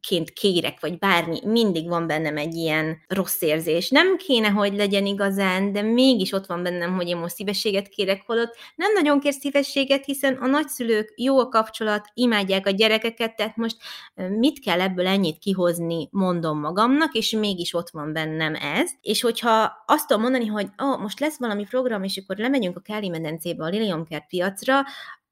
ként 0.00 0.30
kérek, 0.30 0.80
vagy 0.80 0.98
bármi, 0.98 1.40
mindig 1.44 1.88
van 1.88 2.06
bennem 2.06 2.36
egy 2.36 2.54
ilyen 2.54 2.98
rossz 3.08 3.42
érzés. 3.42 3.90
Nem 3.90 4.16
kéne, 4.16 4.48
hogy 4.48 4.74
legyen 4.74 5.06
igazán, 5.06 5.72
de 5.72 5.82
mégis 5.82 6.32
ott 6.32 6.46
van 6.46 6.62
bennem, 6.62 6.94
hogy 6.94 7.08
én 7.08 7.16
most 7.16 7.34
szívességet 7.34 7.88
kérek, 7.88 8.22
holott 8.26 8.56
nem 8.76 8.92
nagyon 8.92 9.20
kér 9.20 9.32
szívességet, 9.32 10.04
hiszen 10.04 10.34
a 10.34 10.46
nagyszülők 10.46 11.12
jó 11.16 11.38
a 11.38 11.48
kapcsolat, 11.48 12.08
imádják 12.14 12.66
a 12.66 12.70
gyerekeket, 12.70 13.36
tehát 13.36 13.56
most 13.56 13.76
mit 14.14 14.58
kell 14.58 14.80
ebből 14.80 15.06
ennyit 15.06 15.38
kihozni, 15.38 16.08
mondom 16.10 16.60
magamnak, 16.60 17.14
és 17.14 17.30
mégis 17.30 17.74
ott 17.74 17.90
van 17.90 18.12
bennem 18.12 18.54
ez. 18.54 18.90
És 19.00 19.20
hogyha 19.20 19.72
azt 19.86 20.06
tudom 20.06 20.22
mondani, 20.22 20.46
hogy 20.46 20.68
oh, 20.76 21.00
most 21.00 21.20
lesz 21.20 21.38
valami 21.38 21.64
program, 21.64 22.02
és 22.02 22.16
akkor 22.16 22.36
lemegyünk 22.36 22.76
a 22.76 22.80
Káli 22.80 23.08
medencébe 23.08 23.64
a 23.64 23.68
Liliumkert 23.68 24.26
piacra, 24.28 24.82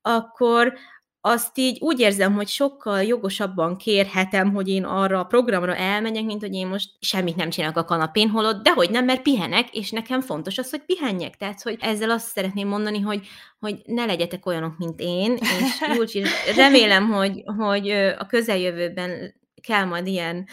akkor 0.03 0.73
azt 1.21 1.59
így 1.59 1.79
úgy 1.81 2.01
érzem, 2.01 2.35
hogy 2.35 2.49
sokkal 2.49 3.03
jogosabban 3.03 3.77
kérhetem, 3.77 4.53
hogy 4.53 4.69
én 4.69 4.85
arra 4.85 5.19
a 5.19 5.25
programra 5.25 5.77
elmegyek, 5.77 6.25
mint 6.25 6.41
hogy 6.41 6.55
én 6.55 6.67
most 6.67 6.91
semmit 7.01 7.37
nem 7.37 7.51
csinálok 7.51 7.77
a 7.77 7.85
kanapén, 7.85 8.29
holott, 8.29 8.63
de 8.63 8.73
hogy 8.73 8.91
nem, 8.91 9.05
mert 9.05 9.23
pihenek, 9.23 9.75
és 9.75 9.91
nekem 9.91 10.21
fontos 10.21 10.59
az, 10.59 10.71
hogy 10.71 10.83
pihenjek. 10.87 11.37
Tehát, 11.37 11.63
hogy 11.63 11.77
ezzel 11.81 12.11
azt 12.11 12.27
szeretném 12.27 12.69
mondani, 12.69 13.01
hogy, 13.01 13.27
hogy 13.61 13.83
ne 13.85 14.05
legyetek 14.05 14.47
olyanok, 14.47 14.79
mint 14.79 15.01
én, 15.01 15.35
és 15.35 15.81
Julcsi, 15.95 16.23
remélem, 16.57 17.11
hogy, 17.11 17.43
hogy 17.57 17.91
a 18.19 18.27
közeljövőben 18.27 19.35
kell 19.61 19.85
majd 19.85 20.07
ilyen 20.07 20.49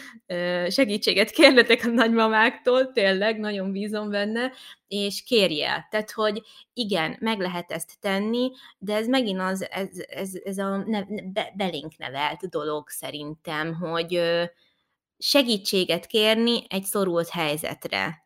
segítséget 0.68 1.30
kérnetek 1.30 1.84
a 1.84 1.88
nagymamáktól, 1.88 2.92
tényleg, 2.92 3.38
nagyon 3.38 3.72
bízom 3.72 4.10
benne, 4.10 4.52
és 4.88 5.22
kérje. 5.22 5.86
Tehát, 5.90 6.10
hogy 6.10 6.42
igen, 6.72 7.16
meg 7.20 7.38
lehet 7.38 7.72
ezt 7.72 8.00
tenni, 8.00 8.50
de 8.78 8.94
ez 8.94 9.06
megint 9.06 9.40
az, 9.40 9.66
ez, 9.70 9.88
ez, 10.08 10.30
ez 10.44 10.58
a 10.58 10.76
ne, 10.76 11.02
be, 11.32 11.52
belénk 11.56 11.96
nevelt 11.96 12.48
dolog 12.48 12.88
szerintem, 12.88 13.74
hogy 13.74 14.20
segítséget 15.18 16.06
kérni 16.06 16.64
egy 16.68 16.84
szorult 16.84 17.28
helyzetre. 17.28 18.25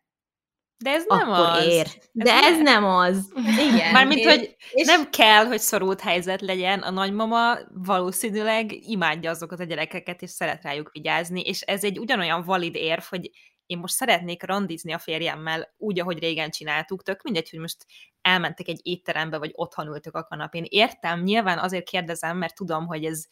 De 0.85 0.91
ez 0.91 1.05
nem 1.09 1.31
akkor 1.31 1.59
az. 1.59 1.67
Ér. 1.67 1.87
De 2.13 2.33
ez, 2.33 2.53
ez 2.53 2.61
nem 2.61 2.85
az. 2.85 3.33
Igen. 3.73 3.93
Mármint, 3.93 4.25
hogy 4.25 4.57
és... 4.73 4.87
nem 4.87 5.11
kell, 5.11 5.45
hogy 5.45 5.59
szorult 5.59 6.01
helyzet 6.01 6.41
legyen. 6.41 6.79
A 6.79 6.91
nagymama 6.91 7.59
valószínűleg 7.69 8.73
imádja 8.73 9.31
azokat 9.31 9.61
a 9.61 9.65
gyerekeket, 9.65 10.23
és 10.23 10.31
szeret 10.31 10.63
rájuk 10.63 10.91
vigyázni, 10.93 11.41
és 11.41 11.61
ez 11.61 11.85
egy 11.85 11.99
ugyanolyan 11.99 12.43
valid 12.43 12.75
érv, 12.75 13.03
hogy 13.03 13.31
én 13.67 13.79
most 13.79 13.95
szeretnék 13.95 14.43
randizni 14.43 14.93
a 14.93 14.99
férjemmel 14.99 15.75
úgy, 15.77 16.01
ahogy 16.01 16.19
régen 16.19 16.51
csináltuk, 16.51 17.03
tök 17.03 17.23
mindegy, 17.23 17.51
hogy 17.51 17.59
most 17.59 17.87
elmentek 18.21 18.69
egy 18.69 18.81
étterembe, 18.83 19.39
vagy 19.39 19.51
otthon 19.55 19.87
ültök 19.87 20.17
a 20.17 20.25
kanapén. 20.25 20.65
Értem, 20.69 21.23
nyilván 21.23 21.59
azért 21.59 21.89
kérdezem, 21.89 22.37
mert 22.37 22.55
tudom, 22.55 22.87
hogy 22.87 23.05
ez 23.05 23.25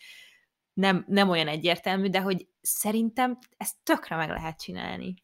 nem, 0.72 1.04
nem 1.08 1.28
olyan 1.28 1.48
egyértelmű, 1.48 2.08
de 2.08 2.20
hogy 2.20 2.46
szerintem 2.60 3.38
ezt 3.56 3.74
tökre 3.82 4.16
meg 4.16 4.28
lehet 4.28 4.60
csinálni 4.60 5.14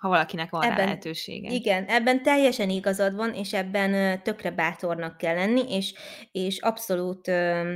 ha 0.00 0.08
valakinek 0.08 0.50
van 0.50 0.62
ebben, 0.62 0.76
rá 0.76 0.84
lehetősége. 0.84 1.50
Igen, 1.50 1.84
ebben 1.84 2.22
teljesen 2.22 2.70
igazad 2.70 3.14
van, 3.14 3.34
és 3.34 3.52
ebben 3.52 4.22
tökre 4.22 4.50
bátornak 4.50 5.16
kell 5.16 5.34
lenni, 5.34 5.74
és, 5.74 5.94
és 6.32 6.58
abszolút 6.58 7.28
ö, 7.28 7.72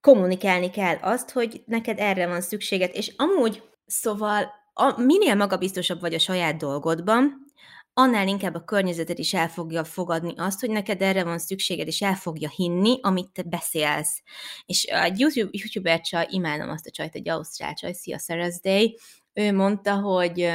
kommunikálni 0.00 0.70
kell 0.70 0.96
azt, 1.00 1.30
hogy 1.30 1.62
neked 1.66 1.98
erre 1.98 2.26
van 2.26 2.40
szükséged, 2.40 2.90
és 2.92 3.12
amúgy, 3.16 3.62
szóval 3.86 4.50
a, 4.72 5.00
minél 5.00 5.34
magabiztosabb 5.34 6.00
vagy 6.00 6.14
a 6.14 6.18
saját 6.18 6.56
dolgodban, 6.56 7.46
annál 7.92 8.28
inkább 8.28 8.54
a 8.54 8.64
környezeted 8.64 9.18
is 9.18 9.34
el 9.34 9.48
fogja 9.48 9.84
fogadni 9.84 10.32
azt, 10.36 10.60
hogy 10.60 10.70
neked 10.70 11.02
erre 11.02 11.24
van 11.24 11.38
szükséged, 11.38 11.86
és 11.86 12.02
el 12.02 12.14
fogja 12.14 12.48
hinni, 12.56 12.98
amit 13.02 13.32
te 13.32 13.42
beszélsz. 13.42 14.22
És 14.66 14.84
egy 14.84 15.20
YouTube, 15.20 15.48
YouTuber 15.52 16.00
csaj, 16.00 16.26
imádom 16.30 16.68
azt 16.70 16.86
a 16.86 16.90
csajt, 16.90 17.14
egy 17.14 17.28
ausztrál 17.28 17.74
csaj, 17.74 17.92
Szia 17.92 18.18
Sarah's 18.26 18.56
Day, 18.62 18.98
ő 19.32 19.52
mondta, 19.52 19.94
hogy 19.94 20.50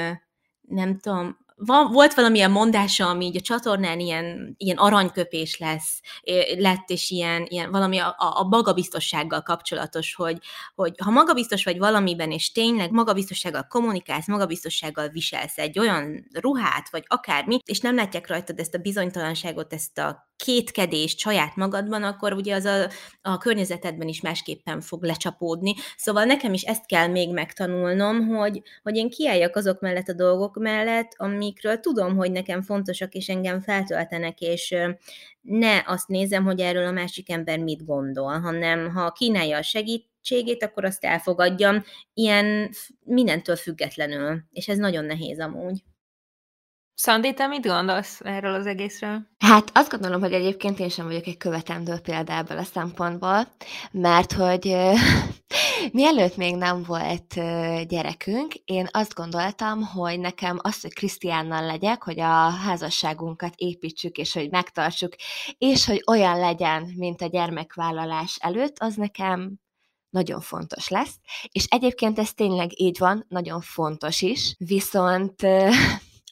nem 0.69 0.97
tudom, 0.97 1.37
van, 1.65 1.91
volt 1.91 2.13
valamilyen 2.13 2.51
mondása, 2.51 3.07
ami 3.07 3.25
így 3.25 3.37
a 3.37 3.41
csatornán 3.41 3.99
ilyen, 3.99 4.55
ilyen 4.57 4.77
aranyköpés 4.77 5.57
lesz, 5.57 6.01
lett, 6.57 6.89
és 6.89 7.09
ilyen, 7.09 7.45
ilyen 7.47 7.71
valami 7.71 7.97
a, 7.97 8.15
a 8.17 8.47
magabiztossággal 8.49 9.41
kapcsolatos, 9.41 10.15
hogy, 10.15 10.37
hogy 10.75 10.93
ha 11.03 11.11
magabiztos 11.11 11.63
vagy 11.63 11.77
valamiben, 11.77 12.31
és 12.31 12.51
tényleg 12.51 12.91
magabiztossággal 12.91 13.65
kommunikálsz, 13.69 14.27
magabiztossággal 14.27 15.07
viselsz 15.07 15.57
egy 15.57 15.79
olyan 15.79 16.29
ruhát, 16.33 16.89
vagy 16.89 17.03
akármi, 17.07 17.59
és 17.65 17.79
nem 17.79 17.95
látják 17.95 18.27
rajtad 18.27 18.59
ezt 18.59 18.75
a 18.75 18.77
bizonytalanságot, 18.77 19.73
ezt 19.73 19.97
a 19.97 20.27
kétkedést 20.43 21.19
saját 21.19 21.55
magadban, 21.55 22.03
akkor 22.03 22.33
ugye 22.33 22.55
az 22.55 22.65
a, 22.65 22.89
a 23.21 23.37
környezetedben 23.37 24.07
is 24.07 24.21
másképpen 24.21 24.81
fog 24.81 25.03
lecsapódni. 25.03 25.73
Szóval 25.97 26.23
nekem 26.23 26.53
is 26.53 26.61
ezt 26.61 26.85
kell 26.85 27.07
még 27.07 27.33
megtanulnom, 27.33 28.27
hogy, 28.27 28.61
hogy 28.83 28.95
én 28.95 29.09
kiálljak 29.09 29.55
azok 29.55 29.79
mellett 29.79 30.07
a 30.07 30.13
dolgok 30.13 30.59
mellett, 30.59 31.13
amikről 31.49 31.79
tudom, 31.79 32.15
hogy 32.15 32.31
nekem 32.31 32.61
fontosak, 32.61 33.13
és 33.13 33.29
engem 33.29 33.61
feltöltenek, 33.61 34.39
és 34.39 34.75
ne 35.41 35.83
azt 35.85 36.07
nézem, 36.07 36.43
hogy 36.43 36.59
erről 36.59 36.85
a 36.85 36.91
másik 36.91 37.31
ember 37.31 37.59
mit 37.59 37.85
gondol, 37.85 38.39
hanem 38.39 38.89
ha 38.89 39.11
kínálja 39.11 39.57
a 39.57 39.61
segítségét, 39.61 40.63
akkor 40.63 40.85
azt 40.85 41.05
elfogadjam, 41.05 41.83
ilyen 42.13 42.69
mindentől 43.03 43.55
függetlenül, 43.55 44.43
és 44.51 44.67
ez 44.67 44.77
nagyon 44.77 45.05
nehéz 45.05 45.39
amúgy. 45.39 45.83
Szandi, 47.01 47.33
te 47.33 47.47
mit 47.47 47.65
gondolsz 47.65 48.19
erről 48.23 48.53
az 48.53 48.65
egészről? 48.65 49.21
Hát 49.37 49.71
azt 49.73 49.91
gondolom, 49.91 50.21
hogy 50.21 50.33
egyébként 50.33 50.79
én 50.79 50.89
sem 50.89 51.05
vagyok 51.05 51.25
egy 51.25 51.37
követendő 51.37 51.97
példa 51.97 52.33
ebből 52.33 52.57
a 52.57 52.63
szempontból, 52.63 53.47
mert 53.91 54.31
hogy 54.33 54.75
mielőtt 55.91 56.35
még 56.35 56.55
nem 56.55 56.83
volt 56.83 57.33
gyerekünk, 57.87 58.53
én 58.53 58.87
azt 58.91 59.13
gondoltam, 59.13 59.83
hogy 59.83 60.19
nekem 60.19 60.57
az, 60.61 60.81
hogy 60.81 60.93
Krisztiánnal 60.93 61.65
legyek, 61.65 62.03
hogy 62.03 62.19
a 62.19 62.49
házasságunkat 62.49 63.53
építsük, 63.55 64.17
és 64.17 64.33
hogy 64.33 64.49
megtartsuk, 64.49 65.15
és 65.57 65.85
hogy 65.85 66.03
olyan 66.07 66.39
legyen, 66.39 66.93
mint 66.95 67.21
a 67.21 67.27
gyermekvállalás 67.27 68.37
előtt, 68.41 68.79
az 68.79 68.95
nekem 68.95 69.53
nagyon 70.09 70.41
fontos 70.41 70.87
lesz. 70.87 71.15
És 71.51 71.65
egyébként 71.69 72.19
ez 72.19 72.33
tényleg 72.33 72.79
így 72.79 72.97
van, 72.97 73.25
nagyon 73.29 73.61
fontos 73.61 74.21
is, 74.21 74.55
viszont 74.57 75.45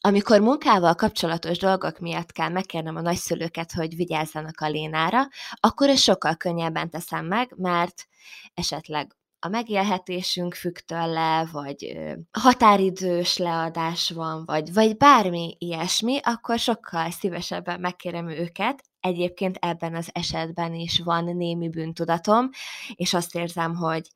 amikor 0.07 0.41
munkával 0.41 0.95
kapcsolatos 0.95 1.57
dolgok 1.57 1.99
miatt 1.99 2.31
kell 2.31 2.49
megkérnem 2.49 2.95
a 2.95 3.01
nagyszülőket, 3.01 3.71
hogy 3.71 3.95
vigyázzanak 3.95 4.59
a 4.61 4.67
Lénára, 4.67 5.27
akkor 5.59 5.89
ezt 5.89 6.03
sokkal 6.03 6.35
könnyebben 6.35 6.89
teszem 6.89 7.25
meg, 7.25 7.53
mert 7.55 8.07
esetleg 8.53 9.15
a 9.39 9.47
megélhetésünk 9.47 10.53
függ 10.53 10.75
tőle, 10.75 11.47
vagy 11.51 11.97
határidős 12.31 13.37
leadás 13.37 14.09
van, 14.09 14.45
vagy, 14.45 14.73
vagy 14.73 14.97
bármi 14.97 15.55
ilyesmi, 15.59 16.19
akkor 16.23 16.59
sokkal 16.59 17.11
szívesebben 17.11 17.79
megkérem 17.79 18.29
őket. 18.29 18.83
Egyébként 18.99 19.57
ebben 19.61 19.95
az 19.95 20.09
esetben 20.13 20.73
is 20.73 20.99
van 20.99 21.23
némi 21.35 21.69
bűntudatom, 21.69 22.49
és 22.95 23.13
azt 23.13 23.35
érzem, 23.35 23.75
hogy 23.75 24.07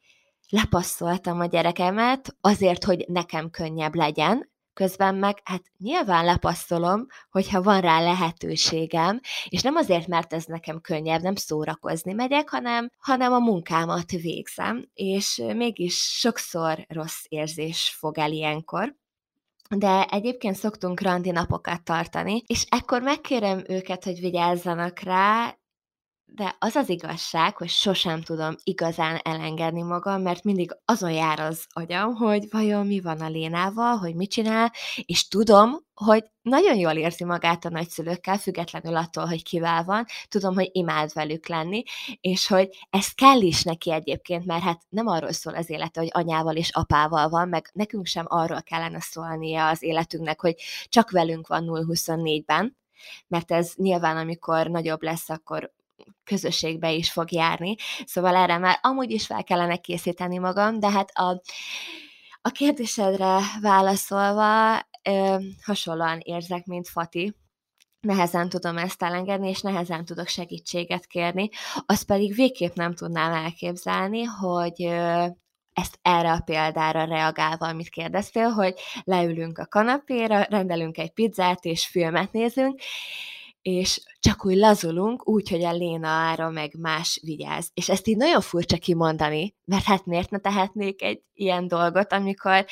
lepasszoltam 0.50 1.40
a 1.40 1.46
gyerekemet 1.46 2.36
azért, 2.42 2.84
hogy 2.84 3.06
nekem 3.08 3.50
könnyebb 3.50 3.96
legyen, 3.96 4.51
közben 4.74 5.16
meg 5.16 5.42
hát 5.44 5.64
nyilván 5.78 6.26
lepasszolom, 6.26 7.06
hogyha 7.30 7.62
van 7.62 7.82
rá 7.82 8.02
lehetőségem, 8.02 9.20
és 9.50 9.62
nem 9.62 9.76
azért, 9.76 10.08
mert 10.08 10.34
ez 10.34 10.46
nekem 10.46 10.82
könnyebb, 10.82 11.22
nem 11.22 11.36
szórakozni 11.36 12.14
megyek, 12.14 12.50
hanem, 12.50 12.90
hanem 12.98 13.34
a 13.34 13.40
munkámat 13.40 14.12
végzem, 14.12 14.86
és 14.94 15.42
mégis 15.56 15.96
sokszor 15.96 16.86
rossz 16.88 17.24
érzés 17.28 17.96
fog 18.00 18.18
el 18.18 18.32
ilyenkor, 18.32 18.96
de 19.76 20.06
egyébként 20.06 20.56
szoktunk 20.56 21.02
randi 21.02 21.32
napokat 21.32 21.84
tartani, 21.84 22.44
és 22.48 22.66
ekkor 22.70 23.02
megkérem 23.02 23.64
őket, 23.68 24.04
hogy 24.04 24.20
vigyázzanak 24.20 25.00
rá, 25.00 25.58
de 26.34 26.56
az 26.60 26.76
az 26.76 26.90
igazság, 26.90 27.58
hogy 27.58 27.70
sosem 27.70 28.22
tudom 28.22 28.56
igazán 28.64 29.20
elengedni 29.24 29.82
magam, 29.82 30.22
mert 30.22 30.44
mindig 30.44 30.78
azon 30.86 31.12
jár 31.12 31.40
az 31.40 31.66
agyam, 31.70 32.16
hogy 32.16 32.48
vajon 32.52 32.88
mi 32.88 33.00
van 33.00 33.20
a 33.20 33.30
Lénával, 33.30 33.98
hogy 33.98 34.16
mit 34.16 34.32
csinál, 34.32 34.72
és 35.06 35.28
tudom, 35.28 35.78
hogy 35.94 36.24
nagyon 36.42 36.76
jól 36.78 36.92
érzi 36.92 37.24
magát 37.24 37.66
a 37.66 37.70
nagyszülőkkel, 37.70 38.38
függetlenül 38.38 38.96
attól, 38.96 39.26
hogy 39.26 39.44
kivel 39.44 39.84
van, 39.84 40.06
tudom, 40.28 40.54
hogy 40.54 40.70
imád 40.72 41.14
velük 41.14 41.48
lenni, 41.48 41.84
és 42.22 42.48
hogy 42.48 42.70
ez 42.90 43.08
kell 43.08 43.42
is 43.42 43.64
neki 43.64 43.92
egyébként, 43.92 44.46
mert 44.46 44.64
hát 44.64 44.82
nem 44.90 45.08
arról 45.08 45.32
szól 45.32 45.56
az 45.56 45.70
élete, 45.70 46.00
hogy 46.00 46.10
anyával 46.14 46.56
és 46.56 46.70
apával 46.70 47.30
van, 47.30 47.50
meg 47.50 47.70
nekünk 47.74 48.06
sem 48.06 48.26
arról 48.28 48.62
kellene 48.62 49.00
szólnia 49.00 49.68
az 49.68 49.84
életünknek, 49.84 50.42
hogy 50.42 50.56
csak 50.90 51.12
velünk 51.12 51.48
van 51.48 51.66
0-24-ben, 51.68 52.78
mert 53.28 53.52
ez 53.52 53.74
nyilván, 53.76 54.18
amikor 54.18 54.68
nagyobb 54.68 55.02
lesz, 55.02 55.30
akkor 55.30 55.72
közösségbe 56.24 56.92
is 56.92 57.12
fog 57.12 57.32
járni, 57.32 57.76
szóval 58.06 58.36
erre 58.36 58.58
már 58.58 58.80
amúgy 58.82 59.12
is 59.12 59.26
fel 59.26 59.44
kellene 59.44 59.78
készíteni 59.78 60.38
magam, 60.38 60.80
de 60.80 60.90
hát 60.90 61.10
a, 61.14 61.42
a 62.42 62.50
kérdésedre 62.50 63.40
válaszolva 63.62 64.80
ö, 65.10 65.38
hasonlóan 65.66 66.20
érzek, 66.20 66.66
mint 66.66 66.88
Fati, 66.88 67.36
nehezen 68.00 68.50
tudom 68.50 68.78
ezt 68.78 69.04
elengedni, 69.04 69.50
és 69.50 69.62
nehezen 69.62 70.06
tudok 70.06 70.28
segítséget 70.28 71.06
kérni, 71.06 71.50
azt 71.86 72.06
pedig 72.06 72.36
végképp 72.36 72.76
nem 72.76 72.94
tudnám 72.94 73.34
elképzelni, 73.34 74.24
hogy 74.24 74.84
ezt 75.74 76.00
erre 76.02 76.32
a 76.32 76.42
példára 76.46 77.04
reagálva, 77.04 77.68
amit 77.68 77.90
kérdeztél, 77.90 78.50
hogy 78.50 78.74
leülünk 79.04 79.58
a 79.58 79.66
kanapéra, 79.66 80.42
rendelünk 80.50 80.98
egy 80.98 81.12
pizzát, 81.12 81.66
és 81.66 81.88
filmet 81.88 82.32
nézünk, 82.32 82.82
és 83.62 84.02
csak 84.22 84.46
úgy 84.46 84.56
lazulunk, 84.56 85.28
úgy, 85.28 85.50
hogy 85.50 85.64
a 85.64 85.72
Léna 85.72 86.08
ára 86.08 86.50
meg 86.50 86.72
más 86.80 87.20
vigyáz. 87.24 87.70
És 87.74 87.90
ezt 87.90 88.08
így 88.08 88.18
nagyon 88.18 88.42
furcsa 88.42 88.78
kimondani, 88.78 89.56
mert 89.66 89.84
hát 89.84 90.06
miért 90.06 90.30
ne 90.30 90.38
tehetnék 90.38 91.02
egy 91.02 91.22
ilyen 91.34 91.68
dolgot, 91.68 92.14
amikor 92.14 92.66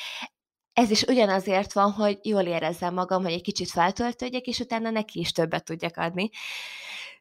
ez 0.72 0.90
is 0.90 1.02
ugyanazért 1.02 1.72
van, 1.72 1.90
hogy 1.90 2.18
jól 2.22 2.42
érezzem 2.42 2.94
magam, 2.94 3.22
hogy 3.22 3.32
egy 3.32 3.42
kicsit 3.42 3.70
feltöltődjek, 3.70 4.46
és 4.46 4.58
utána 4.58 4.90
neki 4.90 5.18
is 5.18 5.32
többet 5.32 5.64
tudjak 5.64 5.96
adni. 5.96 6.30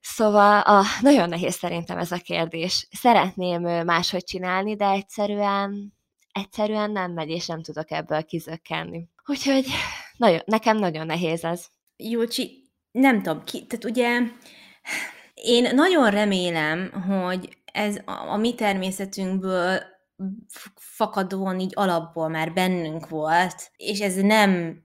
Szóval 0.02 0.60
a, 0.60 0.84
nagyon 1.02 1.30
nehéz 1.30 1.56
szerintem 1.56 1.98
ez 1.98 2.12
a 2.12 2.18
kérdés. 2.18 2.88
Szeretném 2.92 3.62
máshogy 3.86 4.24
csinálni, 4.24 4.76
de 4.76 4.90
egyszerűen, 4.90 5.94
egyszerűen 6.32 6.92
nem 6.92 7.12
megy, 7.12 7.30
és 7.30 7.46
nem 7.46 7.62
tudok 7.62 7.92
ebből 7.92 8.24
kizökkenni. 8.24 9.08
Úgyhogy 9.26 9.66
nagyon, 10.18 10.42
nekem 10.46 10.78
nagyon 10.78 11.06
nehéz 11.06 11.44
ez. 11.44 11.66
Júlcsi, 11.98 12.59
nem 12.92 13.22
tudom, 13.22 13.44
ki, 13.44 13.66
tehát 13.66 13.86
ugye 13.86 14.20
én 15.34 15.76
nagyon 15.76 16.10
remélem, 16.10 16.92
hogy 16.92 17.58
ez 17.74 17.98
a, 18.06 18.12
a 18.12 18.38
mi 18.38 18.56
természetünkből 18.56 19.82
fakadóan 20.76 21.60
így 21.60 21.72
alapból 21.76 22.28
már 22.28 22.54
bennünk 22.54 23.10
volt, 23.10 23.72
és 23.78 24.00
ez 24.00 24.16
nem 24.16 24.82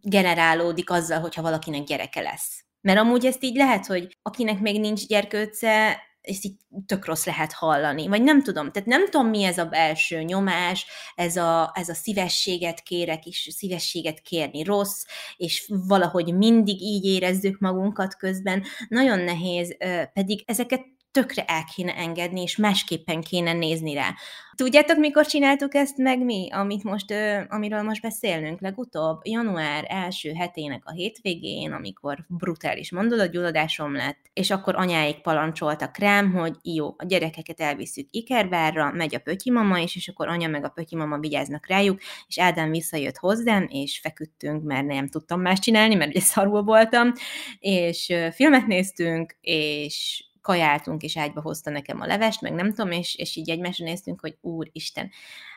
generálódik 0.00 0.90
azzal, 0.90 1.20
hogyha 1.20 1.42
valakinek 1.42 1.84
gyereke 1.84 2.20
lesz. 2.20 2.64
Mert 2.80 2.98
amúgy 2.98 3.26
ezt 3.26 3.44
így 3.44 3.56
lehet, 3.56 3.86
hogy 3.86 4.18
akinek 4.22 4.60
még 4.60 4.80
nincs 4.80 5.06
gyerkőce, 5.06 6.02
ezt 6.24 6.44
így 6.44 6.56
tök 6.86 7.06
rossz 7.06 7.24
lehet 7.24 7.52
hallani. 7.52 8.08
Vagy 8.08 8.22
nem 8.22 8.42
tudom, 8.42 8.70
tehát 8.72 8.88
nem 8.88 9.04
tudom, 9.10 9.28
mi 9.28 9.42
ez 9.42 9.58
a 9.58 9.64
belső 9.64 10.22
nyomás, 10.22 10.86
ez 11.14 11.36
a, 11.36 11.72
ez 11.74 11.88
a 11.88 11.94
szívességet 11.94 12.80
kérek, 12.80 13.26
és 13.26 13.48
szívességet 13.56 14.20
kérni 14.20 14.62
rossz, 14.62 15.04
és 15.36 15.70
valahogy 15.86 16.36
mindig 16.36 16.80
így 16.80 17.04
érezzük 17.04 17.58
magunkat 17.58 18.16
közben. 18.16 18.62
Nagyon 18.88 19.18
nehéz, 19.18 19.76
pedig 20.12 20.42
ezeket 20.46 20.93
tökre 21.14 21.44
el 21.44 21.64
kéne 21.74 21.94
engedni, 21.94 22.42
és 22.42 22.56
másképpen 22.56 23.20
kéne 23.20 23.52
nézni 23.52 23.94
rá. 23.94 24.14
Tudjátok, 24.54 24.96
mikor 24.96 25.26
csináltuk 25.26 25.74
ezt 25.74 25.96
meg 25.96 26.24
mi, 26.24 26.48
amit 26.50 26.82
most, 26.82 27.14
amiről 27.48 27.82
most 27.82 28.02
beszélnünk 28.02 28.60
legutóbb? 28.60 29.20
Január 29.22 29.84
első 29.88 30.32
hetének 30.32 30.82
a 30.84 30.92
hétvégén, 30.92 31.72
amikor 31.72 32.24
brutális 32.28 32.92
mondolatgyulladásom 32.92 33.94
lett, 33.94 34.18
és 34.32 34.50
akkor 34.50 34.76
anyáik 34.76 35.20
palancsoltak 35.20 35.98
rám, 35.98 36.32
hogy 36.32 36.56
jó, 36.62 36.86
a 36.86 37.04
gyerekeket 37.06 37.60
elviszük 37.60 38.08
Ikerbárra, 38.10 38.90
megy 38.90 39.14
a 39.14 39.18
pötyimama 39.18 39.78
is, 39.78 39.96
és 39.96 40.08
akkor 40.08 40.28
anya 40.28 40.48
meg 40.48 40.64
a 40.64 40.68
pötyimama 40.68 41.18
vigyáznak 41.18 41.66
rájuk, 41.66 42.00
és 42.28 42.38
Ádám 42.38 42.70
visszajött 42.70 43.16
hozzám, 43.16 43.66
és 43.70 44.00
feküdtünk, 44.02 44.62
mert 44.62 44.86
nem 44.86 45.08
tudtam 45.08 45.40
más 45.40 45.58
csinálni, 45.58 45.94
mert 45.94 46.10
ugye 46.10 46.20
szarul 46.20 46.62
voltam, 46.62 47.12
és 47.58 48.12
filmet 48.32 48.66
néztünk, 48.66 49.36
és 49.40 50.24
kajáltunk, 50.44 51.02
és 51.02 51.16
ágyba 51.16 51.40
hozta 51.40 51.70
nekem 51.70 52.00
a 52.00 52.06
levest, 52.06 52.40
meg 52.40 52.52
nem 52.52 52.68
tudom, 52.72 52.90
és, 52.90 53.14
és 53.14 53.36
így 53.36 53.50
egymásra 53.50 53.84
néztünk, 53.84 54.20
hogy 54.20 54.36
úristen, 54.40 55.10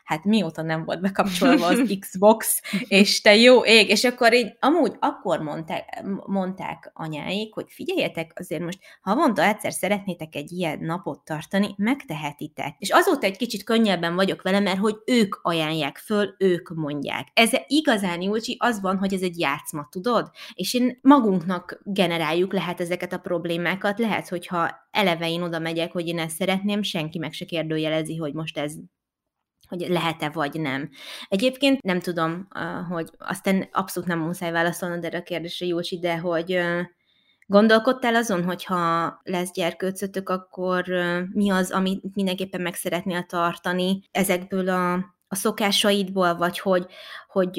hát 0.08 0.24
mióta 0.24 0.62
nem 0.62 0.86
volt 0.86 1.02
bekapcsolva 1.02 1.66
az 1.66 1.82
Xbox, 2.00 2.62
és 2.88 3.22
te 3.22 3.36
jó 3.36 3.66
ég, 3.66 3.90
és 3.90 4.04
akkor 4.04 4.34
így, 4.34 4.58
amúgy 4.60 4.96
akkor 5.00 5.40
mondták, 5.40 6.04
mondták 6.26 6.92
anyáik, 6.94 7.54
hogy 7.54 7.66
figyeljetek, 7.68 8.32
azért 8.36 8.62
most 8.62 8.80
havonta 9.02 9.44
egyszer 9.44 9.74
szeretnétek 9.74 10.36
egy 10.36 10.52
ilyen 10.52 10.80
napot 10.80 11.24
tartani, 11.24 11.74
megtehetitek. 11.78 12.76
És 12.78 12.90
azóta 12.90 13.26
egy 13.26 13.38
kicsit 13.38 13.64
könnyebben 13.64 14.16
vagyok 14.16 14.42
vele, 14.42 14.60
mert 14.60 14.80
hogy 14.80 14.96
ők 15.06 15.40
ajánlják 15.42 15.98
föl, 15.98 16.36
ők 16.38 16.70
mondják. 16.76 17.28
Ez 17.34 17.52
igazán 17.68 18.22
Júlcsi, 18.22 18.56
az 18.60 18.82
van, 18.82 18.98
hogy 18.98 19.14
ez 19.14 19.22
egy 19.22 19.40
játszma, 19.40 19.88
tudod? 19.92 20.30
És 20.54 20.74
én 20.74 21.00
magunknak 21.02 21.82
generáljuk 21.84 22.54
lehet 22.54 22.80
ezeket 22.80 23.14
a 23.14 23.18
problémákat, 23.18 24.00
lehet, 24.00 24.28
hogyha 24.28 24.72
eleve 24.92 25.30
én 25.30 25.42
oda 25.42 25.60
megyek, 25.60 25.92
hogy 25.92 26.08
én 26.08 26.20
ezt 26.20 26.36
szeretném, 26.36 26.82
senki 26.82 27.18
meg 27.18 27.34
se 27.34 27.46
kérdőjelezi, 27.46 28.16
hogy 28.16 28.34
most 28.34 28.58
ez 28.58 28.74
hogy 29.68 29.86
lehet-e 29.90 30.30
vagy 30.30 30.62
nem. 30.62 30.90
Egyébként 31.28 31.82
nem 31.82 32.00
tudom, 32.00 32.48
hogy 32.90 33.10
aztán 33.18 33.70
abszolút 33.72 34.10
nem 34.10 34.20
muszáj 34.20 34.52
válaszolnod 34.52 35.04
erre 35.04 35.18
a 35.18 35.24
kérdésre, 35.24 35.66
Jócsi, 35.66 36.00
de 36.00 36.18
hogy 36.18 36.60
gondolkodtál 37.46 38.16
azon, 38.16 38.44
hogyha 38.44 39.14
lesz 39.24 39.52
gyerkőcötök, 39.52 40.30
akkor 40.30 40.86
mi 41.34 41.50
az, 41.50 41.72
amit 41.72 42.16
mindenképpen 42.16 42.62
meg 42.62 42.74
szeretnél 42.74 43.24
tartani 43.24 44.02
ezekből 44.12 44.70
a, 44.70 44.94
a 45.28 45.36
szokásaidból, 45.36 46.36
vagy 46.36 46.60
hogy, 46.60 46.86
hogy 47.28 47.58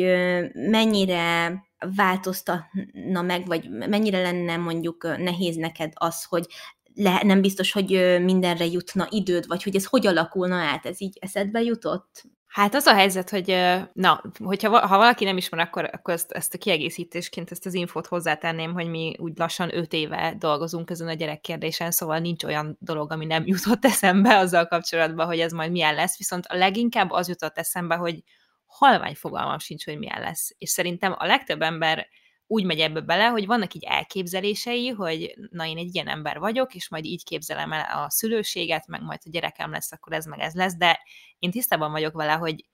mennyire 0.52 1.52
változtatna 1.96 3.22
meg, 3.22 3.46
vagy 3.46 3.68
mennyire 3.70 4.20
lenne 4.20 4.56
mondjuk 4.56 5.16
nehéz 5.18 5.56
neked 5.56 5.92
az, 5.94 6.24
hogy 6.24 6.46
le, 6.95 7.20
nem 7.24 7.41
biztos, 7.41 7.72
hogy 7.72 8.18
mindenre 8.22 8.66
jutna 8.66 9.07
időd, 9.11 9.47
vagy 9.47 9.62
hogy 9.62 9.76
ez 9.76 9.84
hogy 9.84 10.07
alakulna 10.07 10.57
át, 10.57 10.86
ez 10.86 11.01
így 11.01 11.18
eszedbe 11.20 11.61
jutott? 11.62 12.24
Hát 12.49 12.74
az 12.74 12.86
a 12.86 12.95
helyzet, 12.95 13.30
hogy 13.30 13.57
na, 13.93 14.22
hogyha 14.45 14.86
ha 14.86 14.97
valaki 14.97 15.24
nem 15.24 15.36
ismer, 15.36 15.61
akkor, 15.61 15.91
akkor 15.93 16.14
ezt, 16.14 16.32
ezt 16.32 16.55
a 16.55 16.59
kiegészítésként 16.59 17.51
ezt 17.51 17.66
az 17.66 17.74
infót 17.74 18.07
hozzátenném, 18.07 18.72
hogy 18.72 18.89
mi 18.89 19.16
úgy 19.18 19.39
lassan 19.39 19.76
öt 19.76 19.93
éve 19.93 20.34
dolgozunk 20.39 20.91
ezen 20.91 21.09
a 21.09 21.12
gyerekkérdésen, 21.12 21.91
szóval 21.91 22.18
nincs 22.18 22.45
olyan 22.45 22.76
dolog, 22.80 23.12
ami 23.12 23.24
nem 23.24 23.47
jutott 23.53 23.84
eszembe 23.84 24.36
azzal 24.36 24.66
kapcsolatban, 24.66 25.26
hogy 25.26 25.41
ez 25.41 25.53
majd 25.53 25.70
milyen 25.70 25.95
lesz, 25.95 26.18
viszont 26.18 26.47
a 26.47 26.57
leginkább 26.57 27.11
az 27.11 27.28
jutott 27.28 27.59
eszembe, 27.59 27.95
hogy 27.95 28.22
halvány 28.66 29.14
fogalmam 29.14 29.59
sincs, 29.59 29.84
hogy 29.84 29.99
milyen 29.99 30.20
lesz. 30.20 30.51
És 30.59 30.70
szerintem 30.70 31.14
a 31.18 31.26
legtöbb 31.26 31.62
ember 31.62 32.09
úgy 32.51 32.64
megy 32.64 32.80
ebbe 32.80 33.01
bele, 33.01 33.26
hogy 33.26 33.46
vannak 33.46 33.74
így 33.74 33.84
elképzelései, 33.84 34.88
hogy 34.88 35.34
na 35.51 35.66
én 35.66 35.78
egy 35.78 35.94
ilyen 35.94 36.09
ember 36.09 36.38
vagyok, 36.38 36.74
és 36.74 36.88
majd 36.88 37.05
így 37.05 37.24
képzelem 37.24 37.72
el 37.72 38.05
a 38.05 38.11
szülőséget, 38.11 38.86
meg 38.86 39.03
majd 39.03 39.20
a 39.24 39.30
gyerekem 39.30 39.70
lesz, 39.70 39.92
akkor 39.92 40.12
ez 40.12 40.26
meg 40.26 40.38
ez 40.40 40.55
lesz, 40.55 40.76
de 40.76 41.01
én 41.38 41.51
tisztában 41.51 41.90
vagyok 41.90 42.14
vele, 42.14 42.32
hogy 42.32 42.64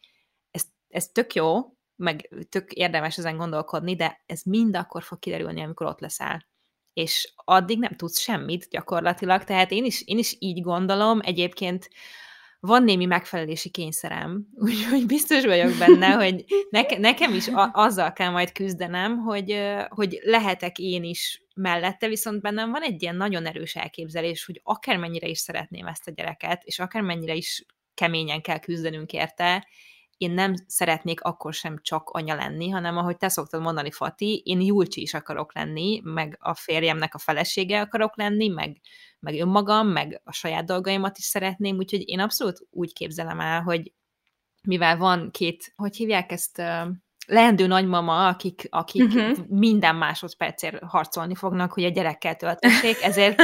ez, 0.50 0.64
ez 0.88 1.06
tök 1.06 1.34
jó, 1.34 1.76
meg 1.96 2.30
tök 2.48 2.72
érdemes 2.72 3.18
ezen 3.18 3.36
gondolkodni, 3.36 3.96
de 3.96 4.22
ez 4.26 4.42
mind 4.42 4.76
akkor 4.76 5.02
fog 5.02 5.18
kiderülni, 5.18 5.62
amikor 5.62 5.86
ott 5.86 6.00
leszel. 6.00 6.46
És 6.92 7.32
addig 7.36 7.78
nem 7.78 7.96
tudsz 7.96 8.20
semmit 8.20 8.68
gyakorlatilag, 8.70 9.44
tehát 9.44 9.70
én 9.70 9.84
is, 9.84 10.02
én 10.02 10.18
is 10.18 10.36
így 10.38 10.60
gondolom, 10.60 11.20
egyébként 11.22 11.88
van 12.66 12.82
némi 12.82 13.04
megfelelési 13.04 13.68
kényszerem, 13.70 14.46
úgyhogy 14.66 15.06
biztos 15.06 15.44
vagyok 15.44 15.78
benne, 15.78 16.06
hogy 16.22 16.44
neke, 16.70 16.98
nekem 16.98 17.34
is 17.34 17.48
a, 17.48 17.70
azzal 17.72 18.12
kell 18.12 18.30
majd 18.30 18.52
küzdenem, 18.52 19.18
hogy, 19.18 19.60
hogy 19.88 20.20
lehetek 20.22 20.78
én 20.78 21.04
is 21.04 21.42
mellette, 21.54 22.08
viszont 22.08 22.40
bennem 22.40 22.70
van 22.70 22.82
egy 22.82 23.02
ilyen 23.02 23.16
nagyon 23.16 23.46
erős 23.46 23.74
elképzelés, 23.74 24.44
hogy 24.44 24.60
akármennyire 24.62 25.26
is 25.26 25.38
szeretném 25.38 25.86
ezt 25.86 26.08
a 26.08 26.10
gyereket, 26.10 26.62
és 26.64 26.78
akármennyire 26.78 27.34
is 27.34 27.64
keményen 27.94 28.40
kell 28.40 28.58
küzdenünk 28.58 29.12
érte, 29.12 29.66
én 30.16 30.30
nem 30.30 30.54
szeretnék 30.66 31.20
akkor 31.20 31.54
sem 31.54 31.78
csak 31.82 32.10
anya 32.10 32.34
lenni, 32.34 32.68
hanem 32.68 32.96
ahogy 32.96 33.16
te 33.16 33.28
szoktad 33.28 33.60
mondani, 33.60 33.90
Fati, 33.90 34.42
én 34.44 34.60
Julcsi 34.60 35.00
is 35.00 35.14
akarok 35.14 35.54
lenni, 35.54 36.00
meg 36.04 36.36
a 36.40 36.54
férjemnek 36.54 37.14
a 37.14 37.18
felesége 37.18 37.80
akarok 37.80 38.16
lenni, 38.16 38.48
meg, 38.48 38.80
meg 39.20 39.40
önmagam, 39.40 39.88
meg 39.88 40.20
a 40.24 40.32
saját 40.32 40.64
dolgaimat 40.64 41.18
is 41.18 41.24
szeretném, 41.24 41.76
úgyhogy 41.76 42.08
én 42.08 42.20
abszolút 42.20 42.66
úgy 42.70 42.92
képzelem 42.92 43.40
el, 43.40 43.62
hogy 43.62 43.92
mivel 44.62 44.96
van 44.96 45.30
két, 45.30 45.72
hogy 45.76 45.96
hívják 45.96 46.32
ezt, 46.32 46.62
leendő 47.26 47.66
nagymama, 47.66 48.28
akik, 48.28 48.66
akik 48.70 49.02
uh-huh. 49.02 49.36
minden 49.48 49.96
másodpercért 49.96 50.82
harcolni 50.82 51.34
fognak, 51.34 51.72
hogy 51.72 51.84
a 51.84 51.88
gyerekkel 51.88 52.36
töltessék, 52.36 53.02
ezért, 53.02 53.42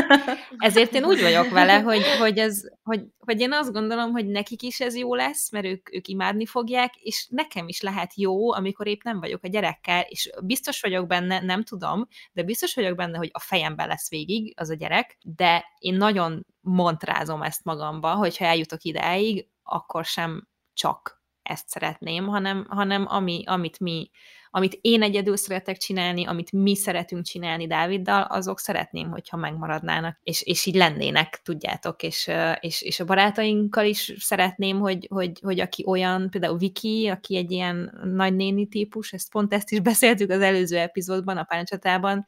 ezért 0.58 0.94
én 0.94 1.04
úgy 1.04 1.20
vagyok 1.20 1.48
vele, 1.48 1.80
hogy, 1.80 2.02
hogy, 2.18 2.38
ez, 2.38 2.60
hogy, 2.82 3.02
hogy 3.18 3.40
én 3.40 3.52
azt 3.52 3.72
gondolom, 3.72 4.10
hogy 4.10 4.26
nekik 4.26 4.62
is 4.62 4.80
ez 4.80 4.96
jó 4.96 5.14
lesz, 5.14 5.50
mert 5.50 5.64
ők, 5.64 5.94
ők 5.94 6.08
imádni 6.08 6.46
fogják, 6.46 6.94
és 6.94 7.26
nekem 7.30 7.68
is 7.68 7.80
lehet 7.80 8.14
jó, 8.14 8.52
amikor 8.52 8.86
épp 8.86 9.02
nem 9.02 9.20
vagyok 9.20 9.44
a 9.44 9.48
gyerekkel, 9.48 10.00
és 10.08 10.30
biztos 10.42 10.80
vagyok 10.80 11.06
benne, 11.06 11.40
nem 11.40 11.62
tudom, 11.62 12.06
de 12.32 12.42
biztos 12.42 12.74
vagyok 12.74 12.96
benne, 12.96 13.18
hogy 13.18 13.30
a 13.32 13.40
fejemben 13.40 13.88
lesz 13.88 14.10
végig 14.10 14.54
az 14.56 14.70
a 14.70 14.74
gyerek, 14.74 15.18
de 15.22 15.64
én 15.78 15.94
nagyon 15.94 16.46
montrázom 16.60 17.42
ezt 17.42 17.64
magamba, 17.64 18.14
hogyha 18.14 18.44
eljutok 18.44 18.82
ideig, 18.82 19.48
akkor 19.62 20.04
sem 20.04 20.48
csak 20.74 21.19
ezt 21.50 21.68
szeretném, 21.68 22.26
hanem, 22.26 22.66
hanem 22.68 23.06
ami, 23.08 23.42
amit 23.46 23.80
mi, 23.80 24.10
amit 24.50 24.78
én 24.80 25.02
egyedül 25.02 25.36
szeretek 25.36 25.76
csinálni, 25.76 26.26
amit 26.26 26.52
mi 26.52 26.76
szeretünk 26.76 27.24
csinálni 27.24 27.66
Dáviddal, 27.66 28.22
azok 28.22 28.58
szeretném, 28.58 29.10
hogyha 29.10 29.36
megmaradnának, 29.36 30.18
és, 30.22 30.42
és 30.42 30.66
így 30.66 30.74
lennének, 30.74 31.40
tudjátok, 31.44 32.02
és, 32.02 32.30
és, 32.60 32.82
és 32.82 33.00
a 33.00 33.04
barátainkkal 33.04 33.84
is 33.84 34.12
szeretném, 34.18 34.78
hogy, 34.78 35.06
hogy, 35.10 35.40
hogy 35.42 35.60
aki 35.60 35.84
olyan, 35.86 36.30
például 36.30 36.58
Viki, 36.58 37.08
aki 37.08 37.36
egy 37.36 37.50
ilyen 37.50 38.00
nagynéni 38.14 38.68
típus, 38.68 39.12
ezt 39.12 39.30
pont 39.30 39.54
ezt 39.54 39.70
is 39.70 39.80
beszéltük 39.80 40.30
az 40.30 40.40
előző 40.40 40.76
epizódban, 40.76 41.36
a 41.36 41.44
páncsatában, 41.44 42.26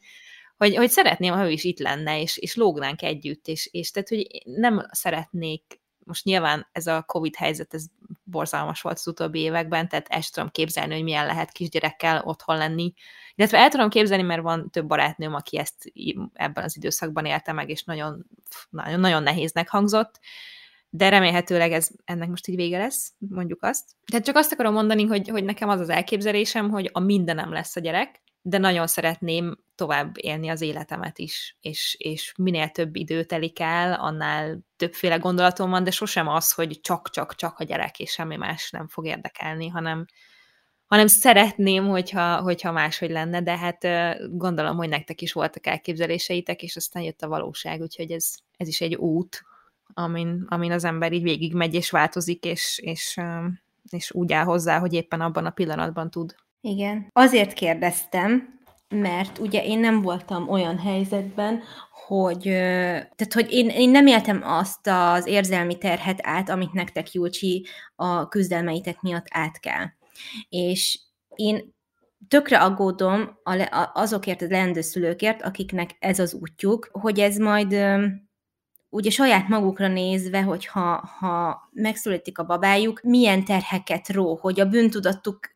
hogy, 0.56 0.76
hogy 0.76 0.90
szeretném, 0.90 1.32
ha 1.32 1.46
ő 1.46 1.50
is 1.50 1.64
itt 1.64 1.78
lenne, 1.78 2.20
és, 2.20 2.36
és 2.36 2.54
lógnánk 2.54 3.02
együtt, 3.02 3.46
és, 3.46 3.68
és 3.72 3.90
tehát, 3.90 4.08
hogy 4.08 4.26
nem 4.44 4.86
szeretnék 4.90 5.81
most 6.05 6.24
nyilván 6.24 6.68
ez 6.72 6.86
a 6.86 7.03
Covid 7.03 7.34
helyzet, 7.36 7.74
ez 7.74 7.84
borzalmas 8.24 8.80
volt 8.80 8.96
az 8.96 9.07
utóbbi 9.07 9.40
években, 9.40 9.88
tehát 9.88 10.09
el 10.09 10.22
tudom 10.22 10.50
képzelni, 10.50 10.94
hogy 10.94 11.03
milyen 11.03 11.26
lehet 11.26 11.53
kisgyerekkel 11.53 12.22
otthon 12.24 12.57
lenni. 12.57 12.92
Illetve 13.34 13.59
el 13.59 13.68
tudom 13.68 13.88
képzelni, 13.88 14.22
mert 14.22 14.42
van 14.42 14.70
több 14.70 14.86
barátnőm, 14.86 15.34
aki 15.34 15.59
ezt 15.59 15.92
ebben 16.32 16.64
az 16.64 16.76
időszakban 16.76 17.24
élte 17.24 17.53
meg, 17.53 17.68
és 17.68 17.84
nagyon, 17.84 18.26
nagyon, 18.70 19.00
nagyon 19.00 19.22
nehéznek 19.22 19.68
hangzott, 19.68 20.20
de 20.90 21.09
remélhetőleg 21.09 21.72
ez, 21.72 21.88
ennek 22.05 22.28
most 22.28 22.48
így 22.48 22.57
vége 22.57 22.78
lesz, 22.78 23.12
mondjuk 23.18 23.62
azt. 23.62 23.90
Tehát 24.11 24.24
csak 24.24 24.36
azt 24.36 24.53
akarom 24.53 24.72
mondani, 24.72 25.05
hogy, 25.05 25.28
hogy 25.28 25.44
nekem 25.44 25.68
az 25.68 25.80
az 25.80 25.88
elképzelésem, 25.88 26.70
hogy 26.70 26.90
a 26.92 27.00
mindenem 27.00 27.53
lesz 27.53 27.76
a 27.76 27.80
gyerek, 27.80 28.22
de 28.43 28.59
nagyon 28.59 28.86
szeretném 28.86 29.57
tovább 29.74 30.14
élni 30.16 30.49
az 30.49 30.61
életemet 30.61 31.18
is, 31.18 31.57
és, 31.61 31.97
és 31.99 32.34
minél 32.36 32.68
több 32.68 32.97
idő 32.97 33.24
telik 33.24 33.61
el, 33.61 33.93
annál 33.93 34.59
többféle 34.76 35.16
gondolatom 35.16 35.70
van, 35.70 35.84
de 35.84 35.90
sosem 35.90 36.28
az, 36.28 36.53
hogy 36.53 36.80
csak-csak-csak 36.80 37.59
a 37.59 37.64
gyerek, 37.64 37.99
és 37.99 38.11
semmi 38.11 38.36
más 38.36 38.70
nem 38.70 38.88
fog 38.88 39.07
érdekelni, 39.07 39.68
hanem, 39.68 40.07
hanem 40.86 41.07
szeretném, 41.07 41.86
hogyha, 41.86 42.40
hogyha 42.40 42.72
máshogy 42.72 43.11
lenne, 43.11 43.43
de 43.43 43.59
hát 43.59 43.86
gondolom, 44.36 44.76
hogy 44.76 44.88
nektek 44.88 45.20
is 45.22 45.32
voltak 45.32 45.66
elképzeléseitek, 45.66 46.62
és 46.62 46.76
aztán 46.76 47.03
jött 47.03 47.22
a 47.22 47.28
valóság, 47.28 47.80
úgyhogy 47.80 48.11
ez, 48.11 48.34
ez 48.57 48.68
is 48.68 48.80
egy 48.80 48.95
út, 48.95 49.43
amin, 49.95 50.45
amin 50.49 50.72
az 50.72 50.84
ember 50.84 51.12
így 51.12 51.22
végigmegy, 51.22 51.74
és 51.74 51.90
változik, 51.90 52.45
és, 52.45 52.78
és, 52.82 53.20
és 53.90 54.12
úgy 54.12 54.32
áll 54.32 54.45
hozzá, 54.45 54.78
hogy 54.78 54.93
éppen 54.93 55.20
abban 55.20 55.47
a 55.47 55.51
pillanatban 55.51 56.11
tud. 56.11 56.34
Igen. 56.64 57.06
Azért 57.12 57.52
kérdeztem, 57.52 58.60
mert 58.88 59.38
ugye 59.38 59.64
én 59.64 59.78
nem 59.78 60.02
voltam 60.02 60.48
olyan 60.48 60.78
helyzetben, 60.78 61.62
hogy, 62.06 62.42
tehát, 62.42 63.32
hogy 63.32 63.52
én, 63.52 63.68
én 63.68 63.90
nem 63.90 64.06
éltem 64.06 64.42
azt 64.44 64.86
az 64.86 65.26
érzelmi 65.26 65.78
terhet 65.78 66.18
át, 66.22 66.48
amit 66.48 66.72
nektek, 66.72 67.12
Julcsi, 67.12 67.66
a 67.94 68.28
küzdelmeitek 68.28 69.00
miatt 69.00 69.26
át 69.30 69.60
kell. 69.60 69.84
És 70.48 71.00
én 71.34 71.74
tökre 72.28 72.58
aggódom 72.58 73.38
azokért 73.92 74.42
a 74.42 74.46
leendő 74.48 74.80
szülőkért, 74.80 75.42
akiknek 75.42 75.96
ez 75.98 76.18
az 76.18 76.34
útjuk, 76.34 76.88
hogy 76.92 77.18
ez 77.20 77.36
majd 77.36 77.76
ugye 78.88 79.10
saját 79.10 79.48
magukra 79.48 79.88
nézve, 79.88 80.42
hogy 80.42 80.66
ha, 80.66 81.06
ha 81.18 81.60
megszületik 81.72 82.38
a 82.38 82.44
babájuk, 82.44 83.02
milyen 83.02 83.44
terheket 83.44 84.08
ró, 84.08 84.38
hogy 84.40 84.60
a 84.60 84.68
bűntudatuk 84.68 85.51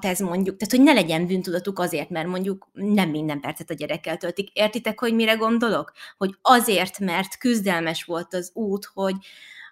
ez 0.00 0.18
mondjuk, 0.18 0.56
tehát 0.56 0.74
hogy 0.74 0.82
ne 0.82 0.92
legyen 0.92 1.26
bűntudatuk 1.26 1.78
azért, 1.78 2.10
mert 2.10 2.28
mondjuk 2.28 2.68
nem 2.72 3.10
minden 3.10 3.40
percet 3.40 3.70
a 3.70 3.74
gyerekkel 3.74 4.16
töltik. 4.16 4.50
Értitek, 4.52 5.00
hogy 5.00 5.14
mire 5.14 5.34
gondolok? 5.34 5.92
Hogy 6.16 6.34
azért, 6.42 6.98
mert 6.98 7.38
küzdelmes 7.38 8.04
volt 8.04 8.34
az 8.34 8.50
út, 8.54 8.84
hogy, 8.92 9.16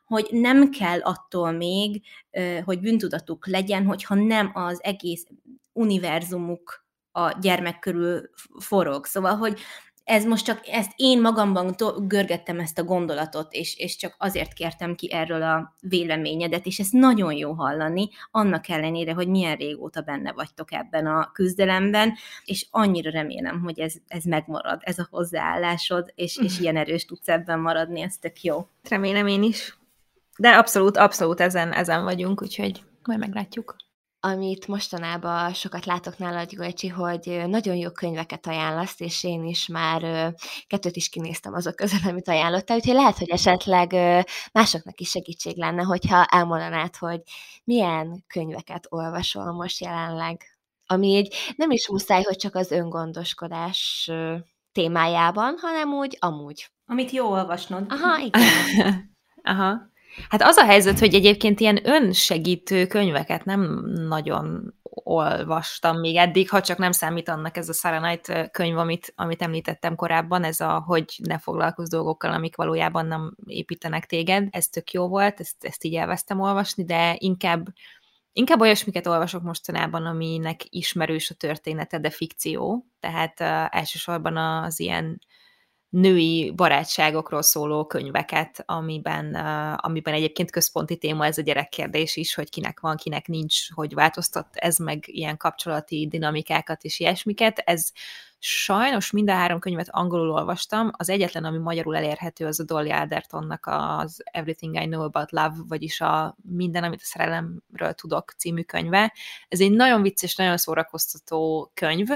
hogy 0.04 0.28
nem 0.30 0.70
kell 0.70 1.00
attól 1.00 1.50
még, 1.50 2.02
hogy 2.64 2.80
bűntudatuk 2.80 3.46
legyen, 3.46 3.84
hogyha 3.84 4.14
nem 4.14 4.50
az 4.54 4.78
egész 4.82 5.26
univerzumuk 5.72 6.86
a 7.12 7.38
gyermek 7.40 7.78
körül 7.78 8.30
forog. 8.58 9.06
Szóval, 9.06 9.36
hogy 9.36 9.60
ez 10.04 10.24
most 10.24 10.44
csak, 10.44 10.60
ezt 10.68 10.92
én 10.96 11.20
magamban 11.20 11.74
görgettem 11.98 12.60
ezt 12.60 12.78
a 12.78 12.84
gondolatot, 12.84 13.52
és, 13.52 13.76
és 13.76 13.96
csak 13.96 14.14
azért 14.18 14.52
kértem 14.52 14.94
ki 14.94 15.12
erről 15.12 15.42
a 15.42 15.74
véleményedet, 15.80 16.66
és 16.66 16.78
ezt 16.78 16.92
nagyon 16.92 17.32
jó 17.32 17.52
hallani, 17.52 18.08
annak 18.30 18.68
ellenére, 18.68 19.12
hogy 19.12 19.28
milyen 19.28 19.56
régóta 19.56 20.00
benne 20.00 20.32
vagytok 20.32 20.72
ebben 20.72 21.06
a 21.06 21.30
küzdelemben, 21.32 22.14
és 22.44 22.66
annyira 22.70 23.10
remélem, 23.10 23.60
hogy 23.60 23.80
ez, 23.80 23.94
ez 24.06 24.24
megmarad, 24.24 24.80
ez 24.84 24.98
a 24.98 25.06
hozzáállásod, 25.10 26.12
és, 26.14 26.36
és 26.36 26.60
ilyen 26.60 26.76
erős 26.76 27.04
tudsz 27.04 27.28
ebben 27.28 27.60
maradni, 27.60 28.00
ez 28.00 28.16
tök 28.16 28.42
jó. 28.42 28.68
Remélem 28.88 29.26
én 29.26 29.42
is. 29.42 29.78
De 30.38 30.48
abszolút, 30.48 30.96
abszolút 30.96 31.40
ezen, 31.40 31.72
ezen 31.72 32.04
vagyunk, 32.04 32.42
úgyhogy 32.42 32.82
majd 33.02 33.18
meglátjuk 33.18 33.76
amit 34.24 34.66
mostanában 34.66 35.52
sokat 35.52 35.84
látok 35.84 36.18
nálad, 36.18 36.48
Gyulcsi, 36.48 36.88
hogy 36.88 37.42
nagyon 37.46 37.76
jó 37.76 37.90
könyveket 37.90 38.46
ajánlaszt, 38.46 39.00
és 39.00 39.24
én 39.24 39.44
is 39.44 39.66
már 39.66 40.32
kettőt 40.66 40.96
is 40.96 41.08
kinéztem 41.08 41.54
azok 41.54 41.76
közül, 41.76 41.98
amit 42.10 42.28
ajánlottál, 42.28 42.76
úgyhogy 42.76 42.94
lehet, 42.94 43.18
hogy 43.18 43.30
esetleg 43.30 43.92
másoknak 44.52 45.00
is 45.00 45.08
segítség 45.08 45.56
lenne, 45.56 45.82
hogyha 45.82 46.24
elmondanád, 46.24 46.96
hogy 46.96 47.20
milyen 47.64 48.24
könyveket 48.26 48.86
olvasol 48.88 49.52
most 49.52 49.80
jelenleg, 49.80 50.58
ami 50.86 51.06
így 51.06 51.34
nem 51.56 51.70
is 51.70 51.88
muszáj, 51.88 52.22
hogy 52.22 52.36
csak 52.36 52.54
az 52.54 52.70
öngondoskodás 52.70 54.10
témájában, 54.72 55.54
hanem 55.60 55.92
úgy 55.92 56.16
amúgy. 56.20 56.70
Amit 56.86 57.10
jó 57.10 57.30
olvasnod. 57.30 57.86
Aha, 57.88 58.18
igen. 58.18 59.16
Aha. 59.42 59.92
Hát 60.28 60.42
az 60.42 60.56
a 60.56 60.64
helyzet, 60.64 60.98
hogy 60.98 61.14
egyébként 61.14 61.60
ilyen 61.60 61.80
önsegítő 61.88 62.86
könyveket 62.86 63.44
nem 63.44 63.90
nagyon 64.08 64.74
olvastam 65.04 65.98
még 65.98 66.16
eddig, 66.16 66.50
ha 66.50 66.60
csak 66.60 66.78
nem 66.78 66.92
számít 66.92 67.28
annak 67.28 67.56
ez 67.56 67.68
a 67.68 67.72
Sarah 67.72 68.02
Knight 68.02 68.50
könyv, 68.50 68.78
amit, 68.78 69.12
amit 69.16 69.42
említettem 69.42 69.94
korábban, 69.94 70.44
ez 70.44 70.60
a 70.60 70.82
hogy 70.86 71.04
ne 71.22 71.38
foglalkozz 71.38 71.88
dolgokkal, 71.88 72.32
amik 72.32 72.56
valójában 72.56 73.06
nem 73.06 73.36
építenek 73.46 74.06
téged. 74.06 74.48
Ez 74.50 74.68
tök 74.68 74.92
jó 74.92 75.08
volt, 75.08 75.40
ezt, 75.40 75.64
ezt 75.64 75.84
így 75.84 75.94
elvesztem 75.94 76.40
olvasni, 76.40 76.84
de 76.84 77.16
inkább 77.18 77.66
Inkább 78.36 78.60
olyasmiket 78.60 79.06
olvasok 79.06 79.42
mostanában, 79.42 80.06
aminek 80.06 80.60
ismerős 80.68 81.30
a 81.30 81.34
története, 81.34 81.98
de 81.98 82.10
fikció. 82.10 82.86
Tehát 83.00 83.40
uh, 83.40 83.76
elsősorban 83.78 84.36
az 84.36 84.80
ilyen 84.80 85.20
női 85.94 86.52
barátságokról 86.56 87.42
szóló 87.42 87.86
könyveket, 87.86 88.62
amiben, 88.66 89.34
amiben 89.76 90.14
egyébként 90.14 90.50
központi 90.50 90.96
téma 90.96 91.26
ez 91.26 91.38
a 91.38 91.42
gyerekkérdés 91.42 92.16
is, 92.16 92.34
hogy 92.34 92.50
kinek 92.50 92.80
van, 92.80 92.96
kinek 92.96 93.26
nincs, 93.26 93.72
hogy 93.72 93.94
változtat 93.94 94.46
ez 94.52 94.78
meg 94.78 95.04
ilyen 95.06 95.36
kapcsolati 95.36 96.06
dinamikákat 96.10 96.82
és 96.82 97.00
ilyesmiket. 97.00 97.58
Ez 97.58 97.90
Sajnos 98.46 99.10
mind 99.10 99.30
a 99.30 99.32
három 99.32 99.58
könyvet 99.58 99.88
angolul 99.90 100.30
olvastam, 100.30 100.90
az 100.92 101.08
egyetlen, 101.08 101.44
ami 101.44 101.58
magyarul 101.58 101.96
elérhető, 101.96 102.46
az 102.46 102.60
a 102.60 102.64
Dolly 102.64 102.90
Aldertonnak 102.90 103.66
az 103.66 104.22
Everything 104.24 104.74
I 104.74 104.86
Know 104.86 105.02
About 105.02 105.30
Love, 105.30 105.54
vagyis 105.68 106.00
a 106.00 106.36
Minden, 106.42 106.84
amit 106.84 107.00
a 107.00 107.04
szerelemről 107.04 107.92
tudok 107.92 108.30
című 108.30 108.62
könyve. 108.62 109.12
Ez 109.48 109.60
egy 109.60 109.70
nagyon 109.70 110.02
vicces, 110.02 110.36
nagyon 110.36 110.56
szórakoztató 110.56 111.70
könyv, 111.74 112.08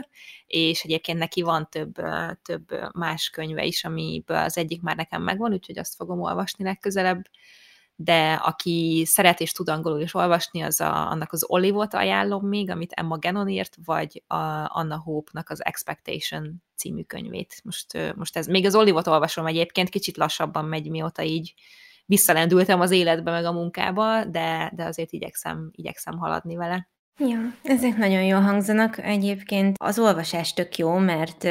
és 0.46 0.82
egyébként 0.82 1.18
neki 1.18 1.42
van 1.42 1.68
több, 1.70 1.94
több 2.42 2.94
más 2.94 3.30
könyve 3.30 3.64
is, 3.64 3.84
amiből 3.84 4.36
az 4.36 4.56
egyik 4.58 4.82
már 4.82 4.96
nekem 4.96 5.22
megvan, 5.22 5.52
úgyhogy 5.52 5.78
azt 5.78 5.94
fogom 5.94 6.20
olvasni 6.20 6.64
legközelebb 6.64 7.22
de 8.01 8.32
aki 8.32 9.05
szeret 9.07 9.40
és 9.40 9.53
tud 9.53 9.68
angolul 9.68 10.01
is 10.01 10.14
olvasni, 10.14 10.61
az 10.61 10.80
a, 10.80 11.11
annak 11.11 11.32
az 11.32 11.44
Olivot 11.49 11.94
ajánlom 11.94 12.46
még, 12.46 12.70
amit 12.70 12.92
Emma 12.92 13.18
Gannon 13.18 13.49
írt, 13.49 13.76
vagy 13.84 14.22
a 14.26 14.36
Anna 14.66 14.99
Hope-nak 15.05 15.51
az 15.51 15.64
Expectation 15.64 16.62
című 16.76 17.03
könyvét. 17.03 17.61
Most, 17.64 18.14
most 18.16 18.36
ez, 18.36 18.46
még 18.46 18.66
az 18.66 18.74
Olivot 18.74 19.07
olvasom 19.07 19.46
egyébként, 19.46 19.88
kicsit 19.88 20.16
lassabban 20.16 20.64
megy, 20.64 20.90
mióta 20.90 21.22
így 21.22 21.55
visszalendültem 22.07 22.80
az 22.80 22.90
életbe, 22.90 23.30
meg 23.30 23.44
a 23.44 23.53
munkába, 23.53 24.24
de, 24.24 24.72
de 24.76 24.84
azért 24.84 25.12
igyekszem, 25.12 25.70
igyekszem 25.72 26.18
haladni 26.18 26.57
vele. 26.57 26.88
Ja, 27.18 27.38
ezek 27.62 27.96
nagyon 27.96 28.22
jól 28.22 28.40
hangzanak. 28.40 28.99
Egyébként 28.99 29.76
az 29.78 29.99
olvasás 29.99 30.53
tök 30.53 30.76
jó, 30.76 30.99
mert 30.99 31.42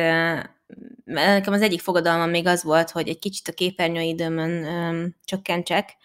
nekem 1.03 1.53
az 1.53 1.61
egyik 1.61 1.81
fogadalmam 1.81 2.29
még 2.29 2.47
az 2.47 2.63
volt, 2.63 2.91
hogy 2.91 3.07
egy 3.07 3.19
kicsit 3.19 3.47
a 3.47 3.53
képernyőidőmön 3.53 5.15
csökkentsek, 5.23 5.97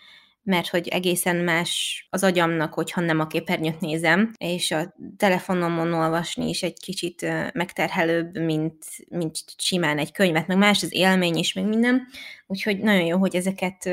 mert 0.44 0.68
hogy 0.68 0.88
egészen 0.88 1.36
más 1.36 2.06
az 2.10 2.24
agyamnak, 2.24 2.74
hogyha 2.74 3.00
nem 3.00 3.20
a 3.20 3.26
képernyőt 3.26 3.80
nézem, 3.80 4.32
és 4.38 4.70
a 4.70 4.94
telefonomon 5.16 5.92
olvasni 5.92 6.48
is 6.48 6.62
egy 6.62 6.78
kicsit 6.78 7.26
megterhelőbb, 7.52 8.38
mint, 8.38 8.84
mint 9.08 9.38
simán 9.56 9.98
egy 9.98 10.12
könyvet, 10.12 10.46
meg 10.46 10.56
más 10.56 10.82
az 10.82 10.94
élmény 10.94 11.36
is, 11.36 11.52
meg 11.52 11.64
minden, 11.64 12.06
úgyhogy 12.46 12.78
nagyon 12.78 13.04
jó, 13.04 13.18
hogy 13.18 13.36
ezeket, 13.36 13.86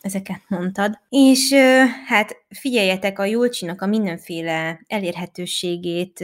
ezeket 0.00 0.40
mondtad. 0.48 1.00
És 1.08 1.52
hát 2.06 2.36
figyeljetek, 2.48 3.18
a 3.18 3.24
Julcsinak 3.24 3.82
a 3.82 3.86
mindenféle 3.86 4.80
elérhetőségét 4.86 6.18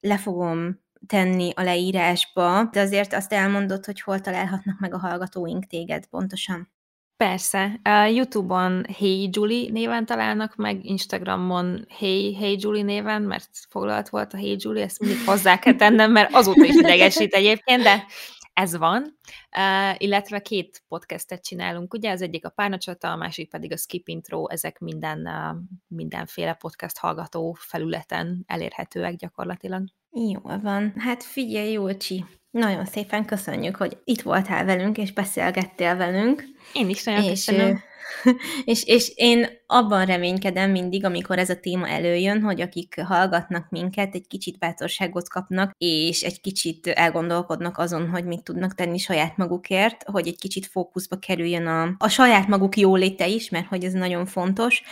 le 0.00 0.16
fogom 0.18 0.80
tenni 1.06 1.52
a 1.54 1.62
leírásba, 1.62 2.68
de 2.72 2.80
azért 2.80 3.12
azt 3.12 3.32
elmondod, 3.32 3.84
hogy 3.84 4.00
hol 4.00 4.20
találhatnak 4.20 4.78
meg 4.78 4.94
a 4.94 4.98
hallgatóink 4.98 5.66
téged 5.66 6.06
pontosan. 6.06 6.70
Persze. 7.24 7.80
Uh, 7.88 8.14
YouTube-on 8.14 8.84
Hey 8.98 9.28
Julie 9.32 9.70
néven 9.70 10.06
találnak 10.06 10.56
meg, 10.56 10.84
Instagramon 10.84 11.86
Hey, 11.88 12.34
hey 12.34 12.56
Julie 12.60 12.82
néven, 12.82 13.22
mert 13.22 13.48
foglalt 13.68 14.08
volt 14.08 14.32
a 14.32 14.36
Hey 14.36 14.56
Julie, 14.58 14.82
ezt 14.82 15.00
mindig 15.00 15.18
hozzá 15.26 15.58
kell 15.58 15.74
tennem, 15.74 16.12
mert 16.12 16.34
azóta 16.34 16.64
is 16.64 16.74
idegesít 16.74 17.34
egyébként, 17.34 17.82
de 17.82 18.04
ez 18.52 18.76
van. 18.76 19.18
Uh, 19.56 19.94
illetve 20.02 20.40
két 20.40 20.82
podcastet 20.88 21.44
csinálunk, 21.44 21.94
ugye, 21.94 22.10
az 22.10 22.22
egyik 22.22 22.44
a 22.44 22.50
Párnacsata, 22.50 23.10
a 23.10 23.16
másik 23.16 23.50
pedig 23.50 23.72
a 23.72 23.76
Skip 23.76 24.08
Intro, 24.08 24.48
ezek 24.48 24.78
minden, 24.78 25.26
uh, 25.26 25.56
mindenféle 25.86 26.52
podcast 26.52 26.98
hallgató 26.98 27.56
felületen 27.58 28.44
elérhetőek 28.46 29.16
gyakorlatilag. 29.16 29.84
Jól 30.10 30.58
van. 30.62 30.92
Hát 30.96 31.22
figyelj, 31.22 31.72
Jócsi, 31.72 32.24
nagyon 32.50 32.84
szépen 32.84 33.24
köszönjük, 33.24 33.76
hogy 33.76 33.98
itt 34.04 34.22
voltál 34.22 34.64
velünk, 34.64 34.98
és 34.98 35.12
beszélgettél 35.12 35.96
velünk. 35.96 36.44
Én 36.72 36.88
is 36.88 37.04
nagyon 37.04 37.22
és, 37.22 37.28
köszönöm. 37.28 37.82
És, 38.64 38.84
és 38.84 39.12
én 39.14 39.46
abban 39.66 40.06
reménykedem 40.06 40.70
mindig, 40.70 41.04
amikor 41.04 41.38
ez 41.38 41.50
a 41.50 41.60
téma 41.60 41.88
előjön, 41.88 42.42
hogy 42.42 42.60
akik 42.60 43.00
hallgatnak 43.00 43.70
minket, 43.70 44.14
egy 44.14 44.26
kicsit 44.26 44.58
bátorságot 44.58 45.28
kapnak, 45.28 45.74
és 45.78 46.22
egy 46.22 46.40
kicsit 46.40 46.86
elgondolkodnak 46.86 47.78
azon, 47.78 48.08
hogy 48.08 48.24
mit 48.24 48.42
tudnak 48.42 48.74
tenni 48.74 48.98
saját 48.98 49.36
magukért, 49.36 50.02
hogy 50.02 50.26
egy 50.26 50.38
kicsit 50.38 50.66
fókuszba 50.66 51.16
kerüljön 51.16 51.66
a, 51.66 51.94
a 51.98 52.08
saját 52.08 52.46
maguk 52.46 52.76
jóléte 52.76 53.26
is, 53.26 53.50
mert 53.50 53.66
hogy 53.66 53.84
ez 53.84 53.92
nagyon 53.92 54.26
fontos. 54.26 54.82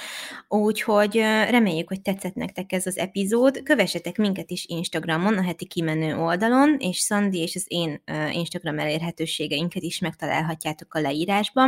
Úgyhogy 0.49 1.17
reméljük, 1.51 1.89
hogy 1.89 2.03
tetszett 2.03 2.35
nektek 2.35 2.73
ez 2.73 2.87
az 2.87 2.99
epizód. 2.99 3.63
Kövessetek 3.63 4.17
minket 4.17 4.51
is 4.51 4.65
Instagramon, 4.69 5.39
a 5.39 5.43
heti 5.43 5.67
kimenő 5.67 6.17
oldalon, 6.17 6.77
és 6.79 6.99
Szandi 6.99 7.39
és 7.39 7.55
az 7.55 7.65
én 7.69 8.03
Instagram 8.33 8.79
elérhetőségeinket 8.79 9.83
is 9.83 9.99
megtalálhatjátok 9.99 10.95
a 10.95 11.01
leírásban. 11.01 11.66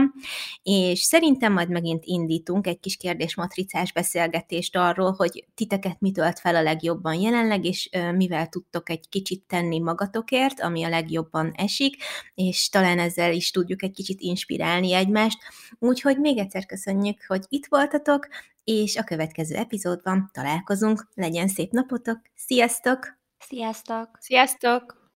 És 0.63 1.01
szerintem 1.01 1.53
majd 1.53 1.69
megint 1.71 2.05
indítunk 2.05 2.67
egy 2.67 2.81
kis 2.81 2.97
kérdésmatricás 2.97 3.93
beszélgetést 3.93 4.77
arról, 4.77 5.13
hogy 5.13 5.45
titeket 5.55 6.01
mit 6.01 6.19
ölt 6.19 6.39
fel 6.39 6.57
a 6.57 6.63
legjobban 6.63 7.15
jelenleg, 7.15 7.65
és 7.65 7.91
mivel 8.15 8.49
tudtok 8.49 8.91
egy 8.91 9.09
kicsit 9.09 9.43
tenni 9.47 9.79
magatokért, 9.79 10.61
ami 10.61 10.85
a 10.85 10.89
legjobban 10.89 11.53
esik, 11.57 11.97
és 12.35 12.69
talán 12.69 12.99
ezzel 12.99 13.33
is 13.33 13.51
tudjuk 13.51 13.83
egy 13.83 13.93
kicsit 13.93 14.21
inspirálni 14.21 14.93
egymást. 14.93 15.39
Úgyhogy 15.79 16.19
még 16.19 16.39
egyszer 16.39 16.67
köszönjük, 16.67 17.25
hogy 17.27 17.45
itt 17.49 17.67
voltatok, 17.67 18.29
és 18.65 18.97
a 18.97 19.05
következő 19.05 19.55
epizódban 19.55 20.31
találkozunk. 20.33 21.09
Legyen 21.15 21.49
szép 21.49 21.71
napotok! 21.71 22.21
Sziasztok! 22.35 23.19
Sziasztok! 23.39 24.09
Sziasztok! 24.21 25.07